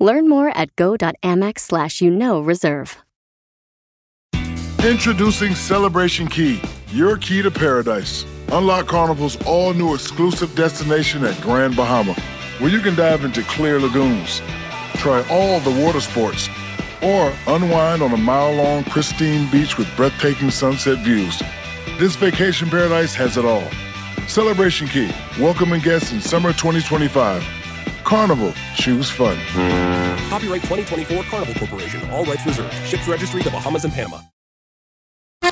[0.00, 2.96] Learn more at go.amex slash you know reserve.
[4.82, 8.24] Introducing Celebration Key, your key to paradise.
[8.50, 12.14] Unlock Carnival's all new exclusive destination at Grand Bahama,
[12.60, 14.40] where you can dive into clear lagoons,
[14.94, 16.48] try all the water sports,
[17.02, 21.42] or unwind on a mile long pristine beach with breathtaking sunset views.
[21.98, 23.68] This vacation paradise has it all.
[24.26, 27.59] Celebration Key, welcoming guests in summer 2025.
[28.10, 29.36] Carnival, choose fun.
[30.28, 32.10] Copyright 2024 Carnival Corporation.
[32.10, 32.74] All rights reserved.
[32.84, 34.18] Ships registry the Bahamas and Panama.
[35.40, 35.48] ¡Ya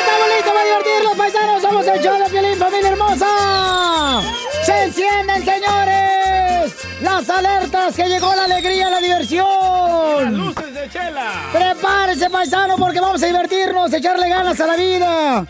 [0.00, 1.62] estamos listos para divertirnos, paisanos!
[1.62, 4.22] ¡Somos el show de Piolín, familia hermosa!
[4.64, 6.74] ¡Se encienden, señores!
[7.00, 7.94] ¡Las alertas!
[7.94, 10.36] ¡Que llegó la alegría, la diversión!
[10.36, 11.30] luces de chela!
[11.52, 15.46] ¡Prepárese, paisano, porque vamos a divertirnos, echarle ganas a la vida!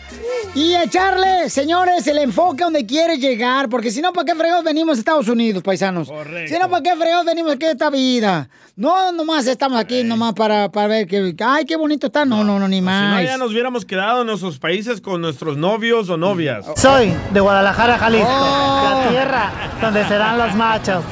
[0.55, 4.97] Y echarle, señores, el enfoque donde quiere llegar, porque si no, ¿para qué fregados venimos
[4.97, 6.07] a Estados Unidos, paisanos?
[6.09, 6.53] Correcto.
[6.53, 8.49] Si no, ¿para qué fregados venimos aquí a esta vida?
[8.75, 12.25] No, nomás estamos aquí, nomás para, para ver que, ay, qué bonito está.
[12.25, 13.23] No, no, no, ni Si no, más.
[13.23, 16.65] ya nos hubiéramos quedado en nuestros países con nuestros novios o novias.
[16.75, 18.99] Soy de Guadalajara, Jalisco, Oh.
[19.03, 21.03] la tierra donde serán los machos.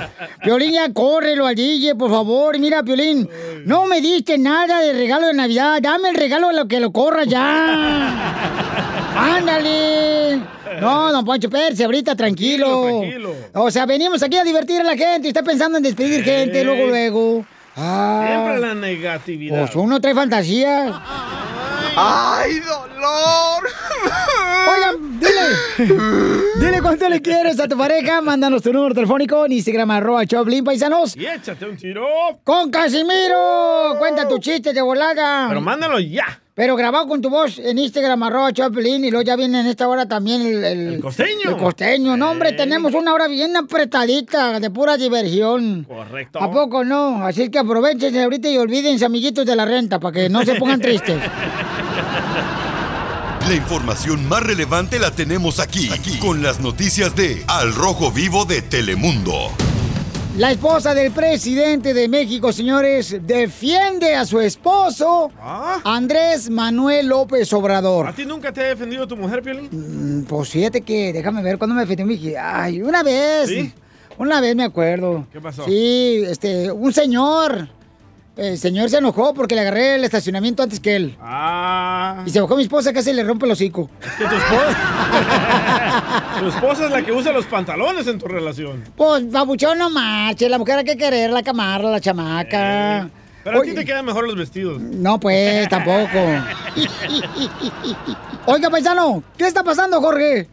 [0.43, 2.57] Piolín, ya córrelo al DJ, por favor.
[2.59, 3.29] Mira, Piolín,
[3.65, 5.79] no me diste nada de regalo de Navidad.
[5.81, 8.11] Dame el regalo de lo que lo corra ya.
[9.15, 10.41] ¡Ándale!
[10.79, 12.87] No, don Poncho Pérez, ahorita tranquilo.
[12.87, 16.63] Tranquilo, O sea, venimos aquí a divertir a la gente está pensando en despedir gente
[16.63, 17.45] luego, luego.
[17.75, 19.59] Ah, Siempre la negatividad.
[19.59, 20.93] pues uno trae fantasías.
[21.95, 23.63] ¡Ay, dolor!
[25.19, 25.91] Dile.
[26.59, 28.21] Dile cuánto le quieres a tu pareja.
[28.21, 31.15] Mándanos tu número telefónico en Instagram, arroba Choplin, paisanos.
[31.15, 32.05] Y échate un tiro.
[32.43, 33.95] ¡Con Casimiro!
[33.99, 35.47] Cuenta tu chiste de volada.
[35.47, 36.41] Pero mándalo ya.
[36.53, 39.87] Pero grabado con tu voz en Instagram, arroba Choplin, y luego ya viene en esta
[39.87, 40.63] hora también el...
[40.63, 41.51] El, costeño.
[41.51, 42.17] El costeño.
[42.17, 45.85] No, hombre, tenemos una hora bien apretadita, de pura diversión.
[45.85, 46.39] Correcto.
[46.39, 47.25] ¿A poco no?
[47.25, 50.81] Así que aprovechen ahorita y olvídense, amiguitos, de la renta, para que no se pongan
[50.81, 51.17] tristes.
[53.47, 58.45] La información más relevante la tenemos aquí, aquí, con las noticias de Al Rojo Vivo
[58.45, 59.49] de Telemundo.
[60.37, 65.31] La esposa del presidente de México, señores, defiende a su esposo,
[65.83, 68.07] Andrés Manuel López Obrador.
[68.07, 69.67] ¿A ti nunca te ha defendido tu mujer, Piolín?
[69.71, 72.63] Mm, Pues fíjate que, déjame ver, cuando me defendió mi hija.
[72.63, 73.49] Ay, una vez.
[73.49, 73.73] ¿Sí?
[74.17, 75.25] Una vez me acuerdo.
[75.33, 75.65] ¿Qué pasó?
[75.65, 77.67] Sí, este, un señor.
[78.41, 81.15] El señor se enojó porque le agarré el estacionamiento antes que él.
[81.21, 82.23] Ah.
[82.25, 83.87] Y se bajó mi esposa, casi le rompe el hocico.
[84.17, 86.23] Que tu esposa.
[86.39, 88.83] tu esposa es la que usa los pantalones en tu relación.
[88.95, 90.49] Pues, babuchón, no marche.
[90.49, 93.11] La mujer hay que querer, la camarra, la chamaca.
[93.43, 94.81] Pero a ti te quedan mejor los vestidos.
[94.81, 96.17] No, pues, tampoco.
[98.47, 100.49] Oiga, paisano, ¿qué está pasando, Jorge?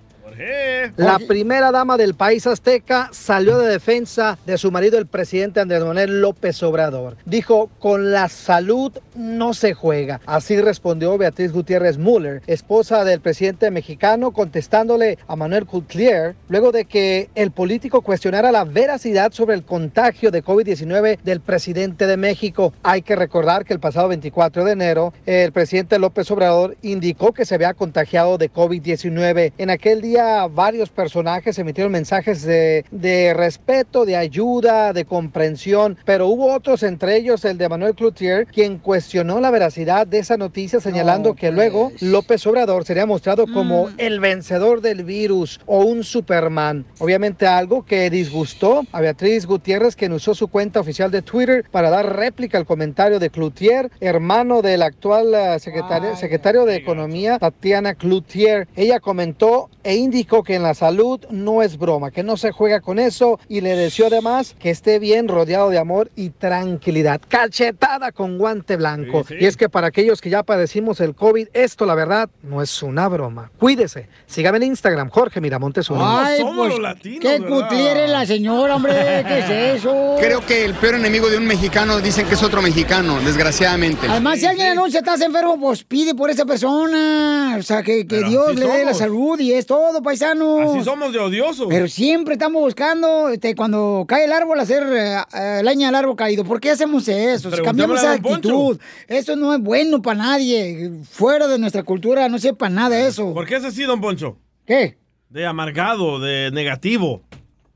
[0.97, 5.83] La primera dama del país azteca salió de defensa de su marido, el presidente Andrés
[5.85, 7.17] Manuel López Obrador.
[7.25, 10.21] Dijo, con la salud no se juega.
[10.27, 16.85] Así respondió Beatriz Gutiérrez Müller, esposa del presidente mexicano, contestándole a Manuel Cutlier, luego de
[16.85, 22.73] que el político cuestionara la veracidad sobre el contagio de COVID-19 del presidente de México.
[22.83, 27.45] Hay que recordar que el pasado 24 de enero, el presidente López Obrador indicó que
[27.45, 29.53] se había contagiado de COVID-19.
[29.59, 36.29] En aquel día varios personajes emitieron mensajes de, de respeto, de ayuda, de comprensión, pero
[36.29, 40.81] hubo otros, entre ellos el de Manuel Cloutier, quien cuestionó la veracidad de esa noticia,
[40.81, 46.85] señalando que luego López Obrador sería mostrado como el vencedor del virus o un Superman.
[46.99, 51.91] Obviamente algo que disgustó a Beatriz Gutiérrez, quien usó su cuenta oficial de Twitter para
[51.91, 57.95] dar réplica al comentario de Cloutier, hermano del actual eh, secretario, secretario de Economía, Tatiana
[57.95, 58.69] Cloutier.
[58.77, 62.81] Ella comentó e indicó que en la salud no es broma, que no se juega
[62.81, 67.21] con eso y le deseó además que esté bien rodeado de amor y tranquilidad.
[67.29, 69.25] Cachetada con guante blanco.
[69.25, 69.45] Sí, sí.
[69.45, 72.83] Y es que para aquellos que ya padecimos el COVID, esto la verdad no es
[72.83, 73.51] una broma.
[73.59, 74.09] Cuídese.
[74.27, 76.19] Sígame en Instagram, Jorge Miramontes uno.
[76.19, 76.75] Ay, pues,
[77.21, 80.17] qué cutliere la señora, hombre, ¿qué es eso?
[80.21, 84.07] Creo que el peor enemigo de un mexicano dicen que es otro mexicano, desgraciadamente.
[84.09, 87.57] Además, si alguien anuncia estás enfermo, pues pide por esa persona.
[87.59, 90.03] O sea, que, que Dios le dé la salud y es todo.
[90.09, 90.77] Todo, paisanos.
[90.77, 91.67] Así somos de odiosos.
[91.69, 96.45] Pero siempre estamos buscando, este, cuando cae el árbol, hacer eh, leña al árbol caído.
[96.45, 97.51] ¿Por qué hacemos eso?
[97.63, 98.79] Cambiamos esa actitud.
[99.07, 100.91] Eso no es bueno para nadie.
[101.11, 103.35] Fuera de nuestra cultura no sepa nada eso.
[103.35, 104.37] ¿Por qué es así, don Poncho?
[104.67, 104.99] ¿Qué?
[105.29, 107.23] De amargado, de negativo.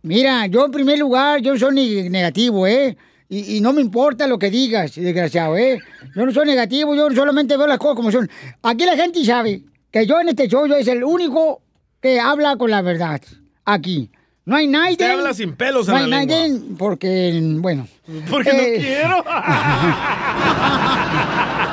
[0.02, 2.96] Mira, yo en primer lugar, yo no soy negativo, ¿eh?
[3.28, 5.78] Y, y no me importa lo que digas, desgraciado, ¿eh?
[6.14, 8.28] Yo no soy negativo, yo solamente veo las cosas como son.
[8.62, 11.62] Aquí la gente sabe que yo en este show yo es el único
[12.02, 13.20] que habla con la verdad.
[13.64, 14.10] Aquí.
[14.44, 14.93] No hay nadie.
[14.93, 16.37] Usted habla sin pelos en no hay la lengua.
[16.37, 17.87] nadie porque, bueno.
[18.28, 19.25] Porque Eh, no quiero.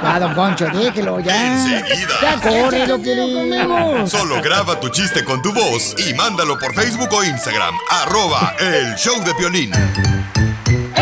[0.02, 1.54] Ya, don Poncho, déjelo, ya.
[1.54, 2.14] Enseguida.
[2.22, 7.10] Ya corre, lo que Solo graba tu chiste con tu voz y mándalo por Facebook
[7.12, 7.76] o Instagram.
[7.90, 9.72] Arroba el show de Piolín.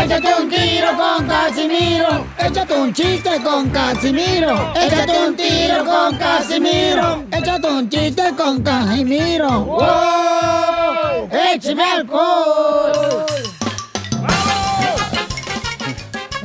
[0.08, 2.26] Échate un tiro con Casimiro.
[2.40, 4.72] Échate un chiste con Casimiro.
[4.74, 7.26] Échate un tiro con Casimiro.
[7.30, 9.66] Échate un chiste con Casimiro.
[9.66, 11.30] ¡Wow!
[11.54, 13.26] ¡Échame alcohol!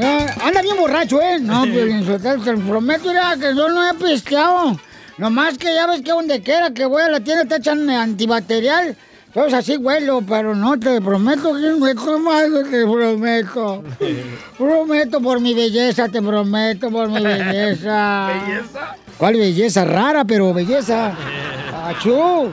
[0.01, 1.39] Eh, anda bien borracho, ¿eh?
[1.39, 4.77] No, Piolín Sotelo, te prometo, mira, que yo no he pisteado.
[5.19, 8.97] Nomás que ya ves que donde quiera que voy a la tienda te echan antibacterial.
[9.35, 13.83] Entonces así huelo, pero no, te prometo que no he tomado, te prometo.
[14.59, 18.27] Prometo por mi belleza, te prometo por mi belleza.
[18.47, 18.97] ¿Belleza?
[19.17, 19.87] ¿Cuál belleza?
[19.87, 21.17] Rara, pero belleza.
[21.87, 22.53] ¡Achú!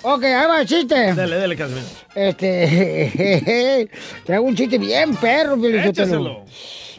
[0.00, 1.12] ok, ahí va el chiste.
[1.12, 1.86] Dele, dele, Casimiro.
[2.14, 3.90] Este.
[4.24, 5.62] Traigo un chiste bien perro.
[5.62, 6.44] Échaselo.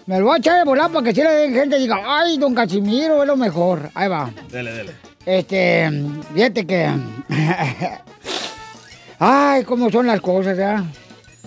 [0.05, 2.53] Me lo voy a echar de volar para que si la gente diga, ay, don
[2.53, 3.89] Casimiro es lo mejor.
[3.95, 4.29] Ahí va.
[4.51, 5.04] Dele, dele.
[5.25, 5.89] Este,
[6.33, 6.89] fíjate que.
[9.19, 10.83] Ay, cómo son las cosas, ¿ya?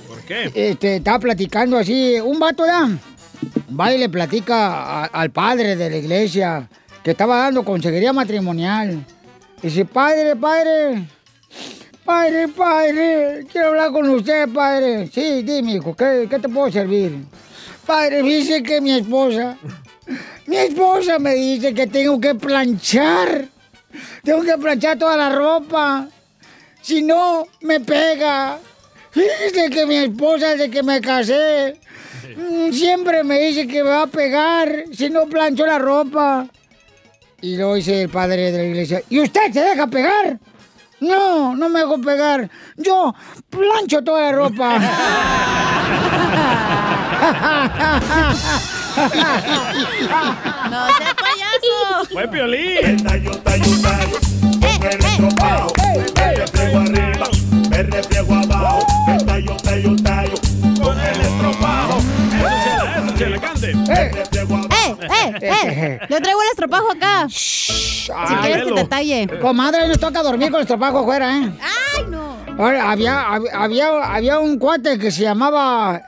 [0.07, 0.51] ¿Por qué?
[0.55, 2.89] Este, estaba platicando así, un vato, ¿ya?
[3.79, 6.69] Va y le platica a- al padre de la iglesia
[7.03, 9.05] que estaba dando consejería matrimonial.
[9.63, 11.07] Dice, padre, padre,
[12.05, 15.09] padre, padre, quiero hablar con usted, padre.
[15.13, 17.25] Sí, dime, hijo, ¿qué, qué te puedo servir?
[17.87, 19.57] Padre, dice que mi esposa,
[20.47, 23.47] mi esposa me dice que tengo que planchar.
[24.23, 26.09] Tengo que planchar toda la ropa.
[26.83, 28.59] Si no, me pega.
[29.11, 31.81] Fíjese que mi esposa, desde que me casé,
[32.37, 36.47] mm, siempre me dice que me va a pegar si no plancho la ropa.
[37.41, 40.39] Y lo dice el padre de la iglesia, ¿y usted se deja pegar?
[41.01, 42.51] No, no me dejo pegar.
[42.77, 43.15] Yo
[43.49, 44.79] plancho toda la ropa.
[50.71, 50.87] ¡No
[52.13, 52.79] ¡Fue Piolín!
[57.71, 60.35] Me refriego abajo, me tallo, tallo, tallo,
[60.83, 61.99] con el estropajo.
[61.99, 63.71] Eso, chela, eso, chela, cante.
[63.71, 64.11] ¡Eh,
[65.11, 65.99] eh, eh!
[66.09, 67.27] Yo traigo el estropajo acá.
[67.29, 68.11] si
[68.43, 69.29] quieres que te talle.
[69.41, 71.51] Comadre, nos toca dormir con el estropajo afuera, ¿eh?
[71.97, 72.37] ¡Ay, no!
[72.59, 76.01] Ahora, había, hab- había, había un cuate que se llamaba.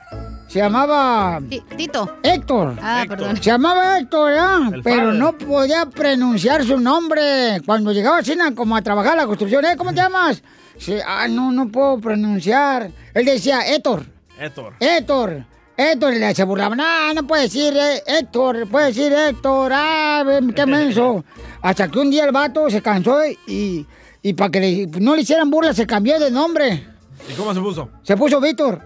[0.51, 1.39] Se llamaba.
[1.77, 2.17] Tito.
[2.23, 2.75] Héctor.
[2.81, 3.37] Ah, perdón.
[3.37, 4.57] Se llamaba Héctor, ¿ya?
[4.75, 5.17] El Pero padre.
[5.17, 7.61] no podía pronunciar su nombre.
[7.65, 9.75] Cuando llegaba a China, como a trabajar la construcción, ¿eh?
[9.77, 10.43] ¿Cómo te llamas?
[10.77, 12.91] Sí, ah, no, no puedo pronunciar.
[13.13, 14.05] Él decía Héctor.
[14.37, 14.73] Héctor.
[14.81, 15.45] Héctor.
[15.77, 16.75] Héctor, le se burlaba.
[16.75, 19.71] No, no puede decir eh, Héctor, puede decir Héctor.
[19.73, 20.23] Ah,
[20.53, 21.23] qué menso.
[21.61, 23.87] Hasta que un día el vato se cansó y,
[24.21, 26.87] y para que le- no le hicieran burla se cambió de nombre.
[27.29, 27.89] ¿Y cómo se puso?
[28.03, 28.81] Se puso Víctor.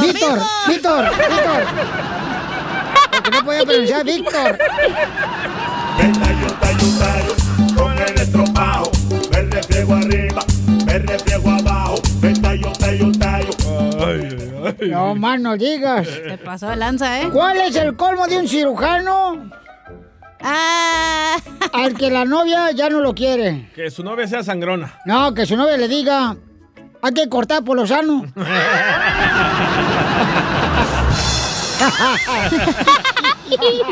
[0.00, 1.64] Víctor, Víctor, Víctor.
[3.10, 4.58] Porque no podía pronunciar Víctor.
[7.76, 8.90] Con el estropajo,
[9.32, 10.42] me refriego arriba,
[10.86, 11.94] me refriego abajo,
[12.42, 13.50] tallo, tallo, tallo.
[14.88, 16.06] No más no digas.
[16.06, 17.30] Te pasó de lanza, ¿eh?
[17.32, 19.50] ¿Cuál es el colmo de un cirujano?
[20.48, 21.36] Ah.
[21.72, 23.68] Al que la novia ya no lo quiere.
[23.74, 24.94] Que su novia sea sangrona.
[25.04, 26.36] No, que su novia le diga,
[27.02, 28.26] hay que cortar por lo sano.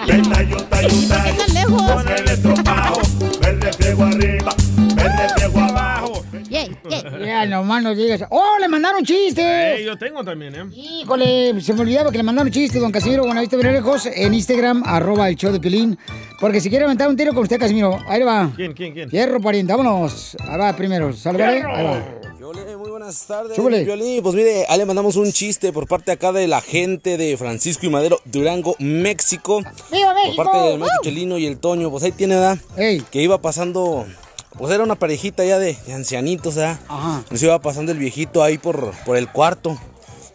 [0.04, 3.00] Tallo, tallo, tallo, con el estropajo,
[3.40, 4.54] me refriego arriba,
[4.96, 5.63] me refriego abajo.
[7.48, 8.24] Nomás no digas.
[8.30, 9.44] ¡Oh, le mandaron chistes!
[9.44, 10.64] Eh, yo tengo también, ¿eh?
[10.74, 15.28] Híjole, se me olvidaba que le mandaron chistes, don Casimiro Buenavista lejos en Instagram, arroba
[15.28, 15.98] el show de Pilín.
[16.40, 18.52] Porque si quiere aventar un tiro con usted, Casimiro, ahí le va.
[18.54, 19.10] ¿Quién, quién, quién?
[19.10, 20.36] Fierro, pariente, vámonos.
[20.40, 21.74] Ahí va primero, salve, Fierro.
[21.74, 22.04] ahí va.
[22.78, 23.56] Muy buenas tardes.
[23.58, 24.22] Piolín.
[24.22, 27.86] Pues mire, ahí le mandamos un chiste por parte acá de la gente de Francisco
[27.86, 29.62] y Madero, Durango, México.
[29.90, 30.44] ¡Viva Por México!
[30.44, 32.58] parte del maestro Chelino y el Toño, pues ahí tiene, ¿verdad?
[33.10, 34.06] Que iba pasando,
[34.58, 36.78] pues era una parejita ya de, de ancianitos, ¿verdad?
[37.30, 39.78] Nos iba pasando el viejito ahí por, por el cuarto.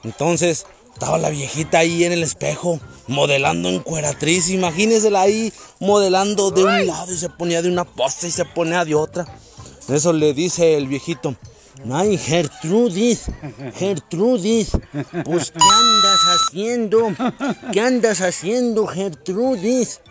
[0.03, 4.49] Entonces, estaba la viejita ahí en el espejo, modelando en cueratriz.
[4.49, 8.83] Imagínensela ahí modelando de un lado y se ponía de una posta y se ponía
[8.85, 9.25] de otra.
[9.87, 11.35] Eso le dice el viejito.
[11.89, 13.27] Ay, Gertrudis,
[13.75, 14.71] Gertrudis,
[15.23, 17.15] pues ¿qué andas haciendo?
[17.71, 20.01] ¿Qué andas haciendo, Gertrudis?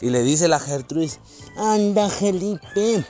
[0.00, 1.20] Y le dice la Gertrudis,
[1.58, 3.04] anda, Felipe,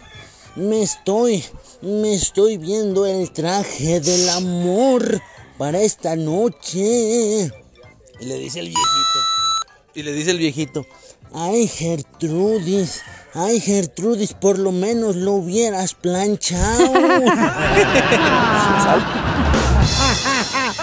[0.59, 1.45] me estoy,
[1.83, 5.23] me estoy viendo el traje del amor
[5.57, 7.51] para esta noche.
[8.21, 9.19] Y le dice el viejito,
[9.95, 10.85] y le dice el viejito,
[11.33, 13.03] ay, Gertrudis,
[13.35, 16.93] ay, Gertrudis, por lo menos lo hubieras planchado.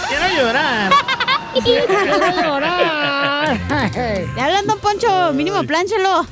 [0.08, 0.94] Quiero llorar.
[1.63, 3.60] Quiero llorar.
[4.36, 6.25] Le hablan, don Poncho, mínimo plánchelo.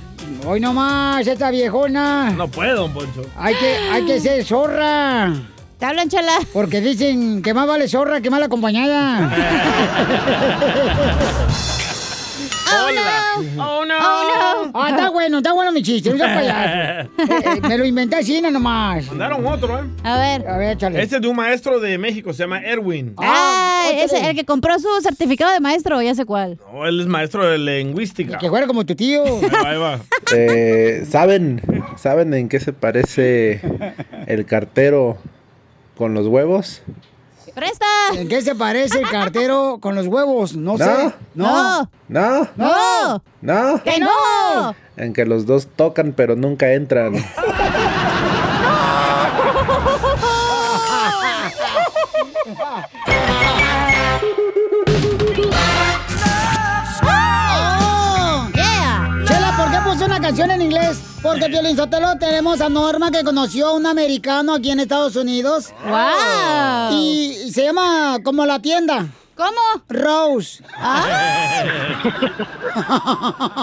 [0.45, 2.31] Hoy nomás, esta viejona.
[2.31, 3.21] No puedo, don Poncho.
[3.37, 5.33] Hay que, hay que ser zorra.
[5.79, 6.39] Te hablan, chala.
[6.51, 9.31] Porque dicen que más vale zorra que mal acompañada.
[12.73, 13.63] Oh, no.
[13.63, 13.97] Oh, no.
[13.97, 14.71] Oh, no.
[14.73, 16.25] Ah, está bueno, está bueno mi chiste, no.
[16.25, 19.07] Eh, eh, me lo inventé así nomás.
[19.07, 19.83] Mandaron otro, ¿eh?
[20.03, 20.47] A ver.
[20.47, 21.01] A ver, échale.
[21.01, 23.13] Este es de un maestro de México, se llama Erwin.
[23.17, 24.03] Ah, otro.
[24.03, 26.59] ese, el que compró su certificado de maestro, ya sé cuál.
[26.71, 28.37] No, él es maestro de lingüística.
[28.37, 29.23] Que fuera como tu tío.
[29.23, 29.99] Ahí va, ahí va.
[30.35, 31.61] Eh, ¿saben,
[31.97, 33.61] ¿Saben en qué se parece
[34.27, 35.17] el cartero
[35.95, 36.81] con los huevos?
[37.53, 37.85] ¡Presta!
[38.15, 40.55] ¿En qué se parece el cartero con los huevos?
[40.55, 40.85] No, No.
[40.85, 41.13] sé.
[41.35, 41.89] No.
[42.07, 42.47] ¿No?
[42.55, 43.23] ¡No!
[43.41, 43.83] ¿No?
[43.83, 44.75] ¡Que no!
[44.97, 47.13] En que los dos tocan pero nunca entran.
[60.35, 60.99] canción en inglés?
[61.21, 65.71] Porque Piolín Sotelo tenemos a Norma que conoció a un americano aquí en Estados Unidos.
[65.85, 66.97] ¡Wow!
[66.97, 69.09] Y se llama como la tienda.
[69.35, 69.83] ¿Cómo?
[69.89, 70.63] Rose.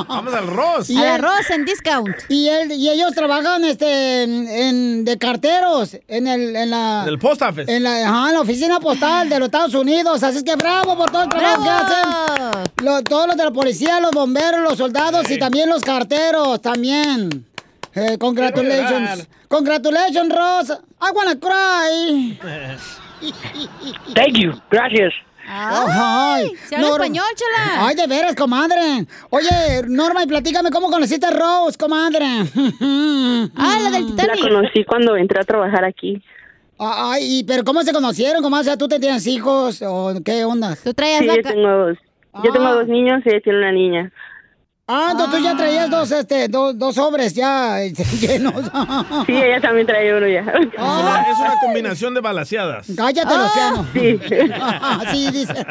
[0.08, 0.90] Vamos al Ross.
[0.90, 2.16] Y Al arroz en discount.
[2.28, 7.18] Y él y ellos trabajan este en, en- de carteros en el en la Del
[7.18, 7.74] post office.
[7.74, 10.22] en la, ajá, en la oficina postal de los Estados Unidos.
[10.22, 12.64] Así es que bravo por todo el trabajo que hacen.
[12.84, 17.46] Lo- todos los de la policía, los bomberos, los soldados y también los carteros también.
[17.94, 19.26] Eh, congratulations.
[19.48, 20.70] Congratulations, Ross.
[21.02, 22.38] I wanna cry.
[24.14, 24.52] Thank you.
[24.70, 25.12] Gracias.
[25.52, 27.04] Ay, ¿Se habla Norma.
[27.06, 27.86] español, chala?
[27.88, 29.06] Ay, de veras, comadre.
[29.30, 29.48] Oye,
[29.88, 32.24] Norma, y platícame cómo conociste a Rose, comadre.
[33.56, 34.40] Ah, la del La Titanic.
[34.42, 36.22] conocí cuando entré a trabajar aquí.
[36.78, 38.62] Ay, y- pero ¿cómo se conocieron, comadre?
[38.62, 40.76] O sea, ¿tú te tienes hijos o qué onda?
[40.82, 41.98] Tú traías Sí, la yo tengo dos.
[42.44, 42.74] Yo tengo Ah.
[42.74, 44.12] dos niños y ella tiene una niña.
[44.92, 48.54] Ah, entonces tú ya traías dos, este, dos, dos sobres ya este, llenos.
[49.24, 50.40] Sí, ella también trae uno ya.
[50.40, 52.92] Es una, es una combinación de balaseadas.
[52.96, 53.86] Cállate, Luciano.
[53.92, 54.20] Sí.
[55.12, 55.64] sí, dice.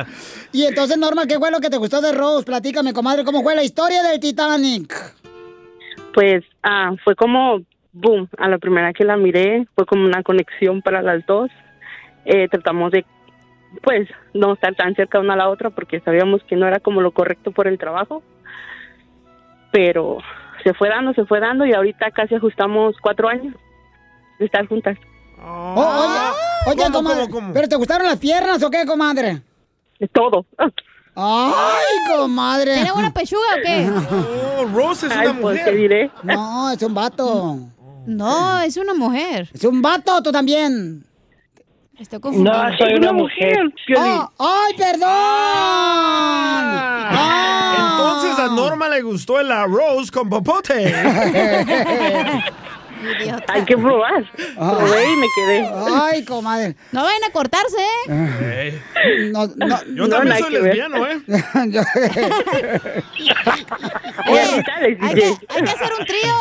[0.53, 2.45] Y entonces, Norma, ¿qué fue lo que te gustó de Rose?
[2.45, 4.95] Platícame, comadre, ¿cómo fue la historia del Titanic?
[6.13, 7.59] Pues ah, fue como,
[7.91, 11.51] boom, a la primera que la miré, fue como una conexión para las dos.
[12.23, 13.05] Eh, tratamos de,
[13.83, 17.01] pues, no estar tan cerca una a la otra porque sabíamos que no era como
[17.01, 18.23] lo correcto por el trabajo.
[19.71, 20.17] Pero
[20.63, 23.55] se fue dando, se fue dando y ahorita casi ajustamos cuatro años
[24.39, 24.97] de estar juntas.
[25.41, 27.53] Oh, oye, oye, ¿Cómo, comadre, cómo, cómo?
[27.53, 29.41] ¿pero te gustaron las piernas o qué, comadre?
[29.99, 30.45] De todo.
[31.15, 32.73] Ay, comadre.
[32.75, 33.89] ¿Tiene buena pechuga o qué?
[34.59, 35.77] Oh, Rose es Ay, una pues, ¿qué mujer.
[35.77, 36.11] diré?
[36.23, 37.57] No, es un vato.
[38.05, 39.49] No, es una mujer.
[39.53, 41.05] Es un vato, tú también.
[41.97, 42.69] Estoy confundida.
[42.71, 43.57] No, soy una mujer.
[43.97, 45.09] Oh, ¡Ay, perdón!
[47.11, 47.58] Ah.
[48.39, 50.93] A Norma le gustó el arroz con popote.
[53.01, 53.53] Idiota.
[53.53, 54.23] Hay que probar.
[54.55, 55.69] Probé y me quedé.
[56.01, 56.75] Ay, comadre.
[56.91, 57.77] No vayan a cortarse,
[58.09, 58.81] ¿eh?
[59.31, 60.75] No, no, Yo No, también soy que ver.
[60.75, 61.21] lesbiano, ¿eh?
[61.69, 61.81] yo-
[64.27, 66.35] Oye, Dale, hay que, hay que hacer un trío.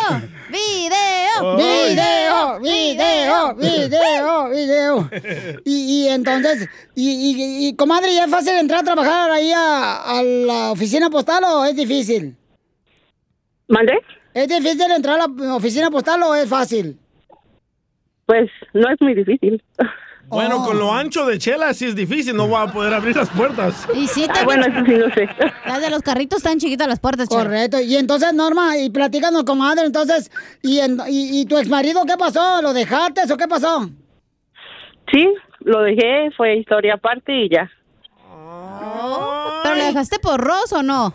[0.50, 1.56] ¡Video!
[1.56, 5.10] Video, video, video, video.
[5.64, 10.18] Y, y entonces, y, y, y, comadre, ¿ya es fácil entrar a trabajar ahí a,
[10.18, 12.36] a la oficina postal o es difícil?
[13.68, 14.00] ¿Mandé?
[14.38, 16.98] ¿Es difícil entrar a la oficina postal o es fácil?
[18.26, 19.62] Pues no es muy difícil.
[20.30, 20.66] Bueno, Oh.
[20.66, 23.88] con lo ancho de Chela sí es difícil, no voy a poder abrir las puertas.
[23.94, 25.26] Y sí, Ah, bueno, eso sí no sé.
[25.66, 27.44] Las de los carritos están chiquitas las puertas, chela.
[27.44, 27.80] Correcto.
[27.80, 30.30] Y entonces, Norma, y platícanos, comadre, entonces,
[30.62, 32.60] ¿y, en- y, y tu exmarido qué pasó?
[32.60, 33.88] ¿Lo dejaste o qué pasó?
[35.10, 37.70] Sí, lo dejé, fue historia aparte y ya.
[39.62, 41.14] ¿Pero le dejaste por Ross o no?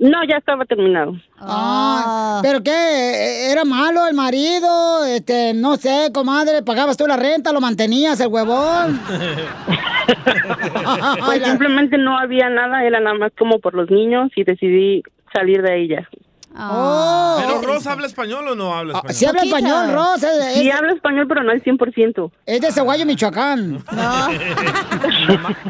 [0.00, 1.14] No, ya estaba terminado.
[1.38, 3.52] Ah, ¿Pero qué?
[3.52, 5.04] ¿Era malo el marido?
[5.04, 7.52] Este, no sé, comadre, ¿pagabas tú la renta?
[7.52, 8.98] ¿Lo mantenías el huevón?
[11.26, 15.02] Pues simplemente no había nada, era nada más como por los niños y decidí
[15.34, 16.08] salir de ella.
[16.56, 17.36] Oh.
[17.40, 19.14] ¿Pero Ross habla español o no habla español?
[19.14, 20.22] Sí habla español, Ross.
[20.24, 22.30] Es, Sí hablo español, pero no al 100%.
[22.44, 23.84] es de Ceguayo, Michoacán.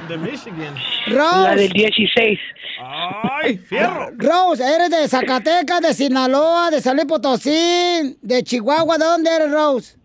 [0.08, 0.75] De Michigan.
[1.06, 1.42] Rose.
[1.42, 2.38] La del 16.
[2.82, 4.10] ¡Ay, fierro!
[4.16, 8.96] Rose, eres de Zacatecas, de Sinaloa, de San Luis Potosí, de Chihuahua.
[8.96, 9.96] ¿De dónde eres, Rose?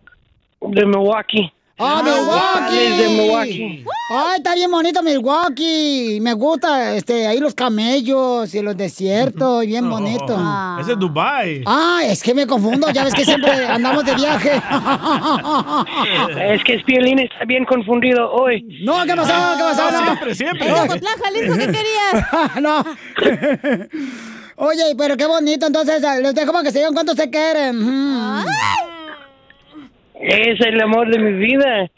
[0.60, 1.52] De Milwaukee.
[1.78, 3.02] ¡Ah, Milwaukee!
[3.02, 3.84] De Milwaukee.
[4.08, 6.18] Ay, está bien bonito Milwaukee.
[6.22, 10.38] Me gusta, este, ahí los camellos y los desiertos, bien bonito.
[10.80, 11.62] Ese es Dubai.
[11.66, 14.52] Ah, es que me confundo, ya ves que siempre andamos de viaje.
[16.56, 18.64] Es que es Piolín está bien confundido hoy.
[18.82, 19.32] No, ¿qué pasó?
[19.56, 19.90] ¿Qué pasó?
[19.90, 20.04] No, No.
[20.04, 20.68] siempre, siempre.
[20.70, 22.62] Jalisco, ¿qué querías?
[22.62, 22.84] no.
[24.56, 27.76] Oye, pero qué bonito, entonces, les dejo para que se digan cuánto se quieren.
[27.78, 28.44] Mm.
[30.20, 31.90] Es el amor de mi vida.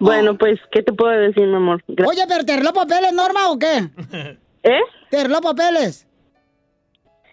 [0.00, 1.82] Bueno, pues, ¿qué te puedo decir, mi amor?
[1.88, 3.88] Gra- Oye, pero ¿te arregló papeles, Norma, o qué?
[4.62, 4.80] ¿Eh?
[5.10, 6.06] ¿Te arregló papeles?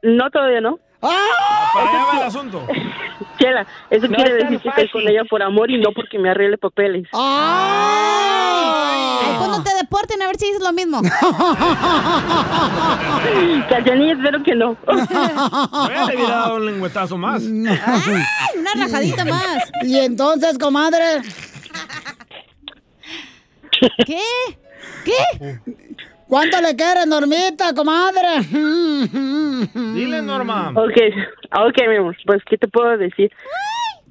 [0.01, 0.79] No, todavía no.
[1.05, 1.71] ¡Ah!
[1.73, 2.67] Para allá va el asunto.
[3.39, 6.17] Chela, eso No quiere es decir que estoy con ella por amor y no porque
[6.19, 7.07] me arregle papeles.
[7.13, 9.19] ¡Ay!
[9.21, 11.01] Ay, cuando te deporten, a ver si dices lo mismo.
[13.69, 14.75] Cachanilla, espero que no.
[14.85, 17.43] Bueno, le hubiera dado un lengüetazo más.
[17.43, 18.23] Ay,
[18.59, 19.63] una rajadita más.
[19.83, 21.21] Y entonces, comadre,
[24.05, 24.21] ¿Qué?
[25.03, 25.59] ¿Qué?
[26.27, 28.41] ¿Cuánto le quieres, Normita, comadre?
[29.93, 30.69] Dile, Norma.
[30.75, 30.97] Ok,
[31.67, 33.31] ok, mi amor, pues, ¿qué te puedo decir?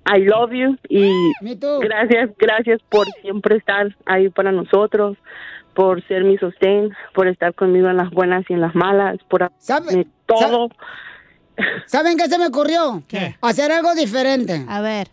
[0.07, 1.09] I love you y
[1.81, 5.17] gracias, gracias por siempre estar ahí para nosotros,
[5.75, 9.51] por ser mi sostén, por estar conmigo en las buenas y en las malas, por
[9.59, 10.69] ¿Sabe- hacerme todo.
[11.87, 13.03] ¿Saben qué se me ocurrió?
[13.09, 13.37] ¿Qué?
[13.41, 14.65] Hacer algo diferente.
[14.69, 15.09] A ver.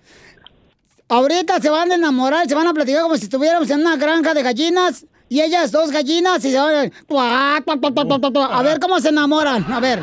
[1.07, 4.33] Ahorita se van a enamorar, se van a platicar como si estuviéramos en una granja
[4.33, 5.05] de gallinas.
[5.31, 8.63] Y ellas dos gallinas y se van a...
[8.63, 9.65] ver cómo se enamoran.
[9.71, 10.01] A ver.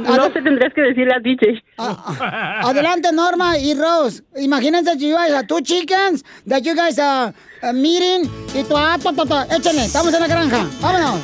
[0.00, 1.62] No te tendrías que decirle a DJ.
[1.78, 4.24] Adelante, Norma y Rose.
[4.34, 8.28] Imagínense you guys are two chickens that you guys are uh, meeting.
[8.56, 9.46] Y ah, tuá.
[9.56, 10.66] échenle, estamos en la granja.
[10.80, 11.20] Vámonos.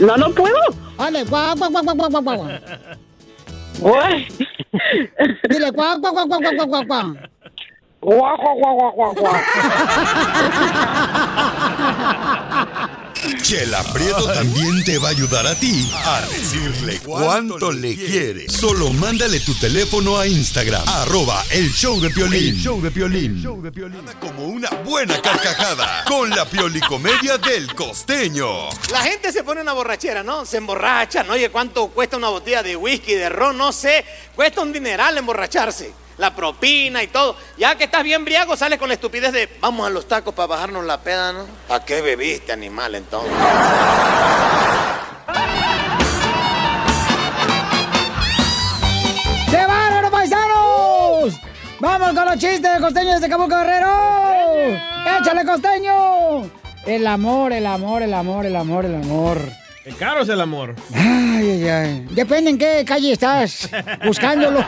[0.00, 0.56] No, no puedo.
[0.96, 2.48] Dale, guau, guau, guau, guau, guau, guau.
[5.50, 7.16] Dile, guau, guau, guau, guau, guau, guau, guau,
[8.16, 8.36] guau.
[8.36, 9.34] Guau, guau, guau, guau, guau, guau.
[13.42, 18.48] Chela Prieto también te va a ayudar a ti a decirle cuánto le quiere.
[18.50, 22.54] Solo mándale tu teléfono a Instagram, arroba el show de Piolín.
[22.54, 23.42] El show de Piolín.
[24.20, 28.68] Como una buena carcajada con la piolicomedia del costeño.
[28.90, 30.44] La gente se pone una borrachera, ¿no?
[30.44, 31.32] Se emborracha, ¿no?
[31.32, 33.56] Oye, ¿cuánto cuesta una botella de whisky, de ron?
[33.56, 34.04] No sé.
[34.34, 36.03] Cuesta un dineral emborracharse.
[36.18, 37.36] La propina y todo.
[37.58, 40.46] Ya que estás bien briago, sales con la estupidez de vamos a los tacos para
[40.46, 41.46] bajarnos la peda, ¿no?
[41.68, 43.32] ¿A qué bebiste, animal, entonces?
[49.50, 51.34] ¡Qué bárbaro, paisanos!
[51.80, 54.78] ¡Vamos con los chistes de costeño de Cabuco Guerrero!
[55.20, 56.50] ¡Échale, costeño!
[56.86, 59.63] El amor, el amor, el amor, el amor, el amor.
[59.84, 60.74] El caro es el amor.
[60.94, 62.06] Ay, ay, ay.
[62.10, 63.68] Depende en qué calle estás
[64.04, 64.64] buscándolo.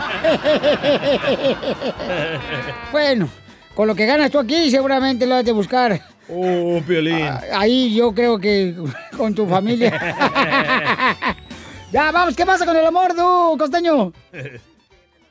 [2.92, 3.28] bueno,
[3.74, 6.02] con lo que ganas tú aquí, seguramente lo has de buscar.
[6.28, 7.28] Oh, Piolín.
[7.54, 8.74] Ahí yo creo que
[9.16, 9.90] con tu familia.
[11.92, 14.12] ya, vamos, ¿qué pasa con el amor, tú, costeño?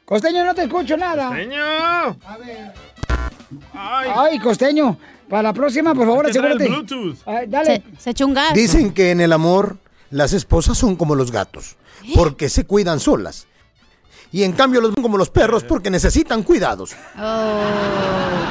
[0.05, 1.27] Costeño, no te escucho nada.
[1.27, 1.63] Costeño.
[1.63, 2.73] A ver.
[3.73, 4.39] Ay.
[4.39, 4.97] costeño.
[5.29, 6.67] Para la próxima, por favor, asegúrate.
[6.67, 7.17] Bluetooth.
[7.25, 7.83] Ay, dale.
[7.97, 8.53] Se echó un gas.
[8.53, 9.77] Dicen que en el amor
[10.09, 11.77] las esposas son como los gatos,
[12.13, 13.47] porque se cuidan solas.
[14.35, 16.91] Y en cambio los ven como los perros porque necesitan cuidados.
[17.17, 17.61] Oh,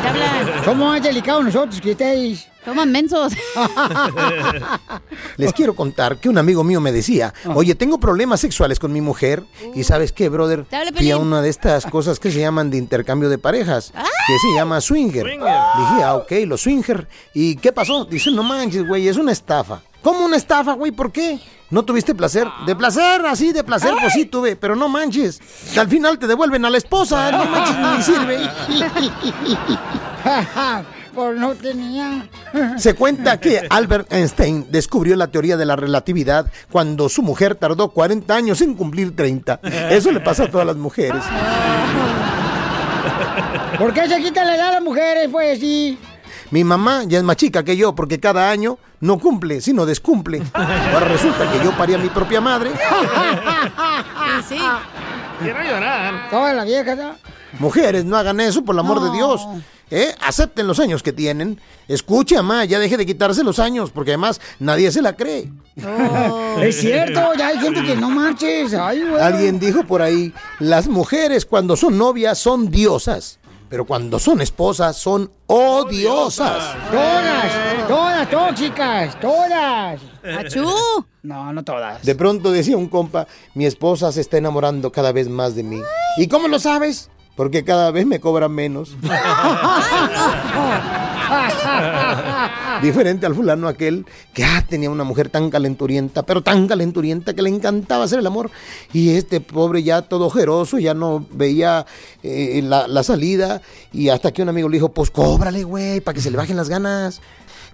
[0.00, 0.64] ¿qué hablan?
[0.64, 2.48] Somos más delicados nosotros que ustedes.
[2.64, 3.34] Toman mensos.
[5.36, 9.02] Les quiero contar que un amigo mío me decía, oye, tengo problemas sexuales con mi
[9.02, 9.44] mujer.
[9.74, 10.64] Y sabes qué, brother,
[10.96, 14.54] fui a una de estas cosas que se llaman de intercambio de parejas, que se
[14.56, 15.24] llama swinger.
[15.26, 15.52] Swinger.
[15.76, 17.06] Dije, ah, ok, los swinger.
[17.34, 18.06] ¿Y qué pasó?
[18.06, 19.82] Dice, no manches, güey, es una estafa.
[20.00, 20.92] ¿Cómo una estafa, güey?
[20.92, 21.40] ¿Por qué?
[21.74, 22.46] ¿No tuviste placer?
[22.66, 25.40] De placer, así, de placer, pues sí tuve, pero no manches.
[25.76, 28.38] Al final te devuelven a la esposa, no manches, ni sirve.
[31.14, 32.28] Pues no tenía.
[32.76, 37.90] Se cuenta que Albert Einstein descubrió la teoría de la relatividad cuando su mujer tardó
[37.90, 39.60] 40 años en cumplir 30.
[39.90, 41.22] Eso le pasa a todas las mujeres.
[43.78, 45.96] ¿Por qué se quita la edad a las mujeres, pues sí?
[46.54, 50.40] Mi mamá ya es más chica que yo porque cada año no cumple, sino descumple.
[50.52, 52.70] Ahora resulta que yo parí a mi propia madre.
[54.46, 54.58] Sí, sí.
[55.42, 56.30] Quiero llorar.
[56.30, 57.16] Todas las viejas, ¿no?
[57.58, 59.06] Mujeres, no hagan eso, por el amor No.
[59.06, 59.44] de Dios.
[59.90, 60.14] ¿Eh?
[60.20, 61.60] Acepten los años que tienen.
[61.88, 65.50] Escuche, mamá, ya deje de quitarse los años, porque además nadie se la cree.
[66.60, 68.74] Es cierto, ya hay gente que no marches.
[68.74, 69.20] Ay, güey.
[69.20, 73.40] Alguien dijo por ahí, las mujeres cuando son novias son diosas,
[73.74, 76.76] pero cuando son esposas son odiosas.
[76.92, 80.00] Todas, todas tóxicas, todas.
[80.22, 80.64] ¡Achú!
[81.24, 82.04] No, no todas.
[82.04, 85.80] De pronto decía un compa, mi esposa se está enamorando cada vez más de mí.
[86.18, 87.10] ¿Y cómo lo sabes?
[87.34, 88.96] Porque cada vez me cobran menos.
[92.82, 97.42] Diferente al fulano aquel que ah, tenía una mujer tan calenturienta, pero tan calenturienta que
[97.42, 98.50] le encantaba hacer el amor.
[98.92, 101.86] Y este pobre ya todo ojeroso, ya no veía
[102.22, 103.62] eh, la, salida.
[103.92, 106.56] Y hasta que un amigo le dijo, pues cóbrale, güey, para que se le bajen
[106.56, 107.20] las ganas.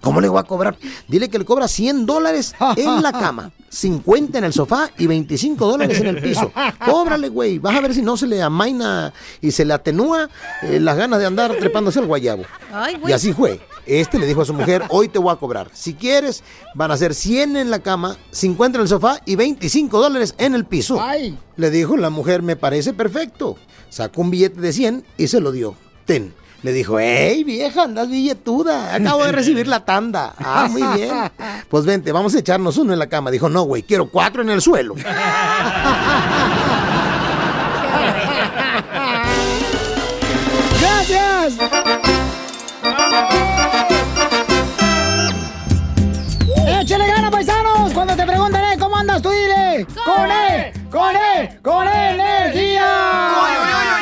[0.01, 0.77] ¿Cómo le voy a cobrar?
[1.09, 5.67] Dile que le cobra 100 dólares en la cama, 50 en el sofá y 25
[5.67, 6.51] dólares en el piso.
[6.85, 7.59] Cóbrale, güey.
[7.59, 10.29] Vas a ver si no se le amaina y se le atenúa
[10.63, 12.45] eh, las ganas de andar trepándose al guayabo.
[12.73, 13.61] Ay, Y así fue.
[13.87, 15.71] Este le dijo a su mujer, hoy te voy a cobrar.
[15.75, 16.43] Si quieres,
[16.75, 20.55] van a ser 100 en la cama, 50 en el sofá y 25 dólares en
[20.55, 21.01] el piso.
[21.01, 21.37] Ay.
[21.57, 23.57] Le dijo la mujer, me parece perfecto.
[23.89, 25.75] Sacó un billete de 100 y se lo dio.
[26.05, 26.33] Ten.
[26.63, 28.95] Le dijo, hey vieja, andas billetuda.
[28.95, 30.35] Acabo de recibir la tanda.
[30.39, 31.11] Ah, muy bien.
[31.69, 33.31] Pues vente, vamos a echarnos uno en la cama.
[33.31, 34.95] Dijo, no, güey, quiero cuatro en el suelo.
[40.81, 41.55] ¡Gracias!
[46.81, 47.93] ¡Échale gana, paisanos!
[47.93, 49.31] Cuando te pregunten, eh, ¿cómo andas tú?
[49.31, 50.73] Dile, ¡con E!
[50.91, 51.59] ¡Con E!
[51.63, 54.00] ¡Con energía!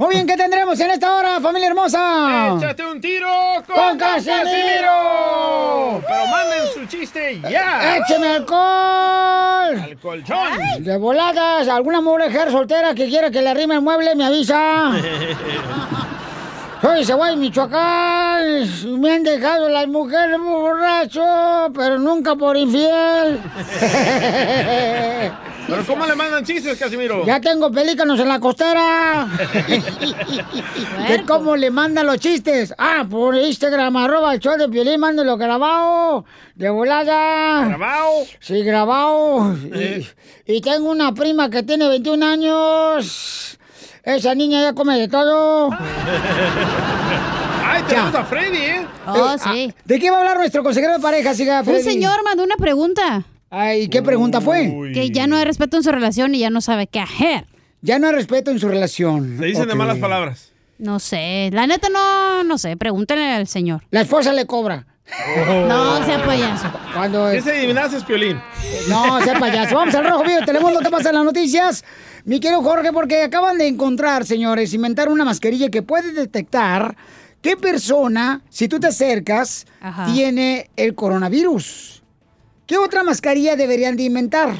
[0.00, 2.54] Muy bien, ¿qué tendremos en esta hora, familia hermosa?
[2.56, 3.28] ¡Échate un tiro
[3.66, 4.44] con, ¡Con Casimiro!
[4.44, 6.02] Casimiro!
[6.08, 7.98] Pero manden su chiste ya.
[7.98, 9.78] ¡Écheme alcohol!
[9.78, 10.48] Al colchón.
[10.78, 14.90] De voladas, alguna mujer soltera que quiera que le arrime el mueble, me avisa.
[16.80, 19.00] Soy Ceguay, Michoacán.
[19.00, 21.22] Me han dejado las mujeres muy borracho,
[21.74, 23.40] pero nunca por infiel.
[25.70, 27.24] Pero ¿cómo le mandan chistes, Casimiro?
[27.24, 29.28] Ya tengo pelícanos en la costera.
[31.08, 32.74] ¿De cómo le mandan los chistes?
[32.76, 36.24] Ah, por Instagram, arroba el show de Piolín, mándalo grabado,
[36.56, 37.68] de volada.
[37.68, 38.10] ¿Grabado?
[38.40, 39.54] Sí, grabado.
[39.54, 40.08] Y,
[40.46, 43.59] y tengo una prima que tiene 21 años.
[44.02, 45.70] Esa niña ya come de todo.
[47.64, 48.86] Ay, tenemos a Freddy, ¿eh?
[49.06, 49.74] Oh, Eh, sí.
[49.76, 51.82] ah, ¿De qué va a hablar nuestro consejero de pareja, siga, Un Freddy?
[51.84, 53.24] señor mandó una pregunta.
[53.50, 54.72] Ay, ¿qué pregunta fue?
[54.94, 57.46] Que ya no hay respeto en su relación y ya no sabe qué hacer.
[57.82, 59.38] Ya no hay respeto en su relación.
[59.40, 60.52] Le dicen de malas palabras.
[60.78, 61.50] No sé.
[61.52, 62.76] La neta no, no sé.
[62.76, 63.82] Pregúntale al señor.
[63.90, 64.86] La esposa le cobra.
[65.68, 66.68] No, sea payaso.
[66.94, 67.44] Cuando es
[68.06, 68.40] Piolín.
[68.88, 69.74] No, sea payaso.
[69.76, 70.40] Vamos al rojo vivo.
[70.46, 71.84] Tenemos lo que pasa en las noticias.
[72.24, 76.96] Mi querido Jorge, porque acaban de encontrar, señores, inventar una mascarilla que puede detectar
[77.40, 80.06] qué persona, si tú te acercas, Ajá.
[80.12, 82.02] tiene el coronavirus.
[82.66, 84.54] ¿Qué otra mascarilla deberían de inventar?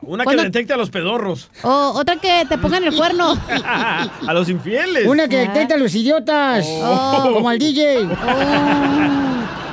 [0.00, 0.42] Una ¿Cuándo?
[0.42, 1.50] que detecte a los pedorros.
[1.62, 3.32] O otra que te pongan el cuerno.
[3.48, 5.06] a los infieles.
[5.06, 7.30] Una que detecta a los idiotas, Oh.
[7.34, 8.06] como al DJ.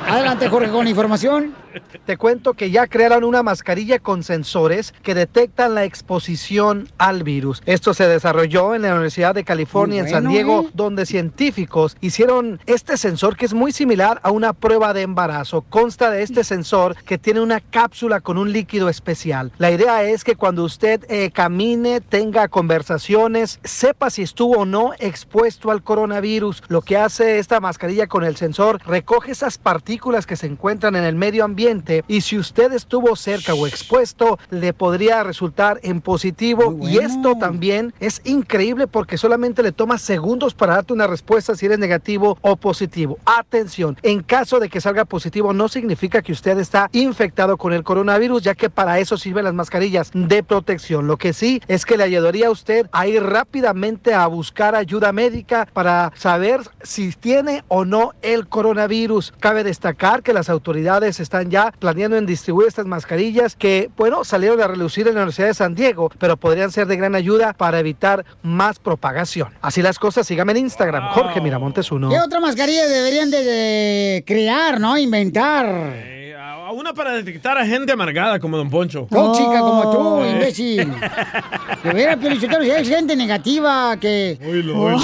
[0.08, 1.61] Adelante, Jorge, con la información.
[2.04, 7.62] Te cuento que ya crearon una mascarilla con sensores que detectan la exposición al virus.
[7.64, 10.70] Esto se desarrolló en la Universidad de California en San Diego, ¿eh?
[10.74, 15.62] donde científicos hicieron este sensor que es muy similar a una prueba de embarazo.
[15.62, 19.52] Consta de este sensor que tiene una cápsula con un líquido especial.
[19.58, 24.92] La idea es que cuando usted eh, camine, tenga conversaciones, sepa si estuvo o no
[24.98, 26.62] expuesto al coronavirus.
[26.68, 31.04] Lo que hace esta mascarilla con el sensor recoge esas partículas que se encuentran en
[31.04, 31.61] el medio ambiente
[32.08, 36.76] y si usted estuvo cerca o expuesto, le podría resultar en positivo.
[36.82, 41.66] Y esto también es increíble porque solamente le toma segundos para darte una respuesta si
[41.66, 43.18] eres negativo o positivo.
[43.26, 47.84] Atención, en caso de que salga positivo no significa que usted está infectado con el
[47.84, 51.06] coronavirus, ya que para eso sirven las mascarillas de protección.
[51.06, 55.12] Lo que sí es que le ayudaría a usted a ir rápidamente a buscar ayuda
[55.12, 59.32] médica para saber si tiene o no el coronavirus.
[59.38, 64.60] Cabe destacar que las autoridades están ya planeando en distribuir estas mascarillas que, bueno, salieron
[64.60, 67.78] a relucir en la Universidad de San Diego, pero podrían ser de gran ayuda para
[67.78, 69.50] evitar más propagación.
[69.60, 72.08] Así las cosas, sígame en Instagram, Jorge Miramontes uno.
[72.08, 74.96] ¿Qué otra mascarilla deberían de, de crear, no?
[74.96, 76.21] Inventar.
[76.52, 79.06] Eh, a una para detectar a gente amargada como Don Poncho.
[79.10, 80.30] Tóxica como tú, Eh.
[80.32, 80.92] imbécil.
[81.82, 84.38] De veras, Piolichotero, si hay gente negativa que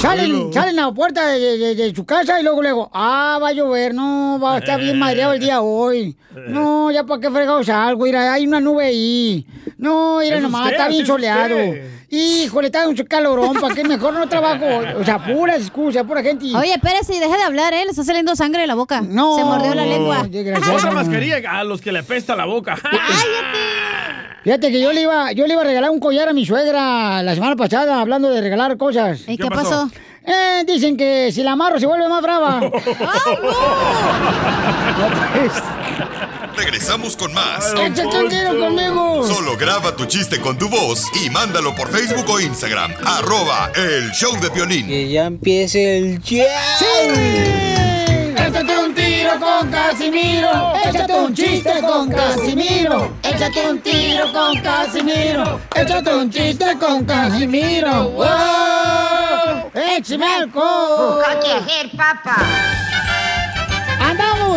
[0.00, 3.48] salen, salen a la puerta de, de- de su casa y luego luego, ah, va
[3.48, 6.16] a llover, no, va a estar bien madreado el día hoy.
[6.48, 9.46] No, ya para qué fregados algo, mira, hay una nube ahí.
[9.76, 11.56] No, mira nomás, usted, está bien soleado.
[11.56, 11.90] usted.
[12.10, 14.64] Híjole, está un calorón, ¿para qué mejor no trabajo?
[14.98, 16.46] O sea, puras excusas, pura gente.
[16.56, 17.84] Oye, espérese y deja de hablar, ¿eh?
[17.84, 19.02] Le está saliendo sangre de la boca.
[19.02, 19.36] No.
[19.36, 20.26] Se mordió la lengua.
[20.32, 22.76] Esa mascarilla a los que le apesta la boca.
[24.44, 27.22] Fíjate que yo le iba, yo le iba a regalar un collar a mi suegra
[27.22, 29.24] la semana pasada, hablando de regalar cosas.
[29.26, 29.90] ¿Y qué ¿Qué pasó?
[30.24, 32.60] Eh, dicen que si la amarro se vuelve más brava.
[36.58, 37.72] Regresamos con más.
[37.72, 39.24] Échate un tiro conmigo.
[39.24, 42.92] Solo graba tu chiste con tu voz y mándalo por Facebook o Instagram.
[43.06, 44.88] Arroba el show de violín.
[44.88, 46.36] Que ya empiece el ¡Sí!
[48.36, 50.72] Échate un tiro con Casimiro.
[50.84, 53.12] Échate un chiste con Casimiro.
[53.22, 55.60] Échate un tiro con Casimiro.
[55.76, 58.10] Échate un chiste con Casimiro.
[58.10, 59.70] ¡Wow!
[59.96, 61.22] ¡Échame alcohol!
[61.96, 62.36] papa.
[62.36, 63.27] Andamos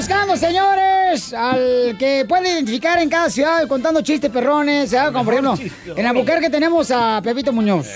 [0.02, 5.12] buscando, señores, al que puede identificar en cada ciudad contando chistes perrones, ¿verdad?
[5.12, 5.60] Como por ejemplo,
[5.96, 7.88] en Albuquerque tenemos a Pepito Muñoz,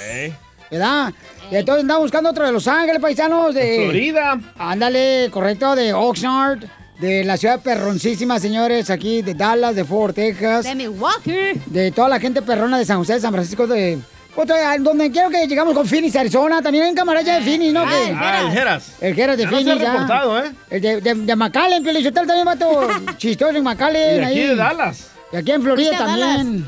[0.70, 1.12] ¿verdad?
[1.50, 3.86] Y entonces andamos buscando otro de Los Ángeles, paisanos, de...
[3.86, 4.40] Florida.
[4.56, 6.66] Ándale, correcto, de Oxnard,
[7.00, 10.66] de la ciudad perroncísima, señores, aquí de Dallas, de Fort Worth, Texas.
[10.66, 11.60] De Milwaukee.
[11.66, 13.98] De toda la gente perrona de San José, de San Francisco, de...
[14.36, 16.62] Pues, de- donde quiero que llegamos con Phoenix, Arizona.
[16.62, 17.84] También hay un camarada de Phoenix, ¿no?
[17.84, 18.22] Ah, Que- el Geras.
[18.22, 18.92] Ah, el Geras.
[19.02, 19.92] El Geras de Ya no se ha Phoenix, ya.
[19.94, 20.52] reportado, ¿eh?
[20.70, 24.18] El de, de, de McAllen, Piolichotel también vato chistoso en Y McAllen.
[24.20, 24.48] de aquí ahí.
[24.48, 25.08] de Dallas.
[25.32, 26.68] Y aquí en Florida ¿Fuiste a también.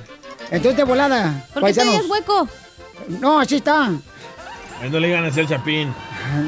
[0.50, 1.34] Entonces de volada.
[1.54, 1.94] ¿Por qué paisanos.
[1.94, 2.48] tenías hueco?
[3.20, 3.88] No, así está.
[4.82, 5.94] Ahí no le ganas el chapín.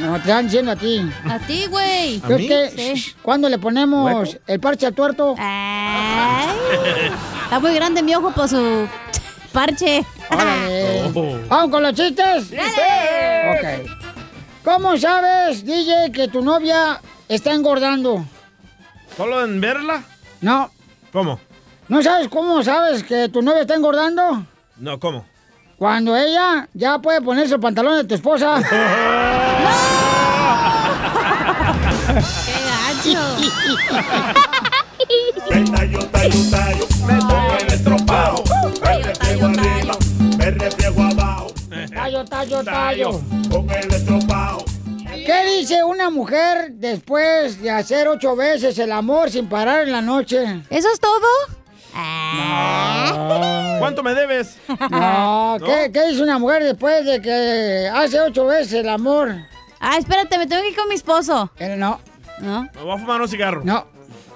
[0.02, 1.02] No, te están diciendo a ti.
[1.30, 2.20] A ti, güey.
[2.22, 2.72] ¿qué?
[2.96, 3.14] Sí.
[3.22, 5.36] ¿Cuándo le ponemos el parche al tuerto?
[5.38, 6.48] Ay,
[7.44, 8.88] está muy grande mi ojo por su
[9.50, 10.06] parche.
[10.32, 11.38] Oh.
[11.48, 12.52] ¿Vamos con los chistes?
[12.52, 13.84] Dale.
[13.84, 13.90] Ok.
[14.64, 18.26] ¿Cómo sabes, DJ, que tu novia está engordando?
[19.16, 20.04] ¿Solo en verla?
[20.42, 20.70] No.
[21.12, 21.40] ¿Cómo?
[21.88, 24.46] ¿No sabes cómo sabes que tu novia está engordando?
[24.78, 25.26] No, ¿cómo?
[25.78, 28.62] Cuando ella ya puede ponerse el pantalón de tu esposa.
[32.46, 33.20] ¡Qué gacho!
[40.58, 41.48] refriego abajo,
[41.94, 43.22] Tallo, tallo, tallo.
[43.52, 44.66] con el estropajo.
[45.06, 50.02] ¿Qué dice una mujer después de hacer ocho veces el amor sin parar en la
[50.02, 50.62] noche?
[50.70, 51.28] ¿Eso es todo?
[53.80, 54.58] ¿Cuánto me debes?
[54.90, 59.36] No, ¿qué, qué dice una mujer después de que hace ocho veces el amor?
[59.80, 61.52] Ah, espérate, me tengo que ir con mi esposo.
[61.58, 62.00] Eh, no,
[62.42, 62.64] ¿No?
[62.76, 63.62] Me voy a fumar un cigarro.
[63.64, 63.86] no.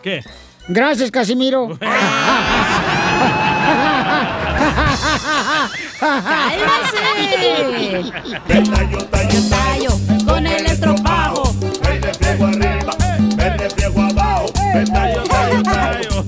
[0.02, 0.22] ¿Qué?
[0.68, 1.78] Gracias, Casimiro.
[6.00, 7.00] ¡Cálmase!
[8.48, 9.92] Me tallo, tallo, Tallo,
[10.26, 11.54] con el estropajo.
[11.84, 12.94] me refriego arriba,
[13.38, 14.46] me refriego abajo,
[14.94, 16.26] tallo, tallo, tallo.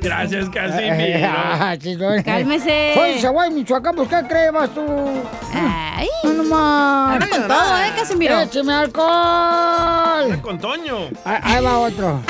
[0.00, 1.28] Gracias, Casimiro.
[1.58, 1.76] Ah.
[2.24, 2.92] Cálmese.
[2.94, 4.84] Soy Zaguay, Michoacán, pues ¿qué crees vas tú?
[5.52, 6.08] Ay.
[6.24, 7.14] No nomás.
[7.14, 8.40] Anda con todo, ¿eh, Casimiro?
[8.40, 10.40] ¡Écheme alcohol!
[10.42, 11.08] Con Toño.
[11.24, 12.20] Ahí, ahí va otro.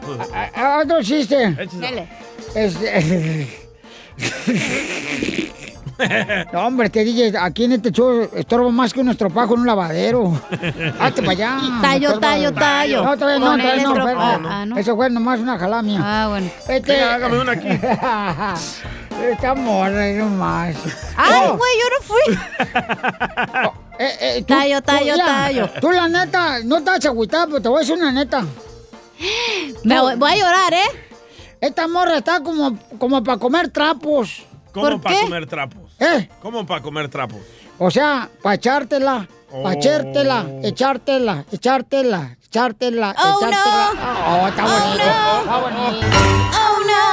[0.82, 1.54] Otro chiste.
[1.78, 2.08] Dale.
[2.54, 3.60] Este...
[6.52, 9.66] No, hombre, te dije, aquí en este show estorbo más que un estropajo en un
[9.66, 10.32] lavadero.
[10.98, 11.58] Hazte para allá.
[11.82, 13.04] Tallo, tallo, tallo.
[13.04, 13.90] No, todavía no, todavía no.
[13.98, 14.46] espérate.
[14.48, 14.78] Ah, ¿no?
[14.78, 16.00] Eso fue nomás una jalamia.
[16.02, 16.50] Ah, bueno.
[16.68, 16.92] Este...
[16.92, 17.68] Venga, hágame una aquí.
[19.30, 20.76] Esta morra nomás.
[21.18, 22.38] Ay, Oh, güey, yo no fui.
[23.98, 25.70] eh, eh, tú- Tallo, tallo, tú, tallo.
[25.82, 28.42] Tú, la neta, no estás agüitada, pero te voy a decir una neta.
[29.84, 31.09] Me voy, voy a llorar, ¿eh?
[31.60, 34.44] Esta morra está como, como para comer trapos.
[34.72, 35.92] ¿Cómo ¿Por para comer trapos?
[35.98, 36.28] ¿Eh?
[36.40, 37.40] ¿Cómo para comer trapos?
[37.78, 39.62] O sea, para echártela, Oh.
[39.64, 43.90] para echártela, echártela, echártela, echártela, Oh, echártela.
[43.94, 44.42] no.
[44.44, 45.40] Oh, está Oh, bonito, no.
[45.40, 46.06] está bonito.
[46.54, 47.10] Oh, no.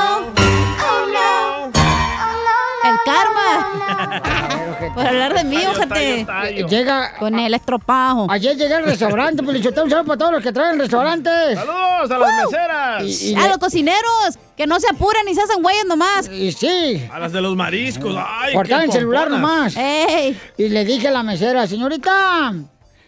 [0.87, 2.89] Oh, no.
[2.89, 4.56] El karma.
[4.97, 6.25] Por hablar de mí, ojete.
[6.67, 8.25] Llega, Con el estropajo.
[8.31, 11.55] ayer llegué al restaurante, pues le un saludo para todos los que traen restaurantes.
[11.59, 13.03] ¡Saludos a las meseras!
[13.03, 16.27] Y, y A le- los cocineros, que no se apuren y se hacen güeyes nomás.
[16.29, 18.15] y sí, A las de los mariscos.
[18.17, 19.75] ¡Ay, cortar el celular nomás.
[19.77, 20.35] ¡Ey!
[20.57, 22.53] Y le dije a la mesera, señorita,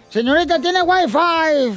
[0.09, 1.73] señorita, ¿tiene wifi?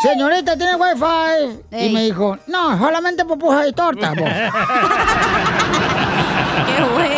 [0.00, 1.60] Señorita, ¿tiene wifi?
[1.72, 1.92] Y Ey.
[1.92, 4.12] me dijo, no, solamente pupuja y torta.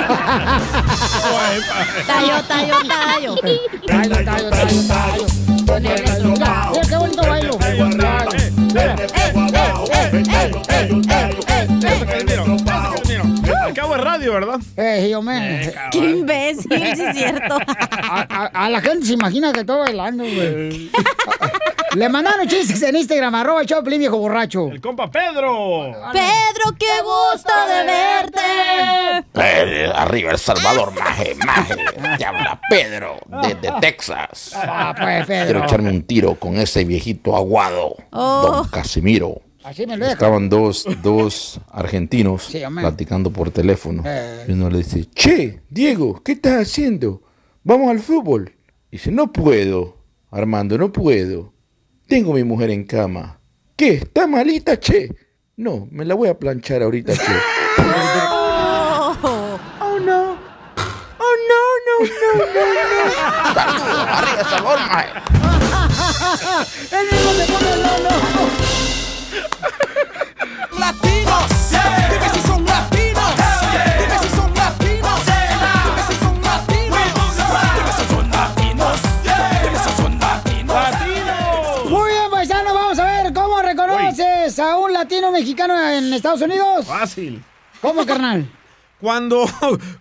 [0.06, 0.14] po".
[0.14, 1.60] ¡Qué güey!
[2.06, 3.32] Tallo, tallo, tallo.
[3.86, 5.26] Tallo, tallo, tallo, tallo.
[6.72, 7.58] Mira qué bonito bailo.
[13.76, 14.60] Tallo, me radio, ¿verdad?
[14.76, 15.72] Eh, yo me...
[15.92, 17.58] Qué imbécil, sí es cierto.
[18.08, 20.90] A, a- a la gente se imagina que estoy bailando, güey.
[21.94, 24.68] Le mandaron chistes en Instagram, arroba el Choplin, viejo borracho.
[24.70, 25.92] El compa Pedro.
[26.12, 28.40] Pedro, qué gusto de verte.
[29.34, 31.74] Eh, arriba El Salvador, maje, maje.
[32.18, 34.52] Te habla Pedro, desde Texas.
[34.54, 35.64] Ah, pues, Quiero Pedro.
[35.64, 38.42] echarme un tiro con ese viejito aguado, Oh.
[38.52, 39.40] don Casimiro.
[39.66, 40.12] Así me lo deja.
[40.12, 44.04] Estaban dos, dos argentinos Sí, platicando por teléfono.
[44.06, 44.44] Eh.
[44.46, 47.20] Y uno le dice, che, Diego, ¿qué estás haciendo?
[47.64, 48.54] Vamos al fútbol.
[48.92, 49.96] dice, no puedo,
[50.30, 51.52] Armando, no puedo.
[52.06, 53.40] Tengo mi mujer en cama.
[53.74, 53.94] ¿Qué?
[53.94, 55.10] ¿Está malita, che?
[55.56, 57.32] No, me la voy a planchar ahorita, che.
[57.80, 59.16] Oh,
[59.80, 60.36] oh no.
[61.18, 63.12] Oh no, no, no, no, no.
[63.52, 65.08] Saludos, arriba El Salvador, maje.
[66.96, 68.95] ¡El mismo se pone Lolo!
[70.78, 71.50] Latinos,
[72.10, 73.34] dime si son latinos,
[73.98, 75.20] dime si son latinos,
[75.84, 77.00] dime si son latinos,
[77.76, 78.98] dime si son latinos,
[79.62, 81.90] dime si son latinos.
[81.90, 86.86] Muy bien, paisano, vamos a ver cómo reconoces a un latino mexicano en Estados Unidos.
[86.86, 87.42] Fácil.
[87.80, 88.48] ¿Cómo, carnal?
[89.00, 89.44] Cuando.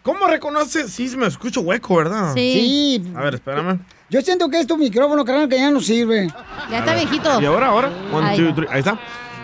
[0.03, 0.91] ¿Cómo reconoces?
[0.91, 2.33] Sí, me escucho hueco, ¿verdad?
[2.33, 3.03] Sí.
[3.15, 3.79] A ver, espérame.
[4.09, 6.27] Yo siento que es tu micrófono, carnal, que ya no sirve.
[6.69, 7.41] Ya está viejito.
[7.41, 7.91] ¿Y ahora, ahora?
[8.13, 8.37] One, Ahí.
[8.37, 8.67] two, three.
[8.71, 8.97] Ahí está.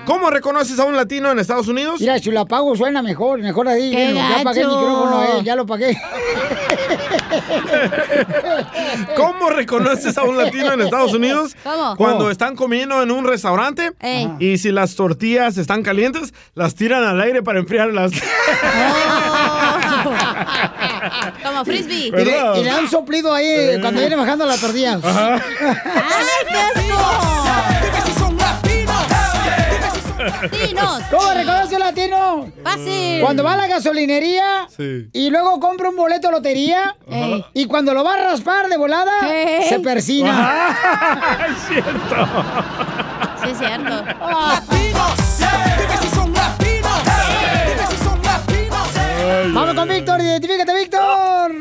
[0.05, 1.99] ¿Cómo reconoces a un latino en Estados Unidos?
[1.99, 3.91] Mira, si lo apago suena mejor, mejor ahí.
[3.91, 4.79] ¡Qué ya apagué el gacho!
[4.79, 5.97] micrófono, eh, ya lo apagué.
[9.15, 11.55] ¿Cómo reconoces a un latino en Estados Unidos?
[11.63, 11.95] ¿Cómo?
[11.95, 12.29] Cuando ¿Cómo?
[12.31, 14.29] están comiendo en un restaurante Ey.
[14.39, 18.11] y si las tortillas están calientes, las tiran al aire para enfriarlas.
[21.43, 22.07] Como frisbee.
[22.07, 22.21] Y le,
[22.59, 24.99] y le dan un soplido ahí eh, cuando viene bajando la tortilla.
[25.03, 25.41] ¡Ay,
[30.23, 31.01] Latinos.
[31.11, 32.51] ¿Cómo reconoce un latino?
[32.63, 33.21] Fácil.
[33.21, 35.09] Cuando va a la gasolinería Sí.
[35.13, 37.43] y luego compra un boleto de lotería Ey.
[37.53, 39.67] y cuando lo va a raspar de volada, Ey.
[39.69, 40.75] se persina.
[41.49, 42.15] es cierto.
[43.43, 43.89] Sí, es cierto.
[43.89, 45.39] latinos,
[45.77, 46.99] dime si son latinos,
[47.65, 49.53] dime si son latinos.
[49.53, 51.51] Vamos con Víctor, identifícate, Víctor.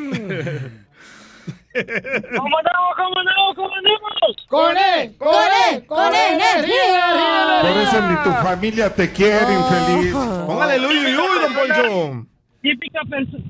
[1.72, 2.80] ¿Cómo no?
[2.96, 3.54] ¿Cómo no?
[3.54, 4.46] ¿Cómo andamos?
[4.48, 7.60] Con él, con él, con energía.
[7.62, 10.12] Por eso ni tu familia te quiere, infeliz.
[10.46, 12.26] Póngale el uy, uy, uy, don Poncho.
[12.62, 13.44] Típica persona.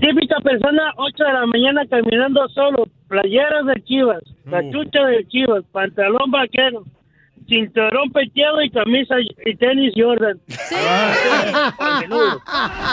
[0.00, 6.30] Típica persona, 8 de la mañana caminando solo, playeras de chivas, cachucha de chivas, pantalón
[6.30, 6.84] vaquero,
[7.48, 10.38] cinturón peteado y camisa y tenis Jordan.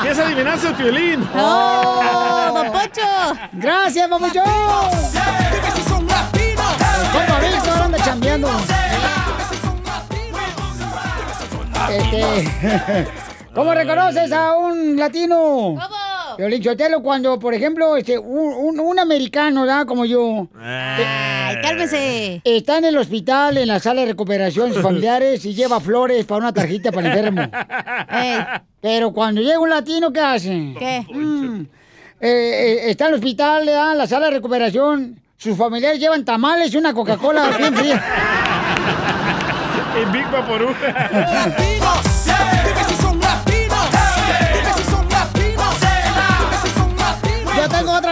[0.04, 1.20] ¿Qué es adivinarse el violín?
[1.36, 3.02] ¡No, don Pocho!
[3.54, 4.10] Gracias,
[6.08, 6.74] latinos,
[7.12, 8.50] Compa Víctor anda chambeando.
[11.92, 13.08] Este,
[13.54, 15.36] ¿Cómo reconoces a un latino?
[15.76, 16.05] ¿Cómo?
[16.38, 19.86] Violín Sotelo, cuando, por ejemplo, este, un, un- un americano, ¿verdad?
[19.86, 22.42] Como yo, Ay, cálmese.
[22.44, 26.40] está en el hospital, en la sala de recuperación, sus familiares, y lleva flores para
[26.40, 27.42] una tarjeta para el enfermo.
[28.12, 28.38] Ey,
[28.82, 30.74] Pero cuando llega un latino, ¿qué hace?
[30.78, 31.06] ¿Qué?
[31.14, 31.62] Mm,
[32.22, 33.92] eh, eh, está en el hospital, ¿verdad?
[33.94, 38.04] en la sala de recuperación, sus familiares llevan tamales y una Coca-Cola bien fría.
[39.96, 40.68] Y Big Vaporú.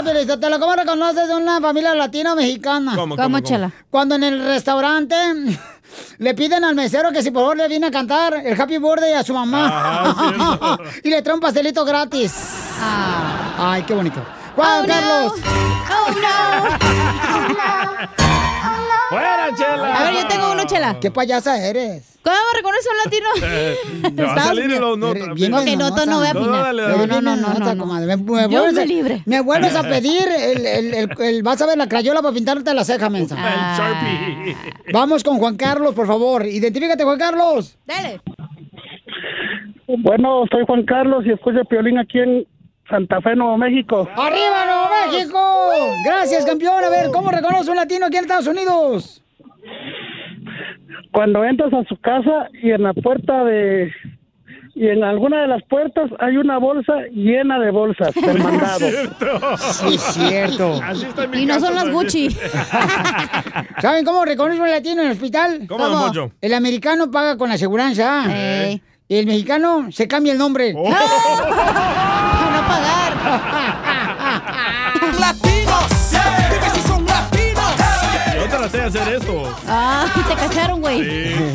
[0.04, 0.60] Pelizotelo.
[0.60, 2.94] ¿Cómo reconoces una familia latina o mexicana?
[2.96, 3.72] ¿Cómo, ¿Cómo, chela?
[3.90, 5.16] Cuando en el restaurante
[6.18, 9.14] le piden al mesero que si por favor le viene a cantar el Happy Birthday
[9.14, 9.68] a su mamá.
[10.10, 12.34] Ajá, y le trae un pastelito gratis.
[12.82, 13.54] Ah.
[13.58, 14.22] Ay, qué bonito.
[14.56, 15.34] Juan Oh, Carlos.
[15.38, 15.44] no.
[15.96, 16.24] Oh, no.
[19.14, 19.96] ¡Fuera, chela!
[19.96, 20.98] A ver, yo tengo uno, chela.
[21.00, 22.10] ¿Qué payasa eres?
[22.24, 23.30] ¿Cómo reconoce a un latino?
[23.44, 25.14] Eh, me va a salir y lo no.
[25.34, 26.74] Bien Ok, no, no, no voy a No, opinar.
[26.76, 27.08] No, dale.
[27.08, 27.86] no, no, no, no.
[27.86, 29.22] Me, me Dios vuelves me a- libre.
[29.26, 32.74] Me vuelves a pedir el, el, el, el- vas a ver la crayola para pintarte
[32.74, 33.36] la ceja, mensa.
[33.36, 33.76] El Ah.
[33.78, 34.56] Sharpie.
[34.94, 36.46] Vamos con Juan Carlos, por favor.
[36.46, 37.78] Identifícate, Juan Carlos.
[37.86, 38.22] Dale.
[39.88, 42.48] Bueno, soy Juan Carlos y escucho Piolín aquí en
[42.94, 44.08] Santa Fe, Nuevo México.
[44.16, 45.40] ¡Arriba, Nuevo México!
[46.06, 46.84] Gracias, campeón.
[46.84, 49.24] A ver, ¿cómo reconoce un latino aquí en Estados Unidos?
[51.12, 53.92] Cuando entras a su casa y en la puerta de...
[54.76, 58.88] Y en alguna de las puertas hay una bolsa llena de bolsas del mandado.
[59.58, 60.80] Sí, es cierto.
[60.84, 62.04] Así está en mi Y no casa son las también.
[62.04, 62.30] Gucci.
[63.82, 65.66] ¿Saben cómo reconoce un latino en el hospital?
[65.68, 66.32] ¿Cómo, don Poncho?
[66.42, 68.26] El americano paga con la aseguranza.
[69.08, 70.74] Y el mexicano se cambia el nombre.
[70.76, 70.90] Oh.
[75.20, 76.12] Latinos,
[76.52, 77.74] dime si son latinos,
[78.36, 79.56] Yo traté de hacer eso.
[79.68, 81.02] Ah, te cacharon, güey.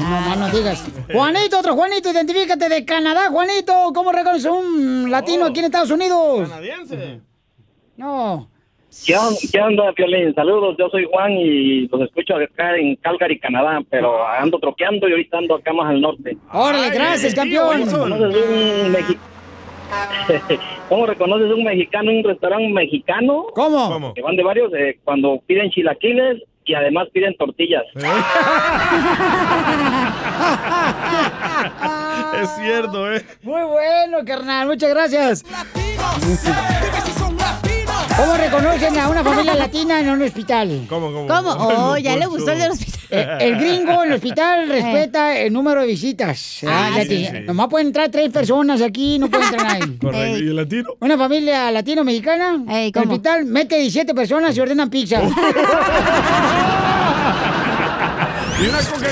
[0.00, 0.84] No más no digas.
[1.12, 3.92] Juanito, otro Juanito, identifícate de Canadá, Juanito.
[3.94, 6.48] ¿Cómo reconoce un latino aquí en Estados Unidos?
[6.48, 7.20] Canadiense.
[7.96, 8.48] No.
[9.06, 10.34] ¿Qué onda, ¿Qué onda, Piolín?
[10.34, 15.12] Saludos, yo soy Juan y los escucho acá en Calgary, Canadá, pero ando troqueando y
[15.12, 16.36] ahorita ando acá más al norte.
[16.52, 17.82] Órale, gracias, campeón.
[17.88, 19.18] ¿Conoces un mexi-
[20.88, 23.46] ¿Cómo reconoces un mexicano en un restaurante mexicano?
[23.54, 24.14] ¿Cómo?
[24.14, 27.84] Que van de varios, eh, cuando piden chilaquiles y además piden tortillas.
[32.40, 33.24] Es cierto, ¿eh?
[33.42, 35.44] Muy bueno, carnal, muchas gracias.
[38.18, 40.86] ¿Cómo reconocen a una familia latina en un hospital?
[40.88, 41.26] ¿Cómo, cómo?
[41.28, 41.50] ¿Cómo?
[41.90, 42.98] Oh, ya le gustó el del hospital.
[43.10, 46.60] Eh, el gringo en el hospital respeta el número de visitas.
[46.66, 47.38] Ah, Ah, sí, lati- sí.
[47.46, 49.98] Nomás pueden entrar tres personas aquí, no pueden entrar nadie.
[50.02, 50.38] Correcto.
[50.38, 50.90] ¿Y el latino?
[51.00, 55.20] Una familia latino-mexicana en el hospital mete 17 personas y ordenan pizza.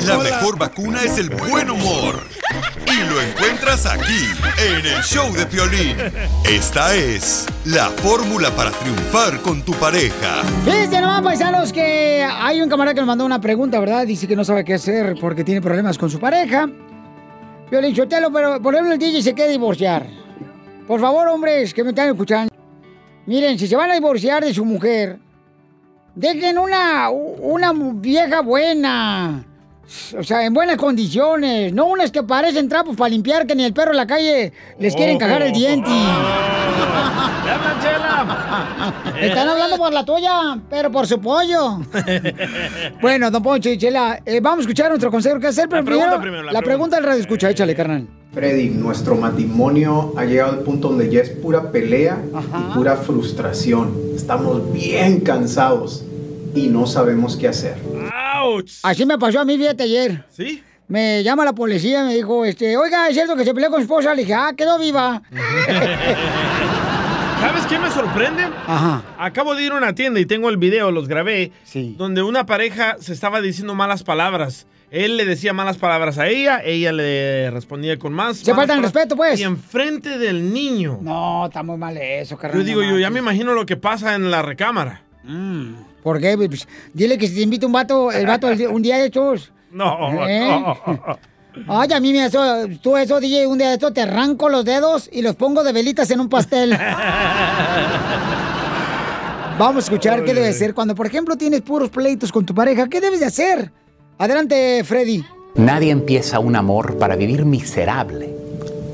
[0.04, 2.20] La mejor vacuna es el buen humor.
[2.84, 4.26] Y lo encuentras aquí,
[4.58, 5.96] en el show de Piolín.
[6.44, 10.42] Esta es la fórmula para triunfar con tu pareja.
[10.64, 14.04] Fíjense nomás, paisanos, que hay un camarada que nos mandó una pregunta, ¿verdad?
[14.04, 16.68] Dice que no sabe qué hacer porque tiene problemas con su pareja.
[17.70, 20.08] Violín Sotelo, pero por ejemplo el DJ se quiere divorciar.
[20.88, 22.52] Por favor, hombres que me están escuchando.
[23.26, 25.20] Miren, si se van a divorciar de su mujer,
[26.16, 29.44] dejen una, una vieja buena.
[30.18, 31.72] O sea, en buenas condiciones.
[31.72, 34.96] No unas que parecen trapos para limpiar que ni el perro en la calle les
[34.96, 35.90] quieren cagar el diente.
[39.20, 41.80] Están hablando por la tuya, pero por su pollo.
[43.00, 45.38] Bueno, don Poncho y Chela, eh, vamos a escuchar nuestro consejo.
[45.38, 45.68] ¿Qué hacer?
[45.68, 48.08] Pero pregunta primero, primero, la la pregunta del radio escucha, échale, carnal.
[48.36, 53.96] Freddy, nuestro matrimonio ha llegado al punto donde ya es pura pelea y pura frustración.
[54.14, 56.04] Estamos bien cansados
[56.54, 57.78] y no sabemos qué hacer.
[58.82, 60.26] Así me pasó a mí, fíjate, ayer.
[60.30, 60.62] ¿Sí?
[60.86, 63.78] Me llama la policía y me dijo, este, oiga, ¿es cierto que se peleó con
[63.78, 64.14] su esposa?
[64.14, 65.22] Le dije, ah, quedó viva.
[67.66, 68.44] ¿Sabes qué me sorprende?
[68.68, 69.02] Ajá.
[69.18, 71.50] Acabo de ir a una tienda y tengo el video, los grabé,
[71.96, 74.68] donde una pareja se estaba diciendo malas palabras.
[74.92, 78.36] Él le decía malas palabras a ella, ella le respondía con más.
[78.36, 79.40] Se faltan respeto, pues.
[79.40, 81.00] Y enfrente del niño.
[81.02, 82.60] No, está muy mal eso, carnal.
[82.60, 85.02] Yo digo, yo ya me imagino lo que pasa en la recámara.
[86.04, 86.36] ¿Por qué?
[86.36, 89.52] Pues, dile que si te invita un vato, el vato un día de estos.
[89.72, 90.48] No, ¿Eh?
[90.48, 91.18] no.
[91.68, 92.40] Ay, a mí me eso,
[92.82, 95.72] tú eso, DJ, un día de esto te arranco los dedos y los pongo de
[95.72, 96.70] velitas en un pastel.
[99.58, 102.88] Vamos a escuchar qué debe ser cuando, por ejemplo, tienes puros pleitos con tu pareja.
[102.88, 103.72] ¿Qué debes de hacer?
[104.18, 105.24] Adelante, Freddy.
[105.54, 108.34] Nadie empieza un amor para vivir miserable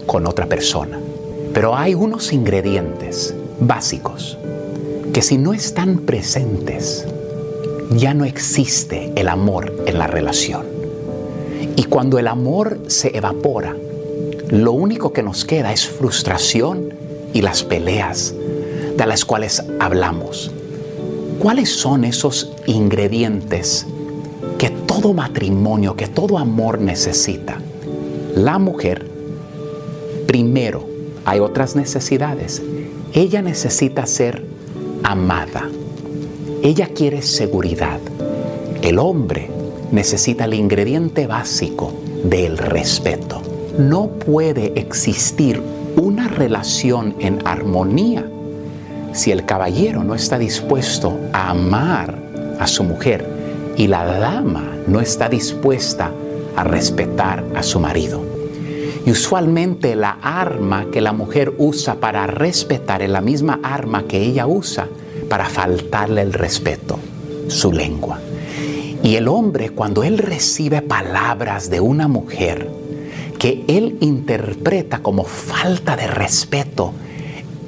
[0.07, 1.01] con otra persona.
[1.53, 4.39] Pero hay unos ingredientes básicos
[5.13, 7.07] que si no están presentes,
[7.91, 10.72] ya no existe el amor en la relación.
[11.77, 13.77] Y cuando el amor se evapora,
[14.51, 16.93] lo único que nos queda es frustración
[17.33, 18.35] y las peleas
[18.97, 20.51] de las cuales hablamos.
[21.39, 23.87] ¿Cuáles son esos ingredientes
[24.59, 27.59] que todo matrimonio, que todo amor necesita?
[28.37, 29.07] La mujer,
[30.27, 30.85] primero,
[31.25, 32.63] hay otras necesidades.
[33.15, 34.45] Ella necesita ser
[35.03, 35.69] amada.
[36.63, 37.99] Ella quiere seguridad.
[38.83, 39.49] El hombre
[39.93, 41.93] necesita el ingrediente básico
[42.25, 43.43] del respeto.
[43.79, 45.63] No puede existir
[45.97, 48.25] una relación en armonía
[49.13, 52.17] si el caballero no está dispuesto a amar
[52.59, 53.27] a su mujer
[53.77, 56.11] y la dama no está dispuesta
[56.57, 58.23] a respetar a su marido.
[59.05, 64.23] Y usualmente la arma que la mujer usa para respetar es la misma arma que
[64.23, 64.89] ella usa
[65.29, 66.99] para faltarle el respeto,
[67.49, 68.21] su lengua.
[69.03, 72.69] Y el hombre, cuando él recibe palabras de una mujer
[73.39, 76.93] que él interpreta como falta de respeto,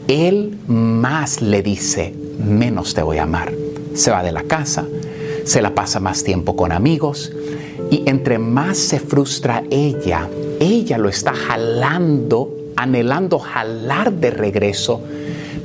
[0.06, 3.52] él más le dice, menos te voy a amar.
[3.94, 4.86] Se va de la casa,
[5.44, 7.32] se la pasa más tiempo con amigos
[7.90, 10.28] y entre más se frustra ella,
[10.60, 15.00] ella lo está jalando, anhelando jalar de regreso,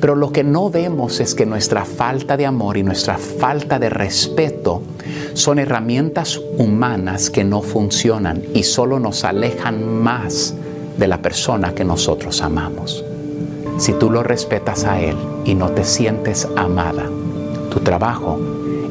[0.00, 3.90] pero lo que no vemos es que nuestra falta de amor y nuestra falta de
[3.90, 4.82] respeto
[5.34, 10.54] son herramientas humanas que no funcionan y solo nos alejan más
[10.98, 13.04] de la persona que nosotros amamos.
[13.78, 17.04] Si tú lo respetas a Él y no te sientes amada,
[17.70, 18.38] tu trabajo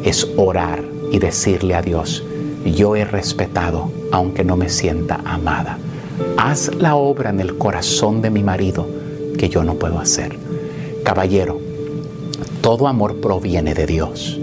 [0.03, 2.23] es orar y decirle a Dios,
[2.65, 5.77] yo he respetado aunque no me sienta amada.
[6.37, 8.87] Haz la obra en el corazón de mi marido
[9.37, 10.37] que yo no puedo hacer.
[11.03, 11.59] Caballero,
[12.61, 14.39] todo amor proviene de Dios.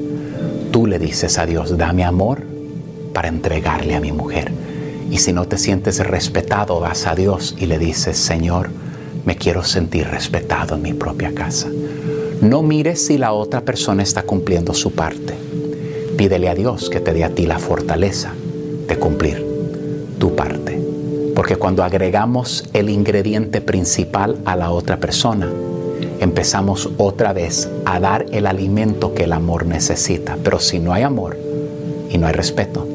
[0.76, 2.42] Tú le dices a Dios, dame amor
[3.14, 4.52] para entregarle a mi mujer.
[5.10, 8.68] Y si no te sientes respetado, vas a Dios y le dices, Señor,
[9.24, 11.68] me quiero sentir respetado en mi propia casa.
[12.42, 15.32] No mires si la otra persona está cumpliendo su parte.
[16.18, 18.34] Pídele a Dios que te dé a ti la fortaleza
[18.86, 19.46] de cumplir
[20.18, 20.78] tu parte.
[21.34, 25.48] Porque cuando agregamos el ingrediente principal a la otra persona,
[26.20, 30.36] empezamos otra vez a dar el alimento que el amor necesita.
[30.44, 31.38] Pero si no hay amor
[32.10, 32.86] y no hay respeto,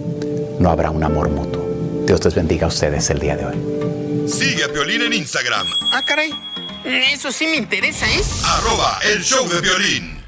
[0.60, 1.66] no habrá un amor mutuo.
[2.06, 4.28] Dios les bendiga a ustedes el día de hoy.
[4.28, 6.32] Sigue a Piolín en Instagram, Ah, caray.
[6.84, 8.22] Eso sí me interesa, ¿eh?
[8.46, 10.21] arroba el show de violín.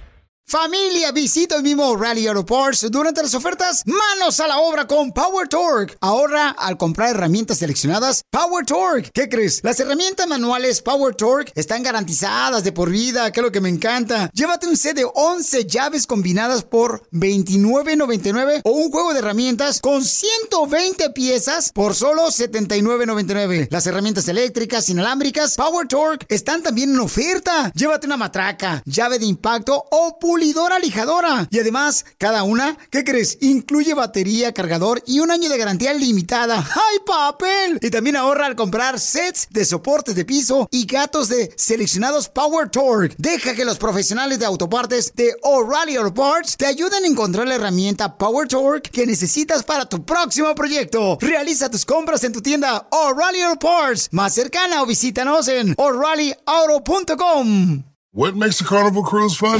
[0.45, 3.81] Familia, visita el mismo Rally Auto Parts durante las ofertas.
[3.87, 5.97] Manos a la obra con Power Torque.
[5.99, 9.09] Ahorra al comprar herramientas seleccionadas Power Torque.
[9.11, 9.61] ¿Qué crees?
[9.63, 13.69] Las herramientas manuales Power Torque están garantizadas de por vida, que es lo que me
[13.69, 14.29] encanta.
[14.33, 20.03] Llévate un set de 11 llaves combinadas por $29.99 o un juego de herramientas con
[20.03, 23.69] 120 piezas por solo $79.99.
[23.71, 27.71] Las herramientas eléctricas inalámbricas Power Torque están también en oferta.
[27.73, 31.47] Llévate una matraca, llave de impacto o lijadora.
[31.49, 33.37] Y además, cada una, ¿qué crees?
[33.41, 36.57] Incluye batería, cargador y un año de garantía limitada.
[36.57, 37.79] ¡Ay, papel!
[37.81, 42.69] Y también ahorra al comprar sets de soportes de piso y gatos de seleccionados Power
[42.69, 43.15] Torque.
[43.17, 47.55] Deja que los profesionales de autopartes de O'Reilly Auto Parts te ayuden a encontrar la
[47.55, 51.17] herramienta Power Torque que necesitas para tu próximo proyecto.
[51.19, 57.83] Realiza tus compras en tu tienda O'Reilly Auto Parts más cercana o visítanos en o'ReillyAuto.com.
[58.13, 59.59] What makes a carnival cruise fun?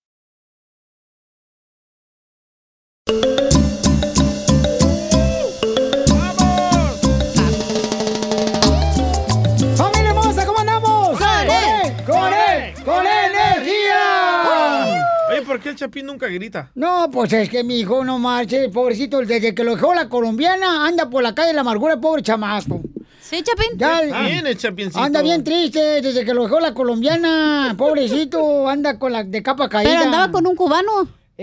[15.61, 16.69] Qué el Chapín nunca grita?
[16.75, 20.85] No, pues es que mi hijo no marche, pobrecito, desde que lo dejó la colombiana,
[20.87, 22.81] anda por la calle de la amargura, pobre chamaco.
[23.21, 23.77] ¿Sí, Chapín?
[23.77, 24.99] Ya, bien el Chapincito.
[24.99, 29.69] anda bien triste desde que lo dejó la colombiana, pobrecito, anda con la de capa
[29.69, 29.89] caída.
[29.91, 30.91] Pero andaba con un cubano.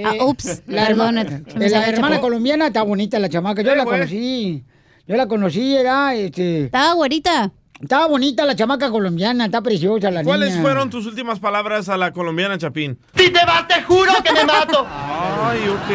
[0.04, 1.16] ah, Eh, ups, la, perdón.
[1.16, 2.26] herma- se me la hermana Chapo.
[2.26, 4.64] colombiana está bonita la chamaca, yo Eh, la conocí.
[5.06, 6.64] Yo la conocí, era, este...
[6.66, 7.50] Estaba güerita.
[7.80, 10.62] Estaba bonita la chamaca colombiana, está preciosa la ¿Cuáles niña.
[10.62, 12.98] fueron tus últimas palabras a la colombiana Chapín?
[13.14, 14.84] Si te vas, te juro que me mato.
[14.90, 15.88] Ay, ok.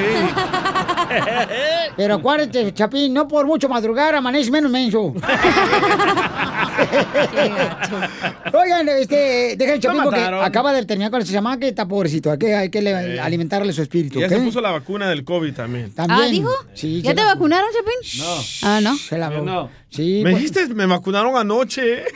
[1.97, 5.13] Pero acuérdate, Chapín, no por mucho madrugar, amanece menos menso.
[8.83, 12.31] Oigan, este, dejen Chapín Lo porque acaba de terminar con ese chamaca que está pobrecito.
[12.31, 15.53] Hay que, hay que le- alimentarle su espíritu, Ya se puso la vacuna del COVID
[15.53, 15.91] también.
[15.93, 16.19] También.
[16.21, 16.51] ¿Ah, dijo?
[16.73, 18.21] Sí, ¿Ya te la- vacunaron, Chapín?
[18.23, 18.35] No.
[18.63, 18.95] Ah, ¿no?
[18.97, 19.69] Se la no.
[19.89, 20.21] Sí.
[20.23, 22.03] Me pues- dijiste, me vacunaron anoche.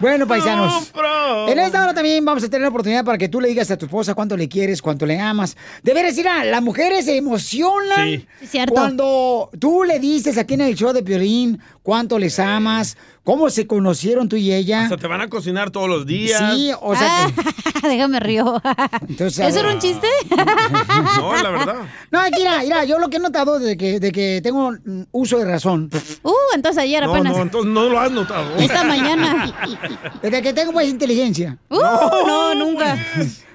[0.00, 0.90] Bueno, paisanos.
[0.94, 1.48] No.
[1.48, 3.76] En esta hora también vamos a tener la oportunidad para que tú le digas a
[3.76, 5.56] tu esposa cuánto le quieres, cuánto le amas.
[5.84, 8.58] De veras, mira, las mujeres se emocionan Sí.
[8.68, 13.66] Cuando tú le dices aquí en el show de Piolín cuánto les amas, cómo se
[13.66, 14.82] conocieron tú y ella.
[14.82, 16.40] Hasta te van a cocinar todos los días.
[16.54, 17.42] Sí, o sea, que-
[17.84, 18.60] Ah, déjame río.
[19.08, 19.46] entonces...
[19.48, 20.06] ¿Eso era un chiste?
[21.16, 21.76] No, la verdad.
[22.10, 24.72] No, mira, mira, yo lo que he notado de que, de que tengo
[25.12, 25.90] uso de razón.
[26.22, 27.36] Uh, entonces ayer No, apenas.
[27.36, 28.56] no, entonces no lo has notado.
[28.56, 29.52] Esta mañana.
[30.22, 31.58] Desde que tengo pues inteligencia.
[31.70, 31.78] Uh,
[32.26, 32.96] no, nunca.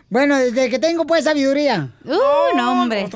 [0.10, 1.90] Bueno, desde que tengo pues sabiduría.
[2.06, 3.08] Uh, no, hombre.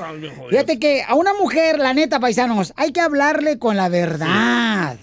[0.49, 4.97] Fíjate que a una mujer, la neta, paisanos, hay que hablarle con la verdad.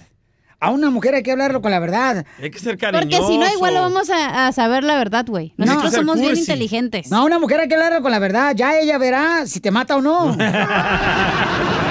[0.61, 2.27] A una mujer hay que hablarlo con la verdad.
[2.43, 3.23] Hay que ser cariñoso.
[3.23, 5.53] Porque si no, igual lo vamos a, a saber la verdad, güey.
[5.57, 7.11] Nosotros somos bien inteligentes.
[7.13, 8.55] No, a una mujer hay que hablarlo con la verdad.
[8.57, 10.37] Ya ella verá si te mata o no.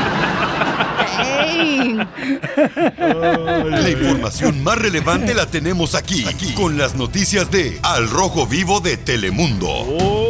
[1.19, 1.97] Ey.
[3.69, 8.79] La información más relevante la tenemos aquí, aquí, con las noticias de Al Rojo Vivo
[8.79, 9.67] de Telemundo.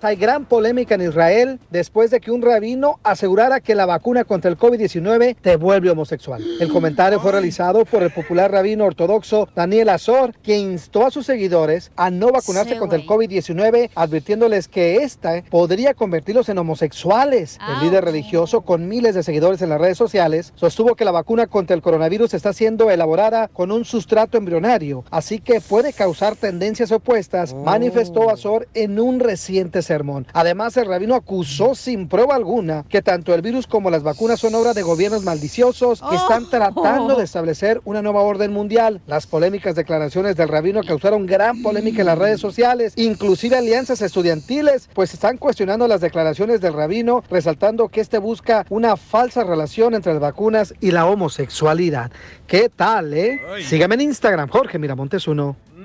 [0.02, 4.50] Hay gran polémica en Israel después de que un rabino asegurara que la vacuna contra
[4.50, 6.44] el COVID-19 te vuelve homosexual.
[6.60, 11.26] El comentario fue realizado por el popular rabino ortodoxo Daniel Azor, quien instó a sus
[11.26, 17.58] seguidores a no vacunarse Sí, contra el COVID-19, advirtiéndoles que esta podría convertirlos en homosexuales.
[17.68, 21.46] El líder religioso, con miles de seguidores en las redes sociales, sostuvo que la vacuna
[21.46, 26.92] contra el coronavirus está siendo elaborada con un sustrato embrionario, así que puede causar tendencias
[26.92, 30.26] opuestas, manifestó Azor en un reciente sermón.
[30.32, 34.54] Además, el rabino acusó sin prueba alguna que tanto el virus como las vacunas son
[34.54, 39.00] obra de gobiernos maliciosos que están tratando de establecer una nueva orden mundial.
[39.06, 44.88] Las polémicas declaraciones del rabino causaron gran polémica en las redes sociales, inclusive alianzas estudiantiles,
[44.92, 50.12] pues están cuestionando las declaraciones del rabino, resaltando que este busca una falsa relación entre
[50.12, 52.10] las vacunas y la homosexualidad.
[52.46, 53.40] ¿Qué tal, eh?
[53.64, 55.26] Sígame en Instagram, Jorge Miramontes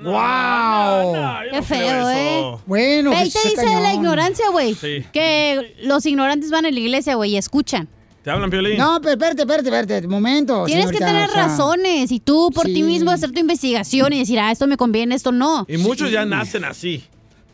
[0.02, 1.14] ¡Wow!
[1.50, 2.42] Qué feo, ¿eh?
[2.66, 3.94] Bueno, Ahí pues, te está dice la cañón.
[3.94, 4.74] ignorancia, güey.
[4.74, 5.04] Sí.
[5.12, 7.88] Que los ignorantes van a la iglesia, güey, y escuchan.
[8.22, 8.78] ¿Te hablan, Piolín?
[8.78, 10.64] No, pero espérate, espérate, espérate, un momento.
[10.64, 14.20] Tienes que tener o sea, razones y tú por ti mismo hacer tu investigación y
[14.20, 15.66] decir, ah, esto me conviene, esto no.
[15.68, 17.04] Y muchos ya nacen así.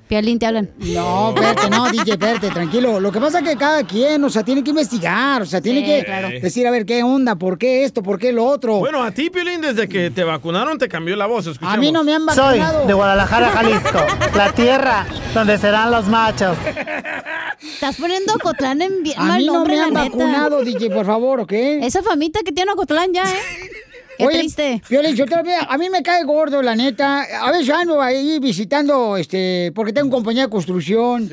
[0.09, 0.71] Pialín, te hablan.
[0.79, 2.99] No, espérate, no, DJ, espérate, tranquilo.
[2.99, 5.81] Lo que pasa es que cada quien, o sea, tiene que investigar, o sea, tiene
[5.81, 6.29] Sí, que claro.
[6.29, 7.37] decir, a ver, ¿qué onda?
[7.37, 8.03] ¿Por qué esto?
[8.03, 8.79] ¿Por qué lo otro?
[8.79, 11.47] Bueno, a ti, Piolín, desde que te vacunaron te cambió la voz.
[11.47, 11.75] Escuchemos.
[11.75, 12.87] a mí no me han Soy vacunado.
[12.87, 13.99] de Guadalajara, Jalisco,
[14.35, 16.57] la tierra donde serán los machos.
[17.61, 20.17] Estás poniendo a Cotlán en bien A mal mí no nombre, me han la neta.
[20.17, 21.53] vacunado, DJ, por favor, ¿ok?
[21.53, 23.35] Esa famita que tiene a Cotlán ya, ¿eh?
[24.19, 24.83] Qué Oye, triste.
[24.89, 27.23] Piolín, yo te a mí me cae gordo, la neta.
[27.41, 31.31] A veces ando ahí visitando, este, porque tengo compañía de construcción.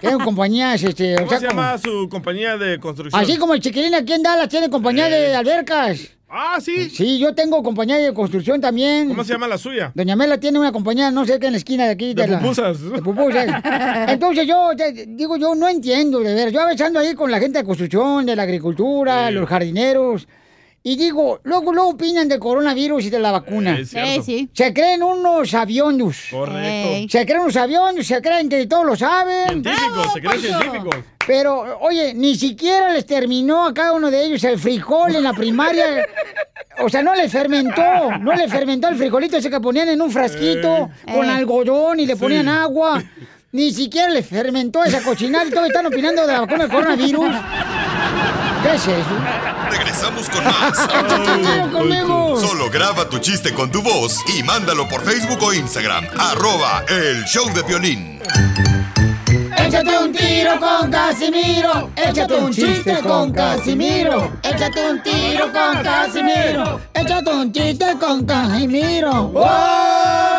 [0.00, 3.20] Tengo compañías, este, o ¿Cómo sea, se como- llama su compañía de construcción?
[3.20, 6.10] así como el chiquilín aquí en Dallas tiene compañía de albercas.
[6.36, 6.90] Ah, sí.
[6.90, 9.08] Sí, yo tengo compañía de construcción también.
[9.08, 9.92] ¿Cómo se llama la suya?
[9.94, 12.12] Doña Mela tiene una compañía, no sé qué, en la esquina de aquí.
[12.14, 12.80] De la- pupusas.
[12.80, 13.46] de pupusas.
[14.08, 16.50] Entonces yo, te- digo, yo no entiendo, de ver.
[16.52, 20.26] Yo a veces ando ahí con la gente de construcción, de la agricultura, los jardineros.
[20.86, 23.78] Y digo, luego, luego opinan del coronavirus y de la vacuna.
[23.78, 24.10] Eh, es cierto.
[24.12, 24.48] Sí, sí.
[24.52, 26.26] Se creen unos aviondos.
[26.30, 27.08] Correcto.
[27.18, 29.62] Se creen unos aviondos, se creen que todos lo saben.
[29.62, 30.96] Científicos, se creen científicos.
[31.26, 35.32] Pero, oye, ni siquiera les terminó a cada uno de ellos el frijol en la
[35.32, 36.06] primaria.
[36.82, 37.82] O sea, no les fermentó,
[38.20, 41.32] no les fermentó el frijolito ese que ponían en un frasquito con Eh.
[41.32, 42.50] algodón y le ponían Sí.
[42.50, 43.02] agua.
[43.52, 47.28] Ni siquiera les fermentó esa cochinada y todavía están opinando de la vacuna del coronavirus.
[48.64, 49.16] ¿Qué es eso?
[49.70, 50.84] Regresamos con más.
[50.84, 52.40] ¡Échate un tiro conmigo!
[52.40, 56.06] Solo graba tu chiste con tu voz y mándalo por Facebook o Instagram.
[56.18, 58.22] Arroba el show de violín.
[59.58, 61.90] Échate un tiro con Casimiro.
[61.94, 64.32] Échate un chiste con Casimiro.
[64.42, 66.80] Échate un tiro con Casimiro.
[66.94, 69.24] Échate un chiste con Casimiro.
[69.28, 70.33] ¡Wow!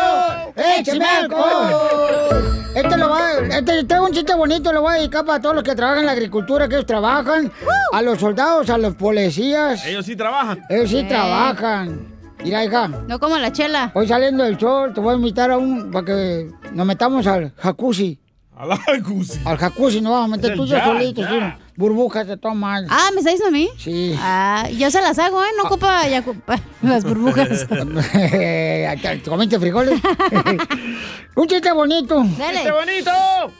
[0.56, 2.52] ¡Échame alcohol!
[2.74, 5.64] Este lo va, este, tengo un chiste bonito, lo voy a dedicar para todos los
[5.64, 7.50] que trabajan en la agricultura, que ellos trabajan,
[7.92, 9.84] a los soldados, a los policías.
[9.86, 10.60] Ellos sí trabajan.
[10.68, 11.04] Ellos sí Eh.
[11.04, 12.14] trabajan.
[12.44, 13.90] Mira, hija, No como la chela.
[13.94, 17.52] hoy saliendo del show, te voy a invitar a un, para que nos metamos al
[17.56, 18.18] jacuzzi.
[18.56, 19.40] A la jacuzzi.
[19.44, 21.58] Al jacuzzi nos vamos a meter tú yo ya.
[21.76, 22.84] Burbujas de tomas.
[22.88, 23.68] Ah, ¿me está diciendo a mí?
[23.78, 24.14] Sí.
[24.18, 25.48] Ah, yo se las hago, ¿eh?
[25.56, 27.66] No ocupa ya ocupa las burbujas.
[28.12, 30.00] ¿Te ¿Comiste frijoles?
[31.36, 32.22] un chiste bonito.
[32.38, 32.62] Dale.
[32.62, 33.10] ¡Qué bonito!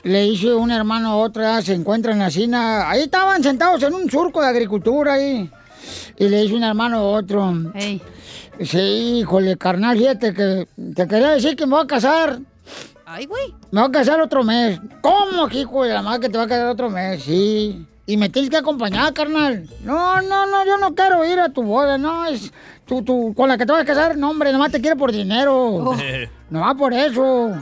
[0.05, 4.11] Le hice un hermano a otra, se encuentran así, na- ahí estaban sentados en un
[4.11, 5.51] surco de agricultura ahí.
[6.19, 7.53] Y le hice un hermano a otro.
[7.75, 8.01] Ey.
[8.61, 12.39] Sí, híjole, carnal, fíjate que te quería decir que me voy a casar.
[13.05, 13.55] Ay, güey.
[13.71, 14.81] Me voy a casar otro mes.
[15.03, 17.23] ¿Cómo, hijo de la madre, que te va a casar otro mes?
[17.23, 17.87] Sí.
[18.07, 19.69] Y me tienes que acompañar, carnal.
[19.83, 22.27] No, no, no, yo no quiero ir a tu boda, no.
[22.27, 22.53] Es
[22.87, 25.11] tú, tú, con la que te vas a casar, no, hombre, nomás te quiere por
[25.11, 25.93] dinero.
[26.51, 27.53] Nomás por eso.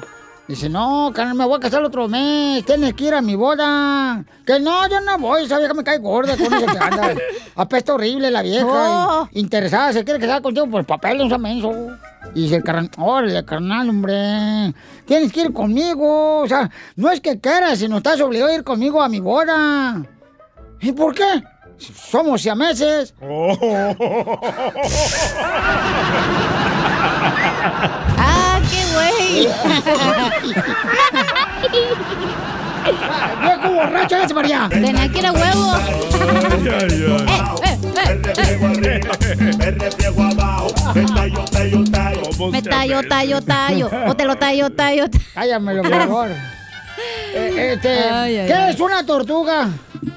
[0.46, 2.62] Dice, no, carnal, me voy a casar el otro mes.
[2.66, 4.22] Tienes que ir a mi boda.
[4.44, 5.44] Que no, yo no voy.
[5.44, 7.14] Esa vieja me cae gorda con eso que anda.
[7.56, 8.66] Apesta horrible la vieja.
[8.66, 9.28] Oh.
[9.32, 11.72] Interesada, se quiere casar contigo por papel, no sea menso.
[12.34, 14.74] Y dice el carnal, órale, carnal, hombre.
[15.06, 16.40] Tienes que ir conmigo.
[16.40, 20.04] O sea, no es que quieras, sino estás obligado a ir conmigo a mi boda.
[20.84, 21.42] ¿Y por qué?
[21.78, 23.14] Somos siameses.
[28.18, 29.48] Ah, qué güey.
[33.42, 34.68] ¡Viejo borracho, hágase para allá!
[34.68, 35.72] Tenía que ir a huevo.
[42.50, 43.90] Me tallo, tallo, tallo.
[44.06, 45.04] O te lo tallo, tallo.
[45.34, 46.30] Cállamelo, por favor.
[47.36, 48.72] Eh, este, Ay, ay, ¿Qué ay.
[48.72, 49.68] es una tortuga?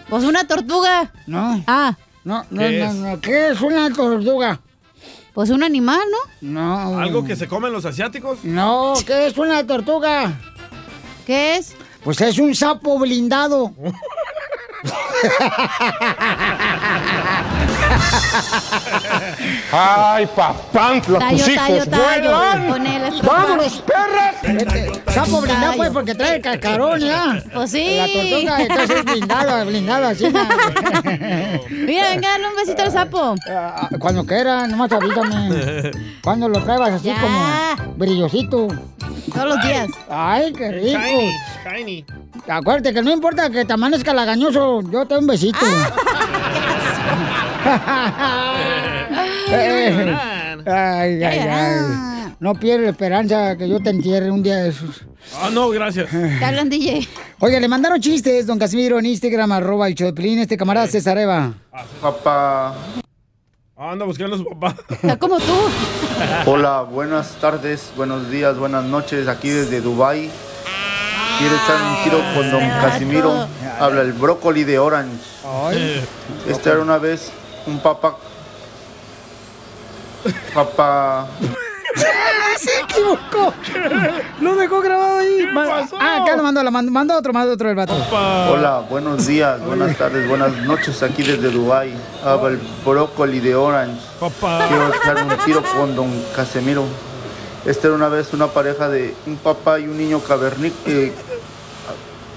[0.09, 1.11] Pues una tortuga.
[1.25, 1.63] No.
[1.67, 1.95] Ah.
[2.23, 2.95] No, no, ¿Qué no, es?
[2.95, 3.21] no.
[3.21, 4.59] ¿Qué es una tortuga?
[5.33, 6.49] Pues un animal, ¿no?
[6.49, 6.99] No.
[6.99, 8.43] ¿Algo que se comen los asiáticos?
[8.43, 10.33] No, ¿qué es una tortuga?
[11.25, 11.75] ¿Qué es?
[12.03, 13.73] Pues es un sapo blindado.
[19.71, 20.27] Ay,
[20.71, 21.35] Tallo, tus tallo,
[21.75, 22.29] hijos tallo.
[22.69, 23.21] vuelan.
[23.23, 24.35] ¡Vámonos, perras!
[24.43, 27.41] Este, sapo blindado, pues, porque trae el cascarón, ¿ya?
[27.53, 27.97] Pues sí.
[27.97, 30.25] La tortuga, entonces es blindado, blindado, así.
[31.69, 33.35] Mira, venga, dale un besito al sapo.
[33.49, 35.91] Ah, Cuando quiera, nomás avísame.
[36.23, 37.19] Cuando lo traigas así Ya.
[37.21, 38.67] como brillosito.
[39.33, 39.87] Todos los días.
[40.09, 40.99] Ay, qué rico.
[40.99, 41.31] Shiny,
[41.65, 42.05] shiny.
[42.47, 45.59] Acuérdate que no importa que te amanezca lagañoso, yo te doy un besito.
[49.49, 50.15] Eh,
[50.65, 52.33] ay, ay, ay.
[52.39, 55.03] No pierdes la esperanza que yo te entierre un día de esos.
[55.35, 56.09] Ah, no, gracias.
[56.39, 57.07] Te hablan, DJ.
[57.39, 61.53] Oye, le mandaron chistes, don Casimiro, en Instagram, arroba el Choplin, este camarada César Eva.
[62.01, 62.75] Papá.
[63.75, 64.75] Ah, anda buscando a su papá.
[64.89, 65.53] Está como tú.
[66.45, 70.29] Hola, buenas tardes, buenos días, buenas noches, aquí desde Dubai.
[71.39, 73.47] Quiero echar un tiro con don Casimiro.
[73.79, 75.23] Habla el brócoli de Orange.
[76.47, 77.31] Este era una vez
[77.65, 78.15] un papá.
[80.53, 81.27] Papá.
[82.57, 83.53] Se equivocó.
[84.41, 85.47] Lo dejó grabado ahí.
[85.99, 87.93] Ah, acá lo mandó, lo mandó, mandó otro, mandó otro el vato.
[88.11, 91.93] Hola, buenos días, buenas tardes, buenas noches, aquí desde Dubai.
[92.23, 94.01] Habla el brócoli de Orange.
[94.19, 96.83] Quiero echar un tiro con don Casimiro.
[97.65, 101.11] Esta era una vez una pareja de un papá y un niño cavernícola.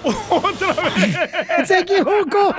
[1.67, 2.55] Se equivocó.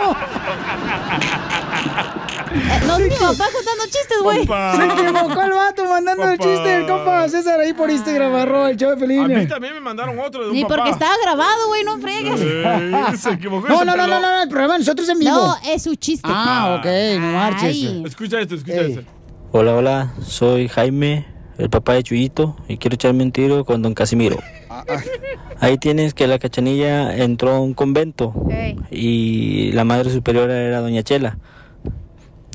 [2.88, 4.46] No mi papá contando chistes, güey.
[4.46, 8.78] Se equivocó el vato mandando el chiste del compa César ahí por Instagram, arroba el
[8.78, 9.48] show de A mí Pelín.
[9.48, 10.76] también me mandaron otro de un Ni papá.
[10.76, 12.40] porque estaba grabado, güey, no fregues.
[12.42, 13.68] Eh, se equivocó.
[13.68, 15.32] No, no, no, no, no, el programa de nosotros en vivo.
[15.32, 16.28] No, es su chiste.
[16.32, 16.86] Ah, ok,
[17.20, 17.78] no marches.
[18.06, 19.02] Escucha esto, escucha esto.
[19.54, 21.26] Hola, hola, soy Jaime,
[21.58, 24.38] el papá de Chuyito, y quiero echarme un tiro con don Casimiro.
[25.60, 28.34] Ahí tienes que la cachanilla entró a un convento
[28.90, 31.38] y la madre superiora era doña Chela.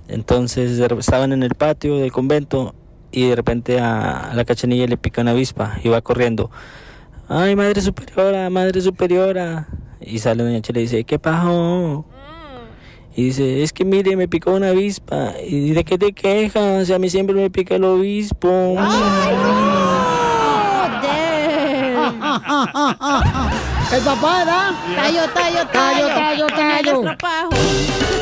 [0.08, 2.74] Entonces estaban en el patio del convento
[3.12, 6.50] y de repente a la cachanilla le pica una avispa y va corriendo.
[7.28, 9.68] Ay, madre superiora, madre superiora.
[10.00, 12.04] Y sale doña Chela y dice, ¿qué pasó?
[13.16, 15.32] Y dice, es que mire, me picó una avispa.
[15.42, 16.90] ¿Y de qué te quejas?
[16.90, 18.76] A mí siempre me pica el obispo.
[23.92, 24.74] El papá, ¿verdad?
[24.94, 26.08] Tallo, tallo, tallo.
[26.08, 28.16] Tallo, tallo, tallo.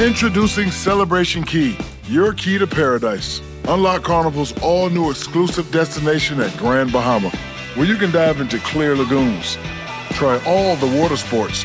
[0.00, 1.76] Introducing Celebration Key,
[2.08, 3.40] your key to paradise.
[3.68, 7.30] Unlock Carnival's all new exclusive destination at Grand Bahama,
[7.76, 9.56] where you can dive into clear lagoons,
[10.10, 11.64] try all the water sports,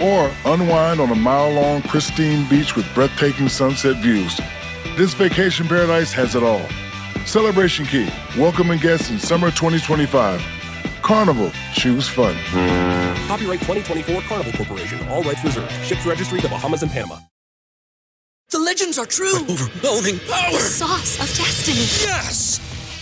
[0.00, 4.40] or unwind on a mile long, pristine beach with breathtaking sunset views.
[4.96, 6.66] This vacation paradise has it all.
[7.26, 8.08] Celebration Key,
[8.38, 10.42] welcoming guests in summer 2025.
[11.02, 12.34] Carnival, choose fun.
[13.26, 15.06] Copyright 2024 Carnival Corporation.
[15.08, 15.72] All rights reserved.
[15.84, 17.18] Ships registry the Bahamas and Panama.
[18.50, 19.36] The legends are true.
[19.48, 20.52] overwhelming power!
[20.52, 21.78] The sauce of destiny.
[22.06, 22.60] Yes!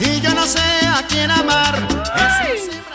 [0.00, 1.74] y yo no sé a quién amar.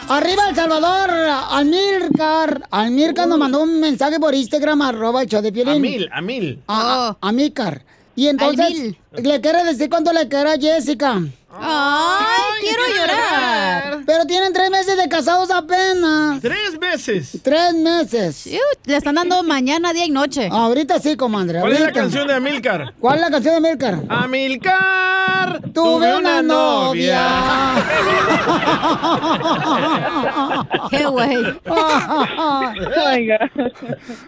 [0.09, 1.09] Arriba El Salvador,
[1.51, 2.63] Almircar.
[2.71, 5.75] Almircar nos mandó un mensaje por Instagram, arroba el show de Piolín.
[5.75, 6.63] Amil, Amil.
[6.67, 7.83] A, a- Amícar.
[8.15, 11.21] Y entonces, le quiere decir cuánto le quiere a Jessica.
[11.51, 13.99] Ay, quiero llorar.
[14.05, 16.39] Pero tienen tres meses de casados apenas.
[16.41, 17.39] ¿Tres meses?
[17.43, 18.47] Tres meses.
[18.85, 20.47] Le están dando mañana, día y noche.
[20.51, 21.59] Ahorita sí, comadre.
[21.61, 22.93] ¿Cuál es la canción de Amilcar?
[22.99, 23.99] ¿Cuál es la canción de Milcar?
[24.09, 27.19] Amilcar, Tuve una novia.
[30.89, 31.37] Qué güey.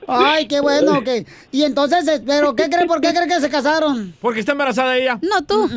[0.08, 1.08] Ay, qué bueno, ok.
[1.52, 2.88] Y entonces, eh, ¿pero qué creen?
[2.88, 4.14] ¿Por qué creen que se casaron?
[4.22, 5.20] Porque está embarazada ella.
[5.22, 5.70] No, tú.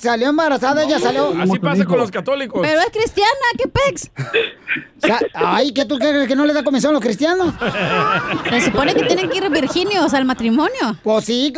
[0.00, 1.32] Salió embarazada, ella salió.
[1.40, 2.60] Así pasa con los católicos.
[2.62, 4.10] Pero es cristiana, ¿qué pex?
[5.34, 7.52] Ay, ¿qué tú crees que no le da comisión a los cristianos?
[8.50, 10.96] Se supone que tienen que ir virginios al matrimonio.
[11.02, 11.52] Pues sí,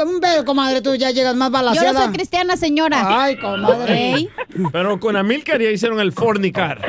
[0.44, 1.92] comadre, tú ya llegas más Yo balanceada.
[1.92, 3.22] no soy cristiana, señora.
[3.22, 4.14] Ay, comadre.
[4.14, 4.28] Ey.
[4.72, 6.78] Pero con Amilcar ya hicieron el fornicar.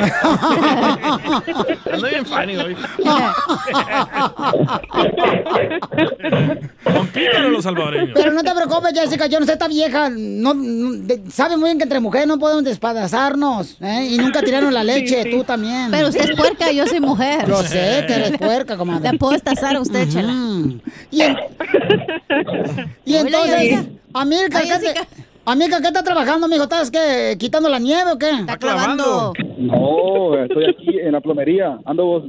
[1.91, 2.75] Ando bien funny hoy.
[7.49, 8.11] Los salvadoreños.
[8.13, 11.69] Pero no te preocupes, Jessica, yo no sé, esta vieja no, no- de- sabe muy
[11.69, 14.07] bien que entre mujeres no podemos despadazarnos, ¿eh?
[14.09, 15.89] Y nunca tiraron la leche, tú también.
[15.91, 17.45] Pero usted es puerca, yo soy mujer.
[17.47, 19.11] Yo sé que eres puerca, comadre.
[19.11, 20.33] La puedo estazar a usted, chela.
[21.11, 21.37] Y, en-
[23.05, 23.85] y entonces.
[24.11, 25.07] Amilcar, Ay, ¿qué, te- Jessica.
[25.45, 26.63] Amilcar, ¿qué estás trabajando, mijo?
[26.63, 28.31] ¿Estás qué, quitando la nieve o qué?
[28.31, 29.33] Está clavando.
[29.59, 31.77] No, estoy aquí en la plomería.
[31.85, 32.25] Ando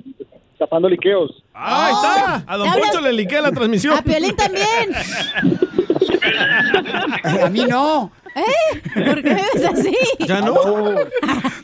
[0.59, 1.43] tapando liqueos.
[1.55, 2.45] Ah, ahí está.
[2.47, 2.71] A Don.
[2.71, 3.95] Poncho le liqué la transmisión.
[3.97, 4.67] A Piolín también.
[7.43, 8.11] A mí no.
[8.35, 8.81] ¿Eh?
[9.05, 9.97] ¿Por qué es así?
[10.21, 10.55] ¿Ya no?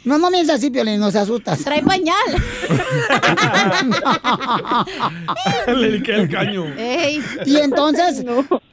[0.05, 1.63] No, no me dices así, Piolín, no se asustas.
[1.65, 2.15] Trae pañal.
[5.69, 6.65] le liqué el caño.
[6.77, 7.23] Ey.
[7.45, 8.25] Y entonces,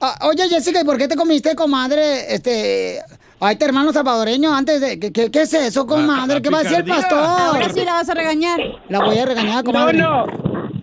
[0.01, 2.99] ah, oye Jessica, ¿y por qué te comiste, comadre, este,
[3.39, 6.41] a este hermano salvadoreño antes de, ¿qué, qué, qué es eso, comadre?
[6.41, 7.19] ¿Qué va a decir el pastor?
[7.19, 8.59] Ahora sí la vas a regañar.
[8.89, 9.97] La voy a regañar, No, comadre.
[9.99, 10.25] no.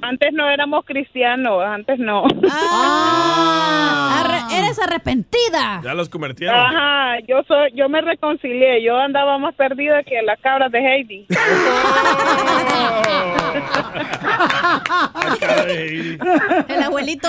[0.02, 2.24] Antes no éramos cristianos, antes no.
[2.50, 5.80] Ah, arre- eres arrepentida.
[5.84, 6.56] Ya los convirtieron.
[6.58, 11.26] Ajá, yo soy, yo me reconcilié, yo andaba más perdida que las cabras de Heidi.
[16.68, 17.28] El abuelito.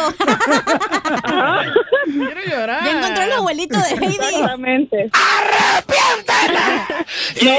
[2.05, 2.83] Quiero llorar.
[2.83, 4.15] Ya encontró el abuelito de Heidi.
[4.15, 5.09] Exactamente.
[7.35, 7.51] ¡Hijo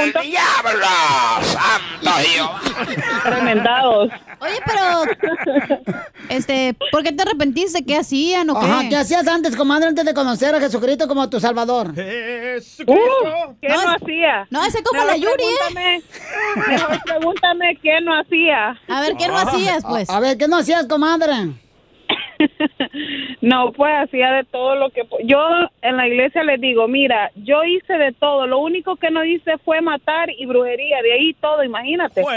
[0.00, 0.86] del diablo!
[1.42, 2.60] ¡Santo Jehová!
[3.24, 4.10] Tremendados.
[4.40, 5.02] Oye, pero,
[6.30, 7.84] este, ¿por qué te arrepentiste?
[7.84, 8.66] ¿Qué hacían o qué?
[8.66, 11.94] Ajá, ¿qué hacías antes, comadre, antes de conocer a Jesucristo como tu salvador?
[11.94, 12.92] Jesucristo.
[12.92, 14.46] Uh, ¿Qué no, No, hacía?
[14.50, 15.56] no, ese como Mejor la Yuri, ¿eh?
[15.58, 16.02] Pregúntame,
[16.68, 18.80] mejor pregúntame qué no hacía.
[18.88, 20.08] A ver, ¿qué no hacías, pues?
[20.08, 21.50] A ver, ¿qué no hacías, comadre?
[23.40, 25.02] No, pues hacía de todo lo que...
[25.24, 25.38] Yo
[25.82, 29.56] en la iglesia les digo, mira, yo hice de todo, lo único que no hice
[29.64, 32.22] fue matar y brujería, de ahí todo, imagínate.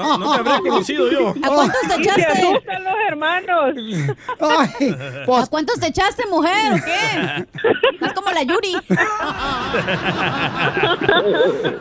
[0.00, 1.30] No, no te habría conocido yo.
[1.42, 2.42] ¿A cuántos te Y se echaste?
[2.42, 3.74] asustan los hermanos.
[4.40, 8.06] Ay, ¿A pues, cuántos te echaste, mujer, o qué?
[8.06, 8.74] Es como la Yuri.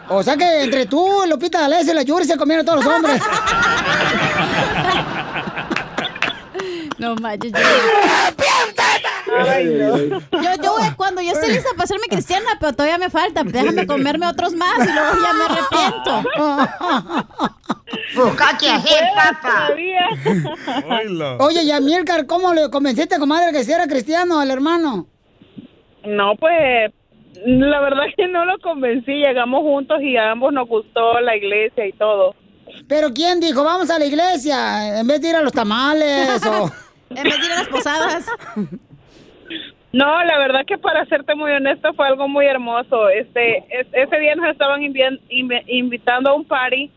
[0.09, 3.22] o sea que entre tú, Lupita D'Alessio y la Yuri se comieron todos los hombres.
[7.00, 7.54] No manches.
[9.47, 9.97] Ay, no.
[9.97, 13.43] Yo, yo, cuando yo estoy lista para hacerme cristiana, pero todavía me falta.
[13.43, 16.24] Déjame comerme otros más y luego ya me arrepiento.
[18.16, 19.70] Busca hacer, papá.
[20.89, 21.38] Oílo.
[21.38, 25.08] Oye, y a Milcar, ¿cómo le convenciste, comadre, que si era cristiano al hermano?
[26.06, 26.91] No, pues
[27.45, 29.14] la verdad que no lo convencí.
[29.14, 32.36] Llegamos juntos y a ambos nos gustó la iglesia y todo.
[32.88, 36.72] Pero ¿quién dijo, vamos a la iglesia, en vez de ir a los tamales o...
[37.10, 38.30] En de las posadas.
[39.91, 43.10] No, la verdad que para serte muy honesto fue algo muy hermoso.
[43.10, 46.91] Este, es- ese día nos estaban invi- invi- invitando a un party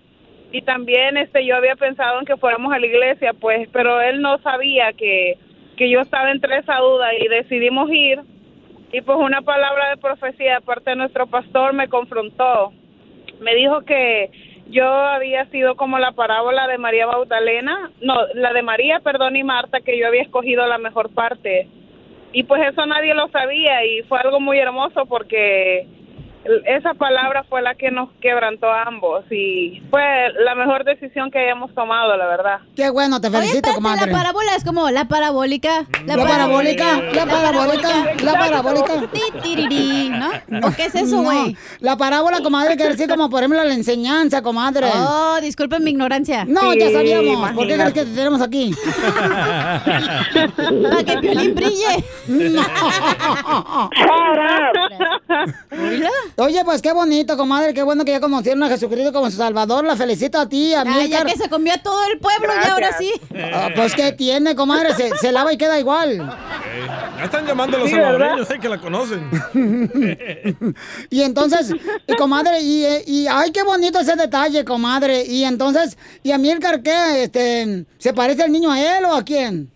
[0.52, 4.20] y también este yo había pensado en que fuéramos a la iglesia, pues, pero él
[4.20, 5.38] no sabía que
[5.74, 8.20] que yo estaba entre esa duda y decidimos ir
[8.92, 12.74] y pues una palabra de profecía de parte de nuestro pastor me confrontó.
[13.40, 14.30] Me dijo que
[14.72, 19.44] yo había sido como la parábola de María Magdalena, no, la de María, perdón, y
[19.44, 21.68] Marta, que yo había escogido la mejor parte.
[22.32, 25.86] Y pues eso nadie lo sabía y fue algo muy hermoso porque
[26.66, 30.02] esa palabra fue la que nos quebrantó a ambos y fue
[30.44, 32.58] la mejor decisión que hayamos tomado, la verdad.
[32.74, 34.06] Qué bueno, te Oye, felicito, espérate, comadre.
[34.10, 35.84] la parábola es como la parabólica.
[36.06, 37.88] La parabólica, la parabólica,
[38.22, 38.92] la parabólica.
[38.98, 40.66] ¿no?
[40.66, 41.52] ¿O qué es eso, güey?
[41.52, 44.88] No, la parábola, comadre, quiere decir como, por ejemplo, la enseñanza, comadre.
[44.94, 46.44] Oh, disculpen mi ignorancia.
[46.44, 47.52] No, ya sabíamos.
[47.52, 48.00] ¿Por qué crees imagínate.
[48.00, 48.74] que te tenemos aquí?
[50.82, 52.04] Para que Piolín brille.
[56.36, 59.84] Oye, pues qué bonito, comadre, qué bueno que ya conocieron a Jesucristo como su Salvador.
[59.84, 61.08] La felicito a ti, a Ah, mí.
[61.08, 63.12] ya que se comió a todo el pueblo y ahora sí.
[63.76, 66.18] pues qué tiene, comadre, se, se lava y queda igual.
[67.18, 69.28] Ya están llamando a los Sí, salvadoreños, sé que la conocen.
[71.10, 71.72] Y entonces,
[72.06, 75.24] y comadre, y, eh, y ay, qué bonito ese detalle, comadre.
[75.26, 77.24] Y entonces, ¿y a Milcar qué?
[77.24, 79.70] Este, ¿Se parece el niño a él o a quién?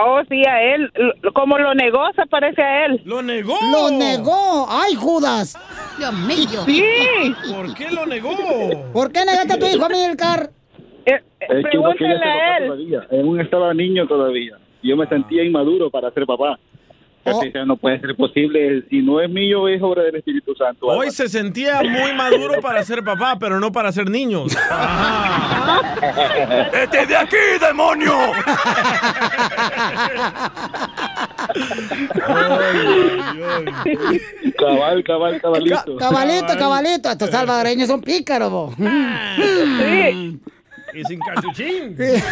[0.00, 0.90] Oh, sí, a él.
[1.34, 3.00] Como lo negó, se parece a él.
[3.04, 3.56] ¡Lo negó!
[3.72, 4.66] ¡Lo negó!
[4.68, 5.56] ¡Ay, Judas!
[5.98, 6.60] Dios mío.
[6.66, 7.34] Sí.
[7.52, 8.30] ¿Por qué lo negó?
[8.92, 10.50] ¿Por qué negaste a tu hijo, Milcar?
[11.04, 11.22] Es
[11.70, 12.64] que uno quería Pregúntale a él.
[12.66, 13.06] todavía.
[13.10, 14.58] Aún estaba niño todavía.
[14.82, 16.58] Yo me sentía inmaduro para ser papá.
[17.24, 17.42] Oh.
[17.66, 18.84] No puede ser posible.
[18.88, 20.86] Si no es mío, es obra del Espíritu Santo.
[20.86, 24.56] Hoy se sentía muy maduro para ser papá, pero no para ser niños.
[26.72, 28.12] ¡Vete de aquí, demonio!
[34.58, 35.96] Cabal, cabal, cabalito.
[35.96, 37.10] Cabalito, cabalito.
[37.10, 38.74] Estos salvadoreños son pícaros.
[38.76, 40.40] Sí.
[40.94, 41.96] Y sin cachuchín.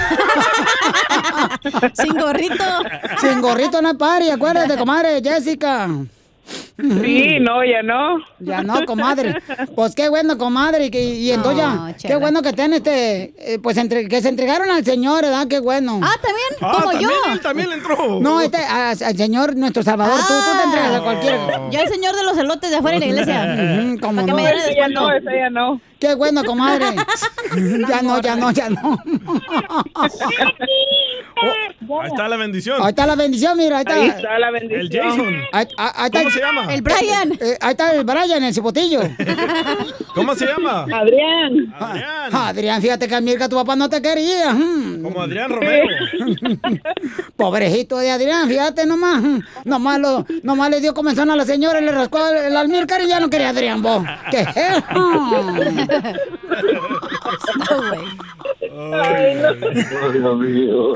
[1.94, 2.64] Sin gorrito.
[3.20, 5.88] Sin gorrito no es pari, acuérdate, comadre, Jessica.
[6.78, 8.18] Sí, no, ya no.
[8.38, 9.34] Ya no, comadre.
[9.74, 10.90] Pues qué bueno, comadre.
[10.92, 14.28] que- Y, entonces No, ya, qué bueno que ten este, eh, pues entre, que se
[14.28, 15.48] entregaron al Señor, ¿verdad?
[15.48, 15.98] Qué bueno.
[16.04, 17.32] Ah, también, Ah, como también yo.
[17.32, 18.20] él también le entró.
[18.20, 21.38] No, este, a- al Señor, nuestro Salvador, tú, tú te entregas a cualquiera.
[21.70, 23.40] Yo el señor de los elotes de afuera de la iglesia.
[24.00, 24.36] Para que no.
[24.36, 25.80] me Ese ya no, ese ya no.
[26.06, 26.94] Qué bueno, comadre.
[27.88, 28.96] ya no, ya no, ya no.
[32.00, 32.80] Ahí está la bendición.
[32.80, 33.94] Ahí está la bendición, mira, ahí está.
[33.94, 34.80] Ahí está la bendición.
[34.80, 35.34] El Jason.
[35.52, 36.74] Ahí, ahí- ahí está ¿Cómo se llama?
[36.74, 37.32] El Brian.
[37.32, 39.00] Eh, ahí está el Brian, el cipotillo.
[40.14, 40.86] ¿Cómo se llama?
[40.92, 41.74] Adrián.
[41.78, 42.34] Adrián.
[42.34, 44.52] Adrián, fíjate que Mirka, tu papá no te quería.
[44.52, 45.02] Mm.
[45.02, 45.86] Como Adrián Romero.
[47.36, 49.22] Pobrecito de Adrián, fíjate nomás.
[49.22, 49.38] Mm.
[49.64, 53.20] Nomás, lo, nomás le dio comenzón a la señora, le rascó el, almícar y ya
[53.20, 54.04] no quería a Adrián, vos.
[54.30, 54.46] ¿Qué
[55.98, 56.16] es
[57.60, 57.82] eso?
[58.92, 59.48] Ay, no.
[60.06, 60.94] Oh, Dios mío.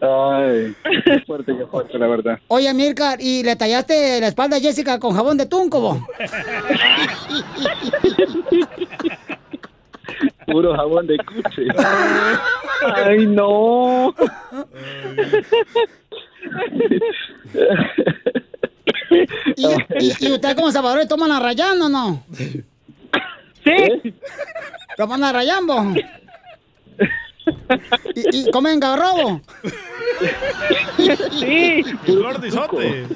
[0.00, 2.38] Ay, qué fuerte, qué fuerte, la verdad.
[2.48, 5.98] Oye, Mirka, ¿y le tallaste la espalda a Jessica con jabón de tunco, vos?
[10.46, 11.66] Puro jabón de cuche.
[12.94, 14.14] Ay, no.
[19.56, 22.22] ¿Y, y, y usted como Salvador toman a rayando o no?
[24.02, 24.14] Sí.
[24.96, 25.94] ¿Toman a rayambo?
[28.14, 29.40] ¿Y, y comen garrobo?
[31.38, 31.84] Sí.
[32.46, 33.06] Isote.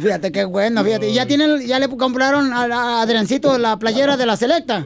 [0.00, 1.08] Fíjate qué bueno, fíjate.
[1.08, 4.84] ¿Y ya tienen, ya le compraron a, a Adriancito la playera de la selecta?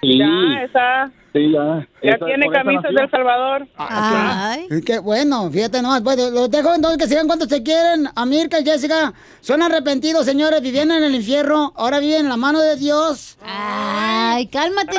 [0.00, 1.10] Sí, Ya, está.
[1.34, 1.86] Sí, ya.
[2.02, 3.66] Ya Esa- tiene camisas del Salvador.
[3.76, 4.66] Ay.
[4.86, 6.00] Qué bueno, fíjate nomás.
[6.02, 8.08] Pues, los dejo entonces que sigan cuanto se quieren.
[8.14, 10.62] A Mirka y Jessica son arrepentidos, señores.
[10.62, 13.36] Vivían en el infierno, ahora viven en la mano de Dios.
[13.44, 14.96] Ay, cálmate,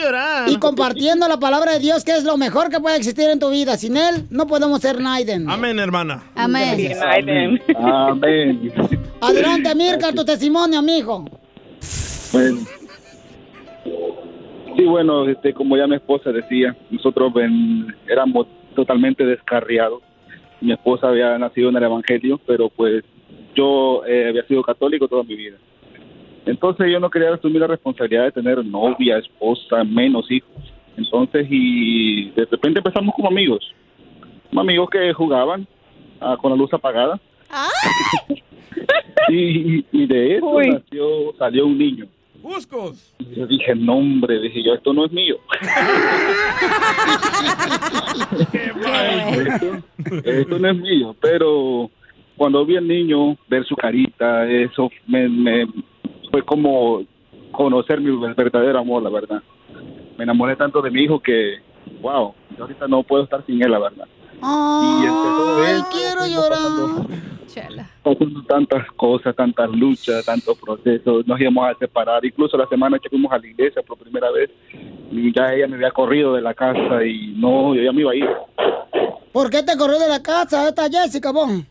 [0.00, 0.48] llorar.
[0.48, 3.50] Y compartiendo la palabra de Dios, que es lo mejor que puede existir en tu
[3.50, 3.76] vida.
[3.76, 5.50] Sin él, no podemos ser Naiden.
[5.50, 6.22] Amén, hermana.
[6.34, 6.92] Amén.
[7.08, 7.60] Aiden.
[7.76, 8.72] Amén.
[9.20, 11.24] Adelante, Mirka, tu testimonio, amigo.
[12.32, 12.60] Bueno.
[14.76, 20.02] Sí, bueno, este, como ya mi esposa decía, nosotros ven- éramos totalmente descarriados.
[20.60, 23.04] Mi esposa había nacido en el Evangelio, pero pues
[23.54, 25.56] yo eh, había sido católico toda mi vida.
[26.46, 30.50] Entonces yo no quería asumir la responsabilidad de tener novia, esposa, menos hijos.
[30.96, 33.64] Entonces, y de repente empezamos como amigos.
[34.48, 35.66] Como amigos que jugaban
[36.20, 37.18] ah, con la luz apagada.
[39.28, 42.06] y, y de eso nació, salió un niño.
[42.44, 43.12] Buscos.
[43.20, 45.36] Y yo dije, no, hombre, dije yo, esto no es mío.
[49.46, 49.82] esto,
[50.22, 51.90] esto no es mío, pero
[52.36, 55.66] cuando vi al niño, ver su carita, eso me, me
[56.30, 57.02] fue como
[57.50, 59.42] conocer mi verdadero amor, la verdad.
[60.18, 61.60] Me enamoré tanto de mi hijo que,
[62.02, 64.06] wow, yo ahorita no puedo estar sin él, la verdad.
[64.46, 67.24] Y entre todo Ay, eso, quiero pasando- llorar.
[67.54, 67.88] Chela.
[68.02, 73.08] pasando tantas cosas, tantas luchas, tantos procesos, nos íbamos a separar, incluso la semana que
[73.08, 74.50] fuimos a la iglesia por primera vez,
[75.12, 78.10] y ya ella me había corrido de la casa y no, yo ya me iba
[78.10, 78.28] a ir.
[79.32, 81.48] ¿Por qué te corrió de la casa esta Jessica, vos?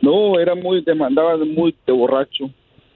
[0.00, 2.50] no, era muy, demandaba muy de borracho,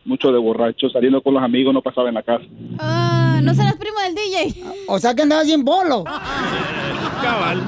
[0.04, 2.44] mucho de borracho, saliendo con los amigos no pasaba en la casa.
[2.78, 4.64] Ah, no serás primo del DJ.
[4.88, 6.04] O sea que andabas sin bolo.
[7.22, 7.62] Cabal.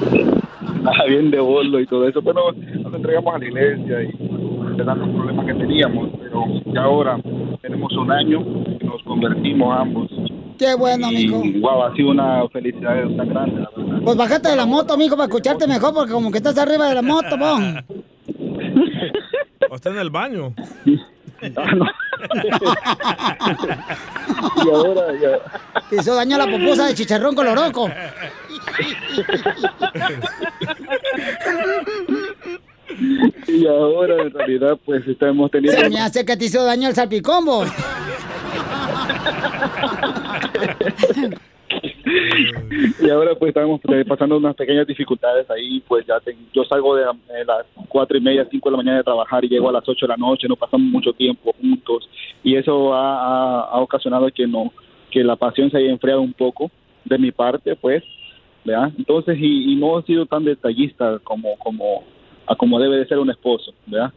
[0.85, 4.85] Ah, bien de bolo y todo eso, pero nos entregamos a la iglesia y de
[4.85, 7.19] tantos problemas que teníamos, pero ya ahora
[7.61, 8.41] tenemos un año
[8.79, 10.09] y nos convertimos ambos.
[10.57, 11.11] Qué bueno.
[11.11, 14.01] Y wow, ha sido una felicidad tan grande, la verdad.
[14.03, 16.95] Pues bájate de la moto, mijo, para escucharte mejor, porque como que estás arriba de
[16.95, 17.59] la moto, vos.
[19.69, 20.53] O está en el baño.
[24.65, 25.39] Y ahora ya.
[25.89, 27.89] Te hizo daño a la pupusa de chicharrón coloroco.
[33.47, 35.79] Y ahora en realidad pues estamos teniendo...
[35.79, 37.63] Se me hace que te hizo daño el salpicombo.
[42.99, 46.95] Y ahora pues estamos eh, pasando unas pequeñas dificultades ahí, pues ya te- yo salgo
[46.95, 49.71] de de las cuatro y media, cinco de la mañana de trabajar y llego a
[49.71, 52.09] las ocho de la noche, no pasamos mucho tiempo juntos
[52.43, 54.71] y eso ha, ha- ha ocasionado que no,
[55.11, 56.69] que la pasión se haya enfriado un poco
[57.05, 58.03] de mi parte, pues,
[58.65, 58.91] ¿verdad?
[58.97, 62.03] Entonces y, y no he sido tan detallista como, como,
[62.45, 64.11] a como debe de ser un esposo, ¿verdad?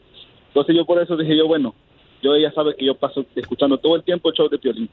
[0.49, 1.75] Entonces yo por eso dije yo, bueno,
[2.23, 4.89] yo ella sabe que yo paso escuchando todo el tiempo el show de Piolín,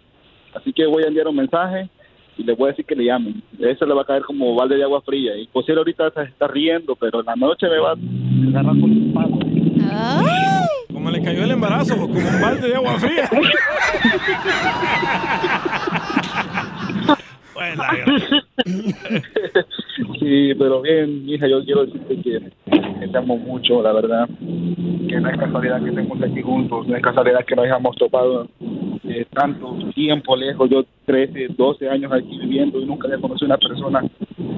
[0.54, 1.90] así que voy a enviar un mensaje
[2.38, 3.42] y le voy a decir que le llamen.
[3.60, 5.36] Eso le va a caer como balde de agua fría.
[5.38, 7.94] Y pues él ahorita se está riendo, pero en la noche me va a
[8.50, 9.40] agarrar con un palo.
[10.94, 13.30] Como le cayó el embarazo, como un balde de agua fría.
[17.54, 18.22] Pues la gran-
[20.28, 22.42] Sí, pero bien, hija, yo quiero decirte que,
[23.00, 24.28] que te amo mucho, la verdad.
[25.08, 28.46] Que no es casualidad que estemos aquí juntos, no es casualidad que nos hayamos topado
[29.08, 30.70] eh, tanto tiempo lejos.
[30.70, 34.04] Yo 13, 12 años aquí viviendo y nunca había conocido una persona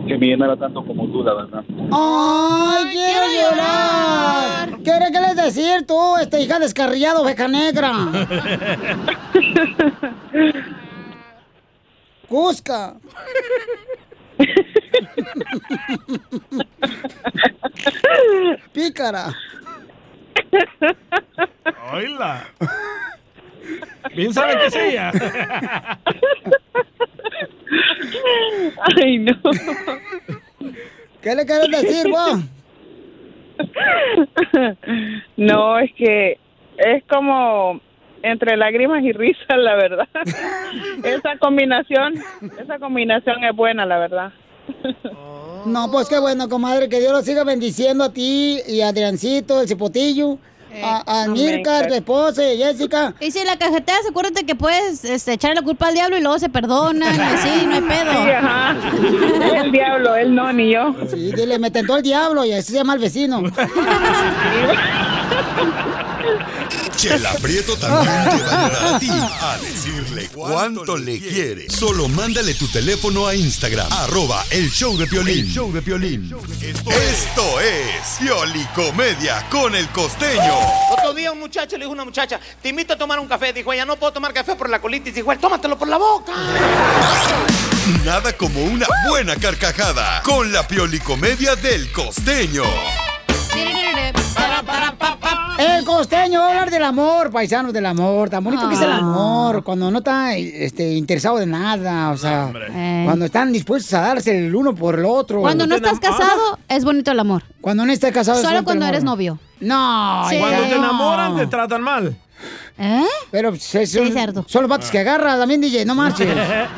[0.08, 1.64] que me llenara tanto como tú, la verdad.
[1.92, 4.70] ¡Ay, quiero llorar!
[4.78, 7.92] ¿Qué quieres decir tú, esta hija descarriada oveja negra?
[12.28, 12.96] Cusca.
[18.74, 19.28] Pícara.
[21.94, 22.44] Oíla.
[24.16, 25.12] Bien sabe que es ella.
[28.98, 29.34] Ay, no.
[31.22, 32.40] ¿Qué le quieres decir, vos?
[35.38, 36.40] No, es que
[36.78, 37.80] es como
[38.24, 40.08] entre lágrimas y risas, la verdad.
[41.04, 42.16] Esa combinación,
[42.62, 44.32] esa combinación es buena, la verdad.
[45.66, 49.62] No, pues qué bueno, comadre, que Dios lo siga bendiciendo a ti y a Adriancito,
[49.62, 50.38] el cipotillo,
[50.82, 53.14] a, a Mirka, tu esposa y Jessica.
[53.20, 56.40] Y si la cajeteas, acuérdate que puedes este, echarle la culpa al diablo y luego
[56.40, 58.12] se perdonan y así, no hay pedo.
[58.12, 58.76] Sí, ajá.
[59.46, 60.96] Es el diablo, él no, ni yo.
[61.10, 63.42] Sí, dile, me tentó el diablo y así se llama el vecino.
[67.00, 71.70] Chela Prieto también te va a ayudar a ti a decirle cuánto le quiere.
[71.70, 75.45] Solo mándale tu teléfono a Instagram, arroba el show de Piolín.
[75.45, 76.30] El show de Piolín.
[76.62, 80.54] Esto es Piolicomedia con el costeño.
[80.91, 83.54] Otro día un muchacho le dijo a una muchacha, te invito a tomar un café.
[83.54, 85.16] Dijo ella, no puedo tomar café por la colitis.
[85.16, 86.34] Dijo él, tómatelo por la boca.
[88.04, 92.64] Nada como una buena carcajada con la Piolicomedia del costeño.
[95.60, 98.30] El costeño va a hablar del amor, paisanos del amor.
[98.30, 98.97] Tan bonito que es el Ah.
[98.97, 99.64] amor.
[99.64, 102.12] Cuando no está este, interesado de nada.
[102.12, 103.01] O sea, Eh.
[103.05, 105.41] cuando están dispuestos a darse el uno por el otro.
[105.41, 107.43] Cuando no estás casado, es bonito el amor.
[107.62, 108.39] Cuando no estás casado.
[108.39, 109.38] es Solo cuando el eres novio.
[109.60, 110.38] No, Sí.
[110.39, 112.16] Cuando te enamoran, te tratan mal.
[112.78, 113.03] ¿Eh?
[113.32, 114.14] Pero pues, es son,
[114.47, 116.34] son los vatos que agarra también, DJ, no marches.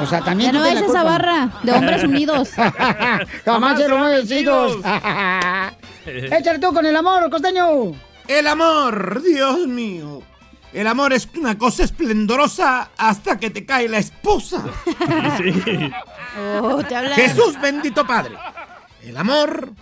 [0.00, 2.50] O sea, también Ya no la esa barra de hombres unidos.
[3.44, 3.98] Jamás se lo.
[6.06, 7.66] Échale tú con el amor, costeño.
[8.28, 10.22] El amor, Dios mío.
[10.72, 14.64] El amor es una cosa esplendorosa hasta que te cae la esposa.
[16.62, 17.14] Oh, te hablan.
[17.14, 18.36] Jesús bendito Padre.
[19.02, 19.72] El amor.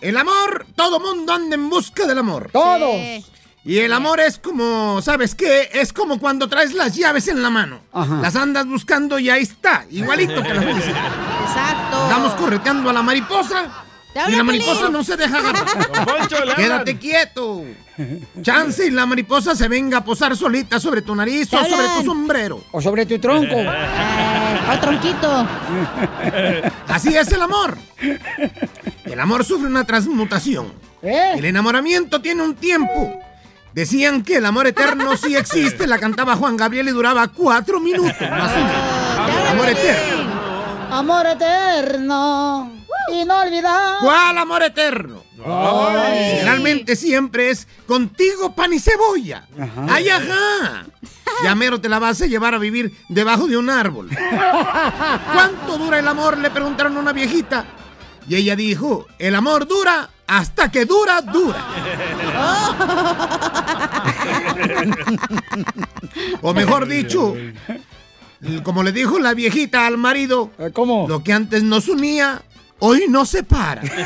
[0.00, 2.50] El amor, todo mundo anda en busca del amor.
[2.52, 3.24] Todos.
[3.64, 5.70] Y el amor es como, ¿sabes qué?
[5.72, 7.80] Es como cuando traes las llaves en la mano.
[8.20, 11.06] Las andas buscando y ahí está, igualito que la felicidad.
[11.42, 12.02] Exacto.
[12.04, 13.84] Andamos correteando a la mariposa.
[14.28, 15.66] Y la mariposa no se deja agarrar.
[16.56, 17.64] Quédate quieto.
[18.42, 22.04] Chance y la mariposa se venga a posar solita sobre tu nariz o sobre tu
[22.04, 22.64] sombrero.
[22.72, 23.56] O sobre tu tronco.
[24.68, 25.46] Al tronquito.
[26.88, 27.76] Así es el amor.
[29.04, 30.72] El amor sufre una transmutación.
[31.02, 31.34] ¿Eh?
[31.36, 33.20] El enamoramiento tiene un tiempo.
[33.72, 38.20] Decían que el amor eterno sí existe, la cantaba Juan Gabriel y duraba cuatro minutos
[38.20, 39.40] más o menos.
[39.40, 40.30] El amor eterno.
[40.90, 42.79] Amor eterno.
[43.12, 43.98] Inolvidable.
[44.00, 45.22] ¿Cuál amor eterno?
[45.44, 46.36] Ay.
[46.36, 49.46] Generalmente siempre es contigo pan y cebolla.
[49.88, 50.86] ¡Ay, ajá!
[51.44, 54.10] Ya mero te la vas a llevar a vivir debajo de un árbol.
[55.32, 56.38] ¿Cuánto dura el amor?
[56.38, 57.64] Le preguntaron a una viejita.
[58.28, 61.66] Y ella dijo, el amor dura hasta que dura, dura.
[66.42, 67.34] O mejor dicho,
[68.62, 71.06] como le dijo la viejita al marido, ¿cómo?
[71.08, 72.42] Lo que antes nos unía,
[72.80, 73.82] hoy nos separa.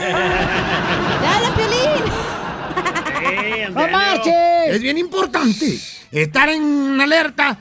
[1.22, 2.04] ¡Dale, Piolín!
[3.74, 4.34] ¡No marches!
[4.68, 5.78] Es bien importante
[6.12, 7.58] estar en alerta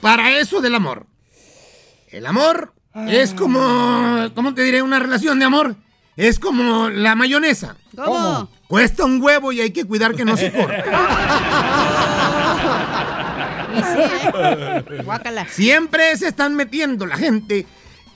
[0.00, 1.06] para eso del amor.
[2.08, 2.72] El amor
[3.08, 4.82] es como, ¿cómo te diré?
[4.82, 5.76] Una relación de amor.
[6.16, 7.76] Es como la mayonesa.
[7.94, 8.48] ¿Cómo?
[8.68, 10.76] Cuesta un huevo y hay que cuidar que no se corte.
[13.76, 15.02] ¿eh?
[15.04, 15.46] Guácala.
[15.48, 17.66] Siempre se están metiendo la gente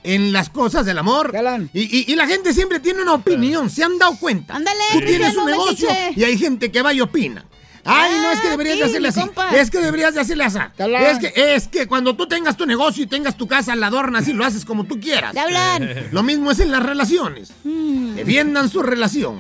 [0.03, 1.33] en las cosas del amor.
[1.73, 4.57] Y, y- y la gente siempre tiene una opinión, ¿se han dado cuenta?
[4.57, 7.45] Ándale, Tú tienes un negocio y hay gente que va y opina.
[7.83, 9.21] Ay, no, es que deberías de hacerle así.
[9.21, 9.57] compa.
[9.57, 10.59] Es que deberías de hacerle así.
[10.79, 14.29] Es que, es que cuando tú tengas tu negocio y tengas tu casa, la adornas
[14.29, 15.33] y lo haces como tú quieras.
[15.33, 16.09] ¿De hablan?
[16.13, 17.53] Lo mismo es en las relaciones.
[17.65, 18.17] Mm.
[18.17, 19.39] Defiendan su relación.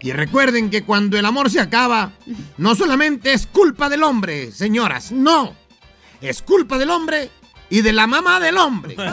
[0.00, 2.12] Y recuerden que cuando el amor se acaba,
[2.56, 5.54] no solamente es culpa del hombre, señoras, no.
[6.20, 7.30] Es culpa del hombre
[7.70, 8.96] y de la mamá del hombre.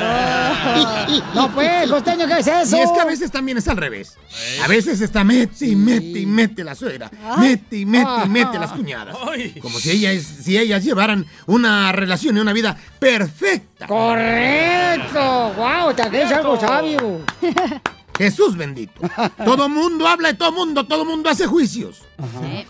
[1.34, 2.78] No, pues, costeño, ¿qué es eso?
[2.78, 4.18] Y es que a veces también es al revés.
[4.64, 7.10] A veces está mete y mete y mete la suegra.
[7.38, 9.16] Mete y mete y mete las cuñadas.
[9.62, 13.88] Como si ellas, si ellas llevaran una relación y una vida perfecta.
[13.88, 15.54] Correcto.
[15.56, 17.22] Wow, te crees algo sabio.
[18.18, 19.00] Jesús bendito.
[19.46, 22.02] Todo mundo habla de todo mundo, todo mundo hace juicios.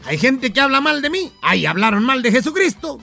[0.05, 1.31] Hay gente que habla mal de mí.
[1.41, 2.99] Ay, hablaron mal de Jesucristo.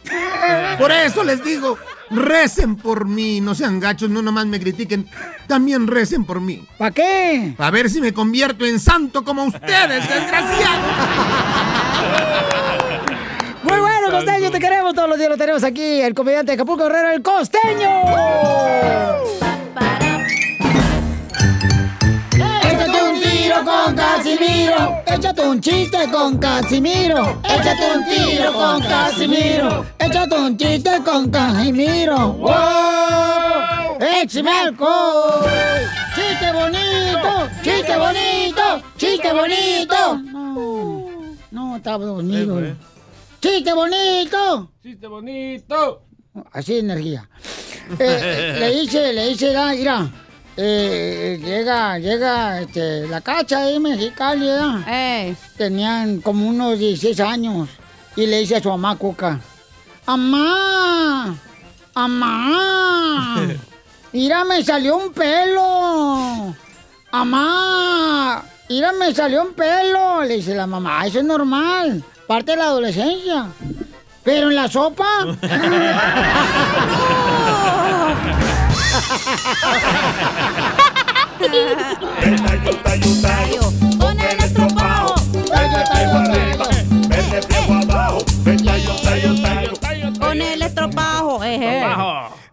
[0.78, 1.78] Por eso les digo,
[2.10, 5.08] recen por mí, no sean gachos, no nomás me critiquen,
[5.46, 6.66] también recen por mí.
[6.78, 7.54] ¿Para qué?
[7.56, 10.92] Para ver si me convierto en santo como ustedes, desgraciados.
[13.62, 15.30] Muy bueno, costeño, te queremos todos los días.
[15.30, 17.88] Lo tenemos aquí, el comediante de Acapulco Herrero, el costeño.
[23.84, 25.02] Con Casimiro.
[25.06, 27.40] Échate un chiste con Casimiro.
[27.44, 29.86] Échate un tiro con Casimiro.
[29.98, 32.32] Échate un chiste con Casimiro.
[32.32, 33.98] ¡Wow!
[34.00, 35.44] ¡Échame alcohol!
[36.14, 37.48] ¡Chiste bonito!
[37.62, 38.82] ¡Chiste bonito!
[38.96, 40.16] ¡Chiste bonito!
[40.32, 41.06] No,
[41.50, 42.60] no, estaba dormido.
[43.40, 44.70] ¡Chiste bonito!
[44.82, 46.02] ¡Chiste bonito!
[46.52, 47.28] Así de energía.
[47.98, 50.10] Eh, le dice, le dice, mira,
[50.56, 55.36] eh, llega, llega este, la cacha ahí Mexicali, ¿verdad?
[55.56, 57.68] Tenían como unos 16 años.
[58.16, 59.40] Y le dice a su mamá Cuca,
[60.06, 61.34] ¡Amá!
[61.94, 63.36] ¡Amá!
[64.12, 66.54] ¡Mira, me salió un pelo!
[67.10, 68.44] ¡Amá!
[68.68, 70.22] ¡Mira, me salió un pelo!
[70.22, 73.46] Le dice la mamá, eso es normal, parte de la adolescencia.
[74.22, 75.08] ¿Pero en la sopa?
[84.00, 85.14] Con el estropajo.
[90.20, 91.44] Con el estropajo.
[91.44, 91.82] eh, eh.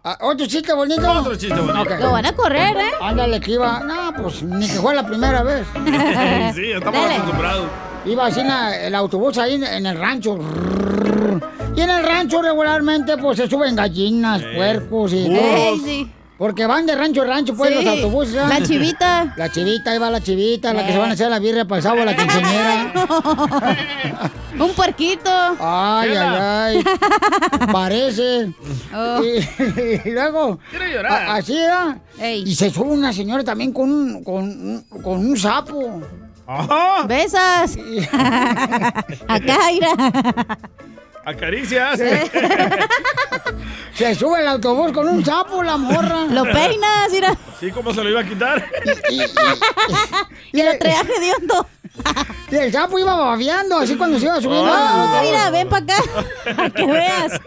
[0.04, 1.10] Ah, ¿Otro chiste bonito?
[1.10, 1.80] Otro chiste bonito.
[1.80, 2.00] Ok.
[2.00, 2.90] Lo van a correr, ¿eh?
[3.00, 3.80] Ándale, que iba.
[3.80, 5.64] No, pues ni que fue la primera vez.
[6.54, 7.14] sí, estamos Dale.
[7.16, 7.66] acostumbrados.
[8.04, 10.38] Iba así en la- el autobús ahí en, en el rancho.
[11.76, 15.36] Y en el rancho regularmente pues se suben gallinas, puercos y Ey,
[15.76, 15.76] todo.
[15.86, 16.12] sí.
[16.42, 18.34] Porque van de rancho a rancho pues Sí, los autobuses.
[18.34, 19.32] la chivita.
[19.36, 20.92] La chivita, ahí va la chivita, la que Eh.
[20.94, 22.92] se van a hacer la birria para el sábado, la quinceañera.
[24.58, 25.30] Un puerquito.
[25.60, 26.38] Ay, ay,
[26.80, 26.84] ay.
[27.70, 28.52] Parece.
[28.92, 29.22] Oh.
[29.22, 29.38] Y,
[30.08, 30.58] y luego.
[30.70, 31.12] Quiero llorar.
[31.12, 32.00] a- así era.
[32.34, 36.02] Y se sube una señora también con un, con, un- con un sapo.
[36.44, 37.04] Ajá.
[37.06, 37.76] Besas.
[39.28, 39.90] Acá, mira.
[41.24, 42.00] Acaricias.
[43.94, 46.24] Se sube el autobús con un sapo, la morra.
[46.30, 47.36] Lo peinas, mira.
[47.60, 47.70] ¿Sí?
[47.70, 48.64] ¿Cómo se lo iba a quitar?
[50.52, 51.66] Y lo traía hediondo.
[52.50, 54.70] Y el sapo iba babeando, así cuando se iba subiendo.
[54.70, 55.22] Oh, autobús.
[55.22, 56.02] mira, ven para acá.
[56.56, 57.40] Para que veas.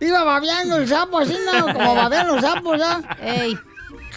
[0.00, 1.72] Iba babeando el sapo, así, ¿no?
[1.72, 3.00] Como babean los sapos, ¿ya?
[3.22, 3.58] Ey.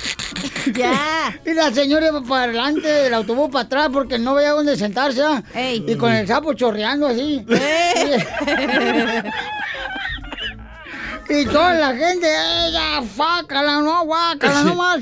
[0.73, 1.37] Ya.
[1.45, 5.21] Y la señora iba para adelante, el autobús para atrás, porque no veía dónde sentarse.
[5.53, 5.83] Ey.
[5.87, 7.45] Y con el sapo chorreando así.
[11.29, 14.99] Y toda la gente, ella, fácala, no, guácala, no más.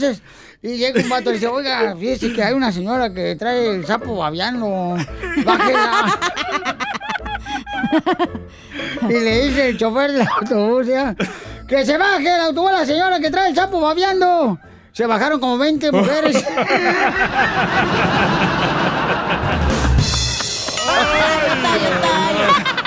[0.61, 3.86] Y llega un vato y dice, oiga, fíjese que hay una señora que trae el
[3.86, 4.98] sapo babeando.
[5.44, 6.19] Bájela.
[9.10, 11.15] y le dice el chofer del autobús, ya,
[11.68, 14.60] que se baje el autobús la señora que trae el sapo babeando.
[14.93, 16.43] Se bajaron como 20 mujeres.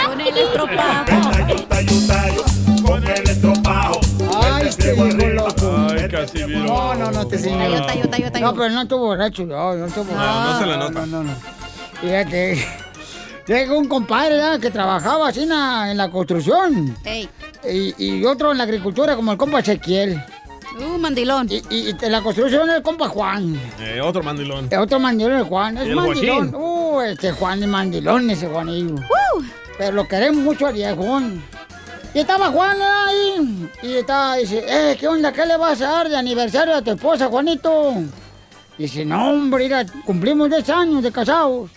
[0.04, 1.04] Con el estropajo.
[2.86, 4.00] Con el estropajo.
[4.42, 5.76] Ay, este hijo loco.
[5.90, 6.64] Ay, Casimiro.
[6.64, 7.70] No, no, no te señor.
[8.40, 10.90] No, pero no estuvo borracho, no, no estuvo No, no se le nota.
[10.92, 11.32] No, no, no.
[12.00, 12.66] Fíjate.
[13.46, 14.60] Llega un compadre ¿verdad?
[14.60, 17.28] que trabajaba así en la, en la construcción Ey.
[17.70, 20.22] y, y otro en la agricultura, como el compa Ezequiel.
[20.78, 21.46] Uh, mandilón.
[21.50, 23.60] Y, y- y la construcción del compa Juan.
[23.80, 24.68] Eh, otro mandilón.
[24.78, 25.78] Otro mandilón el Juan.
[25.78, 26.52] Es ¿Y el mandilón.
[26.52, 26.54] Joaquín?
[26.54, 28.96] Uh, este Juan es mandilón, ese Juanillo.
[29.78, 31.42] Pero lo queremos mucho al viejón.
[32.12, 33.68] Y estaba Juan ahí.
[33.82, 35.32] Y estaba, dice, eh, ¿qué onda?
[35.32, 37.94] ¿Qué le vas a dar de aniversario a tu esposa, Juanito?
[38.78, 41.70] Dice, no, hombre, mira, cumplimos 10 años de casados.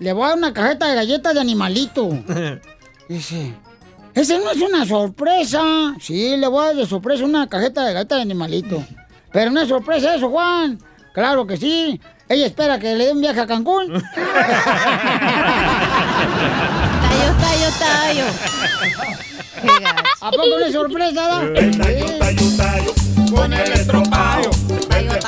[0.00, 2.08] Le voy a dar una cajeta de galletas de animalito.
[3.08, 3.52] Dice,
[4.14, 5.94] esa no es una sorpresa.
[6.00, 8.84] Sí, le voy a dar de sorpresa una cajeta de galletas de animalito.
[9.32, 10.78] Pero no es sorpresa eso, Juan.
[11.12, 12.00] Claro que sí.
[12.28, 13.92] Ella espera que le dé un viaje a Cancún.
[13.92, 14.02] Tayo,
[17.40, 18.24] tayo, tayo.
[20.20, 21.40] ¿A poco no es sorpresa, da?
[23.34, 24.50] Con el estropajo,
[24.90, 25.18] arriba,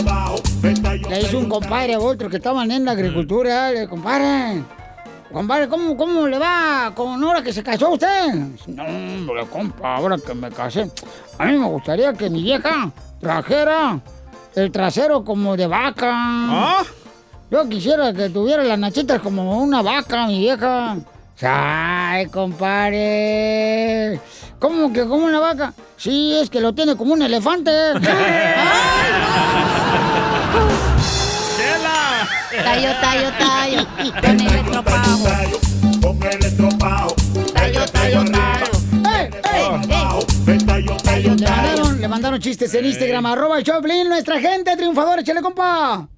[0.00, 0.36] abajo.
[1.08, 3.70] Le hizo un compadre a otro que estaban en la agricultura.
[3.70, 4.62] Le compadre,
[5.36, 8.32] compadre, ¿cómo, ¿cómo le va con ahora que se casó usted?
[8.68, 10.90] No, hombre, compa, ahora que me casé.
[11.38, 12.90] A mí me gustaría que mi vieja
[13.20, 14.00] trajera
[14.54, 16.82] el trasero como de vaca.
[17.50, 20.96] Yo quisiera que tuviera las nachitas como una vaca, mi vieja.
[21.42, 24.18] Ay, compadre.
[24.58, 25.74] ¿Cómo que como una vaca?
[25.98, 27.70] Sí, es que lo tiene como un elefante.
[32.66, 33.80] Tayo, tayo, tayo.
[34.20, 35.60] Con el estropajo.
[36.02, 37.14] Con el estropajo,
[37.54, 38.72] Tayo, tayo, tayo.
[40.46, 46.08] Le mandaron, le mandaron chistes en Instagram, arroba el Choplin, nuestra gente triunfadora, échale compa.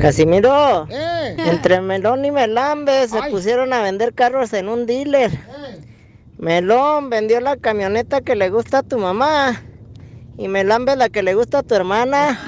[0.00, 1.36] Casimiro, Eh.
[1.46, 5.30] entre Melón y Melambe se pusieron a vender carros en un dealer.
[6.38, 9.60] Melón vendió la camioneta que le gusta a tu mamá
[10.38, 12.38] y Melambe la que le gusta a tu hermana.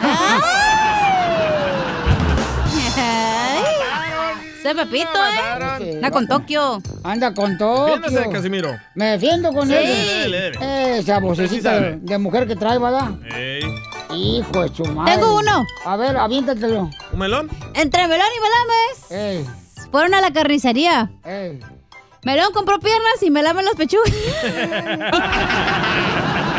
[4.65, 5.95] Ese Pepito, ¿eh?
[5.97, 6.81] Anda con Tokio.
[7.03, 7.97] Anda con Tokio.
[7.99, 8.77] Defiéndase, Casimiro.
[8.95, 9.75] Me defiendo con Sí.
[9.75, 10.35] él.
[10.35, 11.99] Esa sí vocecita sabe.
[12.01, 13.11] de, mujer que trae, ¿verdad?
[13.35, 13.63] Ey.
[14.15, 15.15] Hijo de su madre.
[15.15, 15.65] Tengo uno.
[15.85, 16.91] A ver, aviéntatelo.
[17.13, 17.51] ¿Un melón?
[17.75, 18.41] Entre Melón y
[19.19, 19.49] Melames.
[19.91, 21.11] Fueron a la carnicería.
[22.23, 24.13] Melón compró piernas y Melame las pechugas.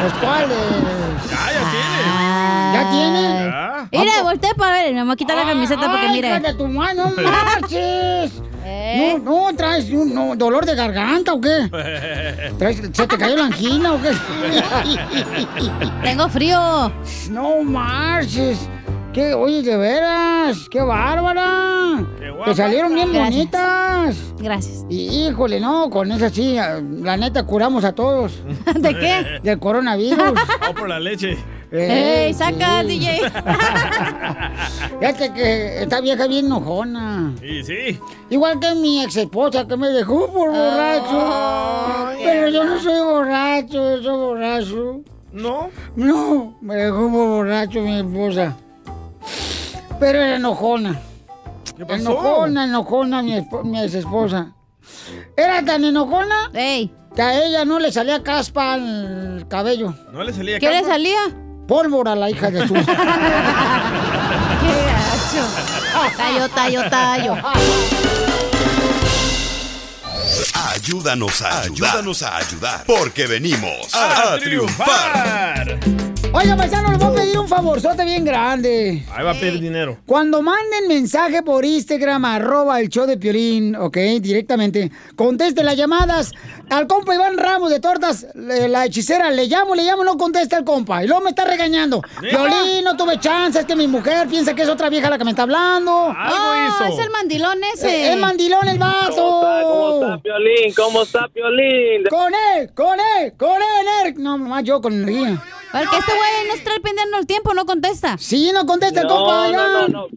[0.03, 0.49] Pues cuáles.
[1.31, 2.01] Ya, ya tiene.
[2.73, 3.21] ¿Ya tiene?
[3.45, 3.72] Ya.
[3.99, 4.93] Mira, volteé para ver.
[4.93, 8.31] Me voy a quitar la camiseta porque hija de tu mano, no marches.
[8.65, 9.19] ¿Eh?
[9.23, 11.69] No, no, traes un no, dolor de garganta o qué?
[12.57, 14.11] ¿Traes- ¿Se te cayó la angina o qué?
[16.03, 16.91] Tengo frío.
[17.29, 18.67] No marches.
[19.13, 19.33] ¿Qué?
[19.35, 22.03] Oye, de veras, qué bárbara.
[22.45, 23.35] Te salieron bien Gracias.
[23.35, 24.33] bonitas.
[24.39, 24.85] Gracias.
[24.89, 28.41] Y, híjole, no, con esa sí, la neta curamos a todos.
[28.75, 29.39] ¿De qué?
[29.43, 30.17] Del coronavirus.
[30.17, 30.43] Vamos
[30.79, 31.37] por la leche.
[31.71, 32.87] Eh, ¡Ey, saca, sí.
[32.87, 33.19] DJ!
[34.99, 37.33] Fíjate que esta vieja bien enojona.
[37.39, 37.99] Sí, sí.
[38.31, 42.13] Igual que mi ex esposa que me dejó por borracho.
[42.23, 45.01] Pero yo no soy borracho, yo soy borracho.
[45.31, 45.69] ¿No?
[45.95, 48.55] No, me dejó por borracho mi esposa.
[49.99, 50.99] Pero era enojona.
[51.77, 52.01] ¿Qué pasó?
[52.01, 54.53] Enojona, enojona mi, mi ex esposa.
[55.35, 59.93] Era tan enojona que a ella no le salía caspa al cabello.
[60.11, 61.19] ¿No le salía ¿Qué le salía?
[61.67, 62.73] Pólvora la hija de su.
[62.83, 62.97] ¡Qué gacho!
[66.17, 67.35] Tayo, tayo, tayo.
[70.73, 71.89] Ayúdanos a ayudar.
[71.91, 72.83] Ayúdanos a ayudar.
[72.85, 75.79] Porque venimos a, triunfar.
[76.35, 79.03] Oiga, paisano, les voy a pedir un favorzote bien grande.
[79.13, 79.99] Ahí va a pedir dinero.
[80.07, 86.31] Cuando manden mensaje por Instagram, arroba el show de Piolín, ok, directamente, conteste las llamadas
[86.71, 90.63] al compa Iván Ramos de Tortas, la hechicera, le llamo, le llamo, no contesta el
[90.63, 92.01] compa, y luego me está regañando.
[92.19, 95.25] Piolín, no tuve chance, es que mi mujer piensa que es otra vieja la que
[95.25, 96.11] me está hablando.
[96.17, 98.07] Ah, es el mandilón ese.
[98.07, 99.15] Eh, Es mandilón el vato.
[99.15, 100.73] ¿Cómo está, Piolín?
[100.75, 102.05] ¿Cómo está, Piolín?
[102.09, 103.61] Con él, con él, con
[104.05, 104.15] él.
[104.17, 105.39] No, más yo con energía.
[105.73, 108.17] Porque este güey no está pendiendo el tiempo, no contesta.
[108.19, 110.07] Sí, no contesta No, compa, no, no, no.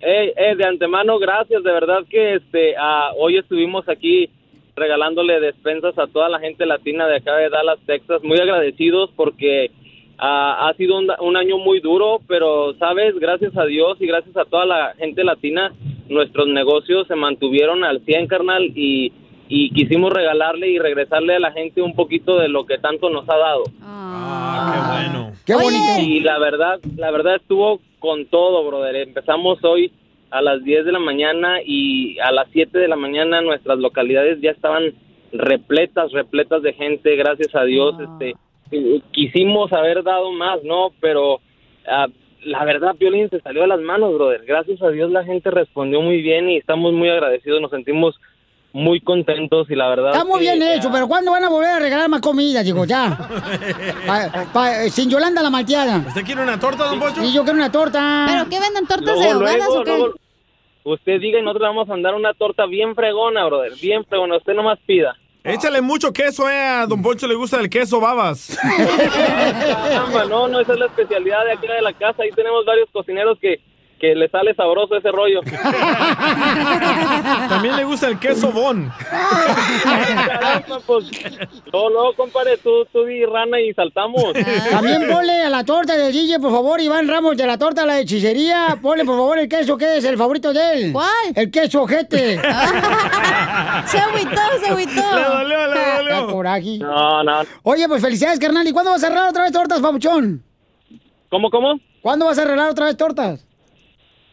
[0.00, 1.62] Eh, eh, de antemano, gracias.
[1.62, 4.28] De verdad que este ah, hoy estuvimos aquí
[4.76, 8.22] regalándole despensas a toda la gente latina de acá de Dallas, Texas.
[8.22, 9.70] Muy agradecidos porque
[10.18, 13.18] ah, ha sido un, un año muy duro, pero, ¿sabes?
[13.18, 15.72] Gracias a Dios y gracias a toda la gente latina,
[16.10, 19.10] nuestros negocios se mantuvieron al 100, carnal, y,
[19.48, 23.28] y quisimos regalarle y regresarle a la gente un poquito de lo que tanto nos
[23.28, 23.64] ha dado.
[23.82, 25.32] Ah, qué bueno.
[25.46, 26.00] Qué bonito.
[26.00, 28.96] Y la verdad, la verdad estuvo con todo, brother.
[28.96, 29.90] Empezamos hoy
[30.30, 34.40] a las 10 de la mañana y a las 7 de la mañana nuestras localidades
[34.40, 34.92] ya estaban
[35.32, 37.94] repletas, repletas de gente, gracias a Dios.
[38.00, 38.34] Este,
[38.70, 40.90] eh, quisimos haber dado más, ¿no?
[41.00, 41.40] Pero
[41.86, 42.08] ah,
[42.44, 44.44] la verdad, Piolín se salió de las manos, brother.
[44.46, 48.18] Gracias a Dios la gente respondió muy bien y estamos muy agradecidos, nos sentimos
[48.72, 51.70] muy contentos y la verdad Está muy que, bien hecho, pero ¿cuándo van a volver
[51.70, 52.62] a regalar más comida?
[52.62, 53.16] Digo, ya.
[54.06, 56.04] Pa- pa- sin Yolanda la malteada.
[56.06, 57.22] ¿Usted quiere una torta, don Pocho?
[57.24, 58.26] Y yo quiero una torta.
[58.28, 59.90] ¿Pero qué venden tortas luego, de ahogadas luego, o qué?
[59.96, 60.14] luego,
[60.84, 64.36] usted diga y nosotros le vamos a mandar una torta bien fregona, brother, bien fregona,
[64.36, 65.16] usted nomás pida.
[65.44, 66.58] Échale mucho queso, eh.
[66.58, 68.58] A don Poncho le gusta el queso babas.
[70.28, 72.22] No, no, esa es la especialidad de aquí de la casa.
[72.22, 73.60] Ahí tenemos varios cocineros que,
[73.98, 75.40] que le sale sabroso ese rollo.
[77.48, 78.90] También le gusta el queso bon.
[80.26, 81.10] Caramba, pues,
[81.72, 84.32] no, no, compadre, tú, tú di rana y saltamos.
[84.70, 87.86] También ponle a la torta de DJ, por favor, Iván Ramos, de la torta a
[87.86, 88.78] la hechicería.
[88.80, 90.92] Ponle, por favor, el queso que es el favorito de él.
[90.92, 91.08] ¿Cuál?
[91.34, 92.40] El queso ojete.
[93.86, 95.16] se agüitó, se agüitó.
[95.16, 96.78] Le dolió, le Da coraje.
[96.78, 97.40] No, no.
[97.64, 98.66] Oye, pues felicidades, carnal.
[98.66, 100.42] ¿Y cuándo vas a arreglar otra vez tortas, papuchón?
[101.28, 101.78] ¿Cómo, cómo?
[102.00, 103.47] ¿Cuándo vas a arreglar otra vez tortas?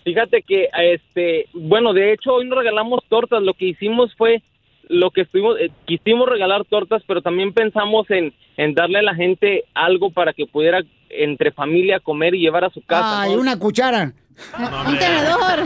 [0.06, 3.42] Fíjate que, este, bueno, de hecho hoy no regalamos tortas.
[3.42, 4.44] Lo que hicimos fue,
[4.88, 9.16] lo que estuvimos, eh, quisimos regalar tortas, pero también pensamos en, en darle a la
[9.16, 13.24] gente algo para que pudiera entre familia comer y llevar a su casa.
[13.24, 13.42] Ay, ¿no?
[13.42, 14.14] una cuchara.
[14.60, 15.66] Un tenedor.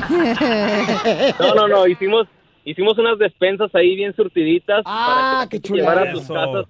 [1.39, 2.27] No, no, no, hicimos,
[2.63, 6.65] hicimos unas despensas ahí bien surtiditas Ah, para que qué llevara a sus casas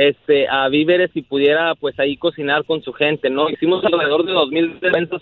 [0.00, 3.50] este, a víveres y pudiera pues ahí cocinar con su gente, ¿no?
[3.50, 5.20] Hicimos alrededor de dos mil despensas.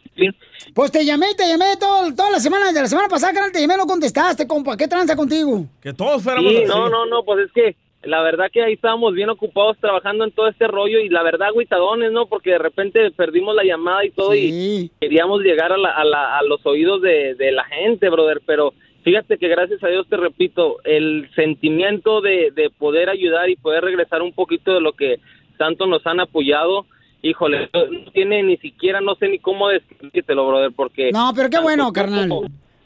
[0.75, 3.61] Pues te llamé, te llamé todo, toda la semana, de la semana pasada, carnal, te
[3.63, 4.77] llamé, no contestaste, compa.
[4.77, 5.65] ¿Qué tranza contigo?
[5.81, 6.67] Que todos fuéramos Sí, así.
[6.67, 10.31] no, no, no, pues es que la verdad que ahí estábamos bien ocupados trabajando en
[10.33, 12.27] todo este rollo y la verdad agüitadones, ¿no?
[12.27, 16.39] Porque de repente perdimos la llamada y todo y queríamos llegar a, la- a la-
[16.39, 18.75] a los oídos de, de la gente, brother, pero
[19.07, 23.85] fíjate que gracias a Dios te repito, el sentimiento de, de poder ayudar y poder
[23.85, 25.21] regresar un poquito de lo que
[25.57, 26.87] tanto nos han apoyado,
[27.23, 31.13] híjole, no tiene ni siquiera, no sé ni cómo describírtelo, brother, porque...
[31.13, 32.29] No, pero qué bueno, carnal.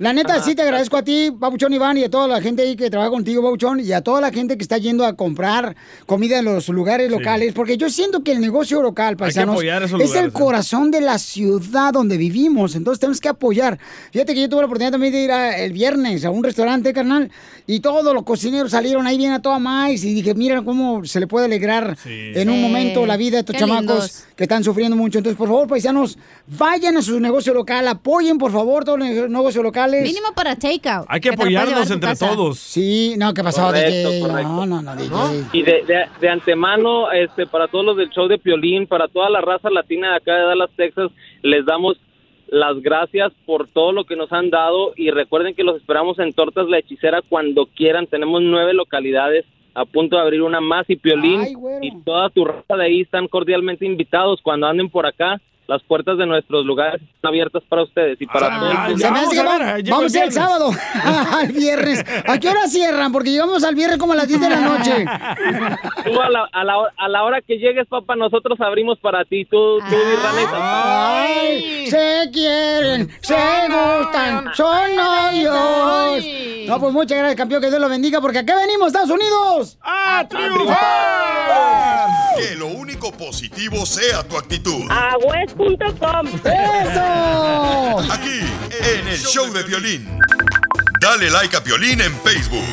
[0.00, 2.74] La neta, sí te agradezco a ti, Babuchón Iván, y a toda la gente ahí
[2.74, 6.38] que trabaja contigo, Babuchón, y a toda la gente que está yendo a comprar comida
[6.38, 10.32] en los lugares locales, porque yo siento que el negocio local, paisanos, es el ¿eh?
[10.32, 13.78] corazón de la ciudad donde vivimos, entonces tenemos que apoyar.
[14.10, 16.94] Fíjate que yo tuve la oportunidad también de ir a- el viernes a un restaurante,
[16.94, 17.30] carnal,
[17.66, 21.20] y todos los cocineros salieron ahí bien a toda más, y dije, mira cómo se
[21.20, 24.24] le puede alegrar en un momento la vida de estos Qué chamacos lindos.
[24.34, 25.18] que están sufriendo mucho.
[25.18, 26.16] Entonces, por favor, paisanos,
[26.46, 30.12] vayan a su negocio local, apoyen, por favor, todos los negocios locales.
[30.12, 31.06] Mínimo para takeout.
[31.08, 32.58] Hay que apoyarnos entre todos.
[32.58, 34.20] Sí, no, ¿qué pasó, Correcto, DJ?
[34.20, 34.48] correcto.
[34.48, 35.44] No, no, no, DJ.
[35.52, 39.28] Y de, de, de antemano, este, para todos los del show de Piolín, para toda
[39.30, 41.10] la raza latina de acá de Dallas, Texas,
[41.42, 41.96] les damos
[42.48, 46.32] las gracias por todo lo que nos han dado y recuerden que los esperamos en
[46.32, 48.06] Tortas La Hechicera cuando quieran.
[48.06, 49.44] Tenemos nueve localidades
[49.74, 51.42] a punto de abrir una más y Piolín
[51.80, 55.40] y toda tu raza de ahí están cordialmente invitados cuando anden por acá.
[55.70, 58.74] Las puertas de nuestros lugares están abiertas para ustedes y para todos.
[58.76, 59.58] Ah, Se me hace que va-
[59.96, 60.70] vamos a ir el sábado,
[61.32, 62.04] al viernes.
[62.26, 63.12] ¿A qué hora cierran?
[63.12, 65.04] Porque llegamos al viernes como a las 10 de la noche.
[66.04, 69.24] Tú a la, a, la, hora- a la hora que llegues, papá, nosotros abrimos para
[69.24, 69.44] ti.
[69.44, 71.24] Tú, tú salsa.
[71.24, 73.36] Ay, se quieren, se
[73.68, 76.24] gustan, son novios.
[76.66, 79.78] No, pues muchas gracias, campeón, que Dios lo bendiga, porque acá venimos, Estados Unidos.
[79.82, 80.26] ¡A
[82.36, 84.82] Que lo único positivo sea tu actitud.
[86.44, 88.00] ¡Eso!
[88.12, 90.08] Aquí, en el show de violín.
[91.00, 92.64] Dale like a Violín en Facebook.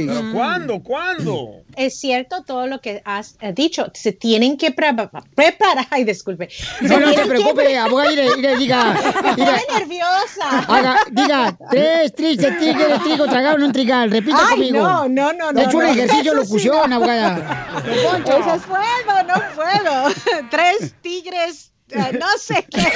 [0.07, 0.81] ¿Pero cuándo?
[0.83, 1.63] ¿Cuándo?
[1.75, 3.87] Es cierto todo lo que has dicho.
[3.93, 4.93] Se tienen que pre-
[5.35, 5.87] preparar.
[5.91, 6.49] Ay, disculpe.
[6.81, 8.93] No, no te preocupes, abogada, mire, mire, diga,
[9.35, 10.59] diga, Estoy nerviosa.
[10.67, 14.09] haga, diga, tres tristes tigres, trigo tragado en un trigal.
[14.11, 14.79] Repita Ay, conmigo.
[14.79, 15.89] no, no, no, He no, hecho un no.
[15.89, 16.95] ejercicio de Eso sí, locución, no.
[16.95, 17.81] abogada.
[18.03, 18.39] Don Poncho.
[18.39, 20.47] Eso es fuego, no puedo.
[20.49, 22.81] Tres tigres no sé qué.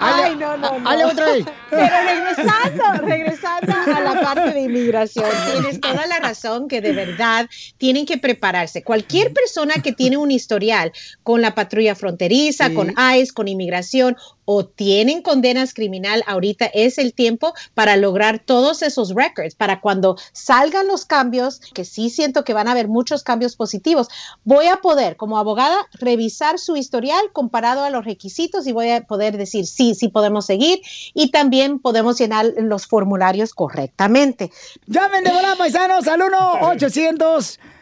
[0.00, 1.08] Ay, no, no, no.
[1.08, 1.44] Otra vez.
[1.70, 7.48] Pero regresando, regresando a la parte de inmigración, tienes toda la razón que de verdad
[7.78, 8.84] tienen que prepararse.
[8.84, 10.92] Cualquier persona que tiene un historial
[11.24, 14.16] con la patrulla fronteriza, con ICE, con inmigración
[14.50, 20.16] o tienen condenas criminal, ahorita es el tiempo para lograr todos esos records, para cuando
[20.32, 24.08] salgan los cambios, que sí siento que van a haber muchos cambios positivos,
[24.44, 29.02] voy a poder como abogada revisar su historial comparado a los requisitos y voy a
[29.02, 30.80] poder decir sí, sí podemos seguir
[31.12, 34.50] y también podemos llenar los formularios correctamente.
[34.86, 36.22] Llamen de volada, paisanos, al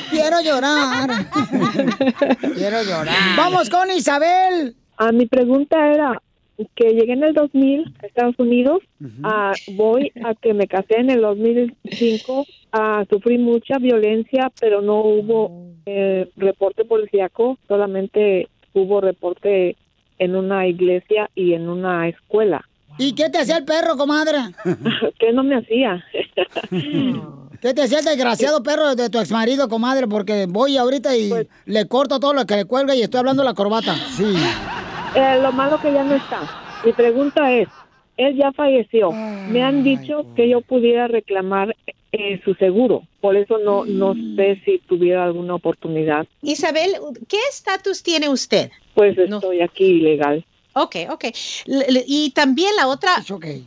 [0.09, 1.09] Quiero llorar.
[2.55, 3.15] Quiero llorar.
[3.35, 4.75] Vamos con Isabel.
[4.97, 6.21] Ah, mi pregunta era
[6.75, 8.81] que llegué en el 2000 a Estados Unidos,
[9.23, 15.01] ah, voy a que me casé en el 2005, ah, sufrí mucha violencia, pero no
[15.01, 19.75] hubo eh, reporte policíaco, solamente hubo reporte
[20.17, 22.65] en una iglesia y en una escuela.
[22.97, 24.37] ¿Y qué te hacía el perro, comadre?
[25.19, 26.03] ¿Qué no me hacía?
[27.61, 30.07] ¿Qué te hacía el desgraciado perro de tu exmarido, comadre?
[30.07, 31.31] Porque voy ahorita y
[31.65, 33.95] le corto todo lo que le cuelga y estoy hablando de la corbata.
[34.15, 34.35] Sí.
[35.15, 36.41] Eh, lo malo que ya no está.
[36.83, 37.69] Mi pregunta es,
[38.17, 39.15] él ya falleció.
[39.45, 41.75] Me han dicho que yo pudiera reclamar
[42.11, 43.03] eh, su seguro.
[43.21, 46.25] Por eso no, no sé si tuviera alguna oportunidad.
[46.41, 46.93] Isabel,
[47.27, 48.71] ¿qué estatus tiene usted?
[48.93, 50.45] Pues estoy aquí ilegal.
[50.73, 51.25] Ok, ok.
[51.67, 53.11] L- y también la otra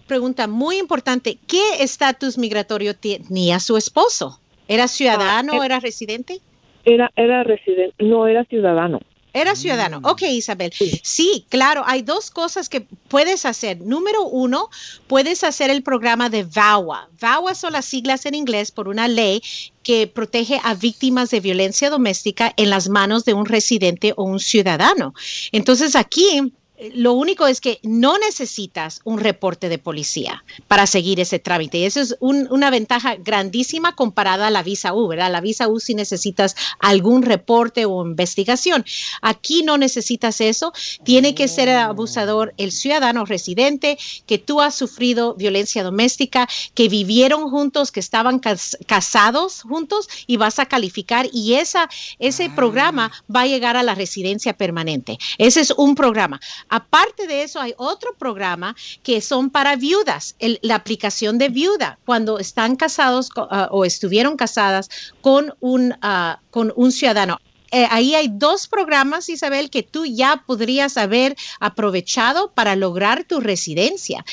[0.07, 4.41] pregunta muy importante, ¿qué estatus migratorio tenía su esposo?
[4.69, 6.41] ¿Era ciudadano Ah, eh, era residente?
[6.85, 9.01] Era, era residente, no era ciudadano.
[9.39, 10.01] Era ciudadano.
[10.03, 10.73] Ok, Isabel.
[11.03, 11.47] Sí.
[11.49, 13.81] claro, hay dos cosas que puedes hacer.
[13.81, 14.69] Número uno,
[15.07, 17.09] puedes hacer el programa de VAWA.
[17.21, 19.43] VAWA son las siglas en inglés por una ley
[19.83, 24.41] que protege a víctimas de violencia doméstica en las manos de un residente o un
[24.41, 25.15] ciudadano.
[25.53, 26.53] Entonces aquí...
[26.95, 31.79] Lo único es que no necesitas un reporte de policía para seguir ese trámite.
[31.79, 35.33] Y eso es un- una ventaja grandísima comparada a la visa U, ¿verdad?
[35.33, 38.85] La visa U si necesitas algún reporte o investigación.
[39.23, 40.73] Aquí no necesitas eso.
[41.05, 46.89] Tiene que ser el abusador el ciudadano residente, que tú has sufrido violencia doméstica, que
[46.89, 51.89] vivieron juntos, que estaban cas- casados juntos y vas a calificar y esa,
[52.21, 55.19] ese programa va a llegar a la residencia permanente.
[55.39, 56.41] Ese es un programa.
[56.69, 61.99] Aparte de eso, hay otro programa que son para viudas, el- la aplicación de viuda,
[62.05, 64.89] cuando están casados ah, o estuvieron casadas
[65.21, 67.39] con un, ah, con un ciudadano.
[67.71, 73.41] Eh, ahí hay dos programas, Isabel, que tú ya podrías haber aprovechado para lograr tu
[73.41, 74.25] residencia.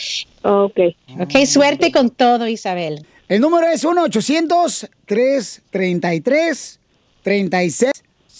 [0.41, 0.79] Ok.
[1.19, 3.05] Ok, suerte con todo, Isabel.
[3.27, 3.83] El número es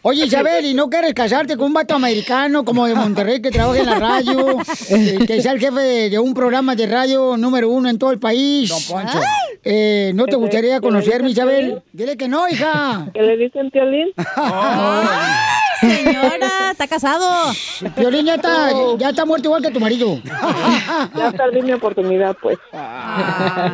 [0.03, 3.81] Oye, Isabel, ¿y no quieres casarte con un vato americano como de Monterrey que trabaja
[3.81, 4.59] en la radio?
[4.91, 8.11] eh, que sea el jefe de, de un programa de radio número uno en todo
[8.13, 8.69] el país.
[8.69, 9.21] Don Poncho.
[9.65, 11.83] Eh, ¿No te gustaría conocerme, Isabel?
[11.93, 13.09] Dile que no, hija.
[13.13, 14.09] ¿Qué le dicen, Piolín?
[15.81, 17.27] Señora, está casado.
[17.97, 20.21] Piolín ya está, ya está muerto igual que tu marido.
[21.15, 22.59] Ya perdí mi oportunidad, pues.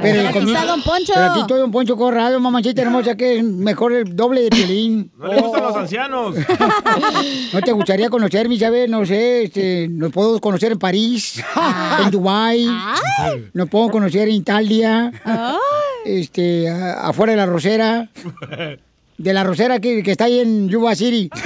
[0.02, 1.12] Pero aquí conmigo- está Don Poncho.
[1.14, 5.10] Pero aquí estoy Don Poncho Corrado, mamachita hermosa, que es mejor el doble de Piolín.
[5.18, 6.34] No le gustan los ancianos.
[7.52, 8.88] ¿No te gustaría conocerme, sabes?
[8.88, 11.42] No sé, este, nos puedo conocer en París,
[12.04, 12.66] en Dubái,
[13.52, 15.12] nos puedo conocer en Italia,
[16.04, 18.08] este, afuera de la Rosera,
[19.18, 21.30] de la Rosera que, que está ahí en Yuba City.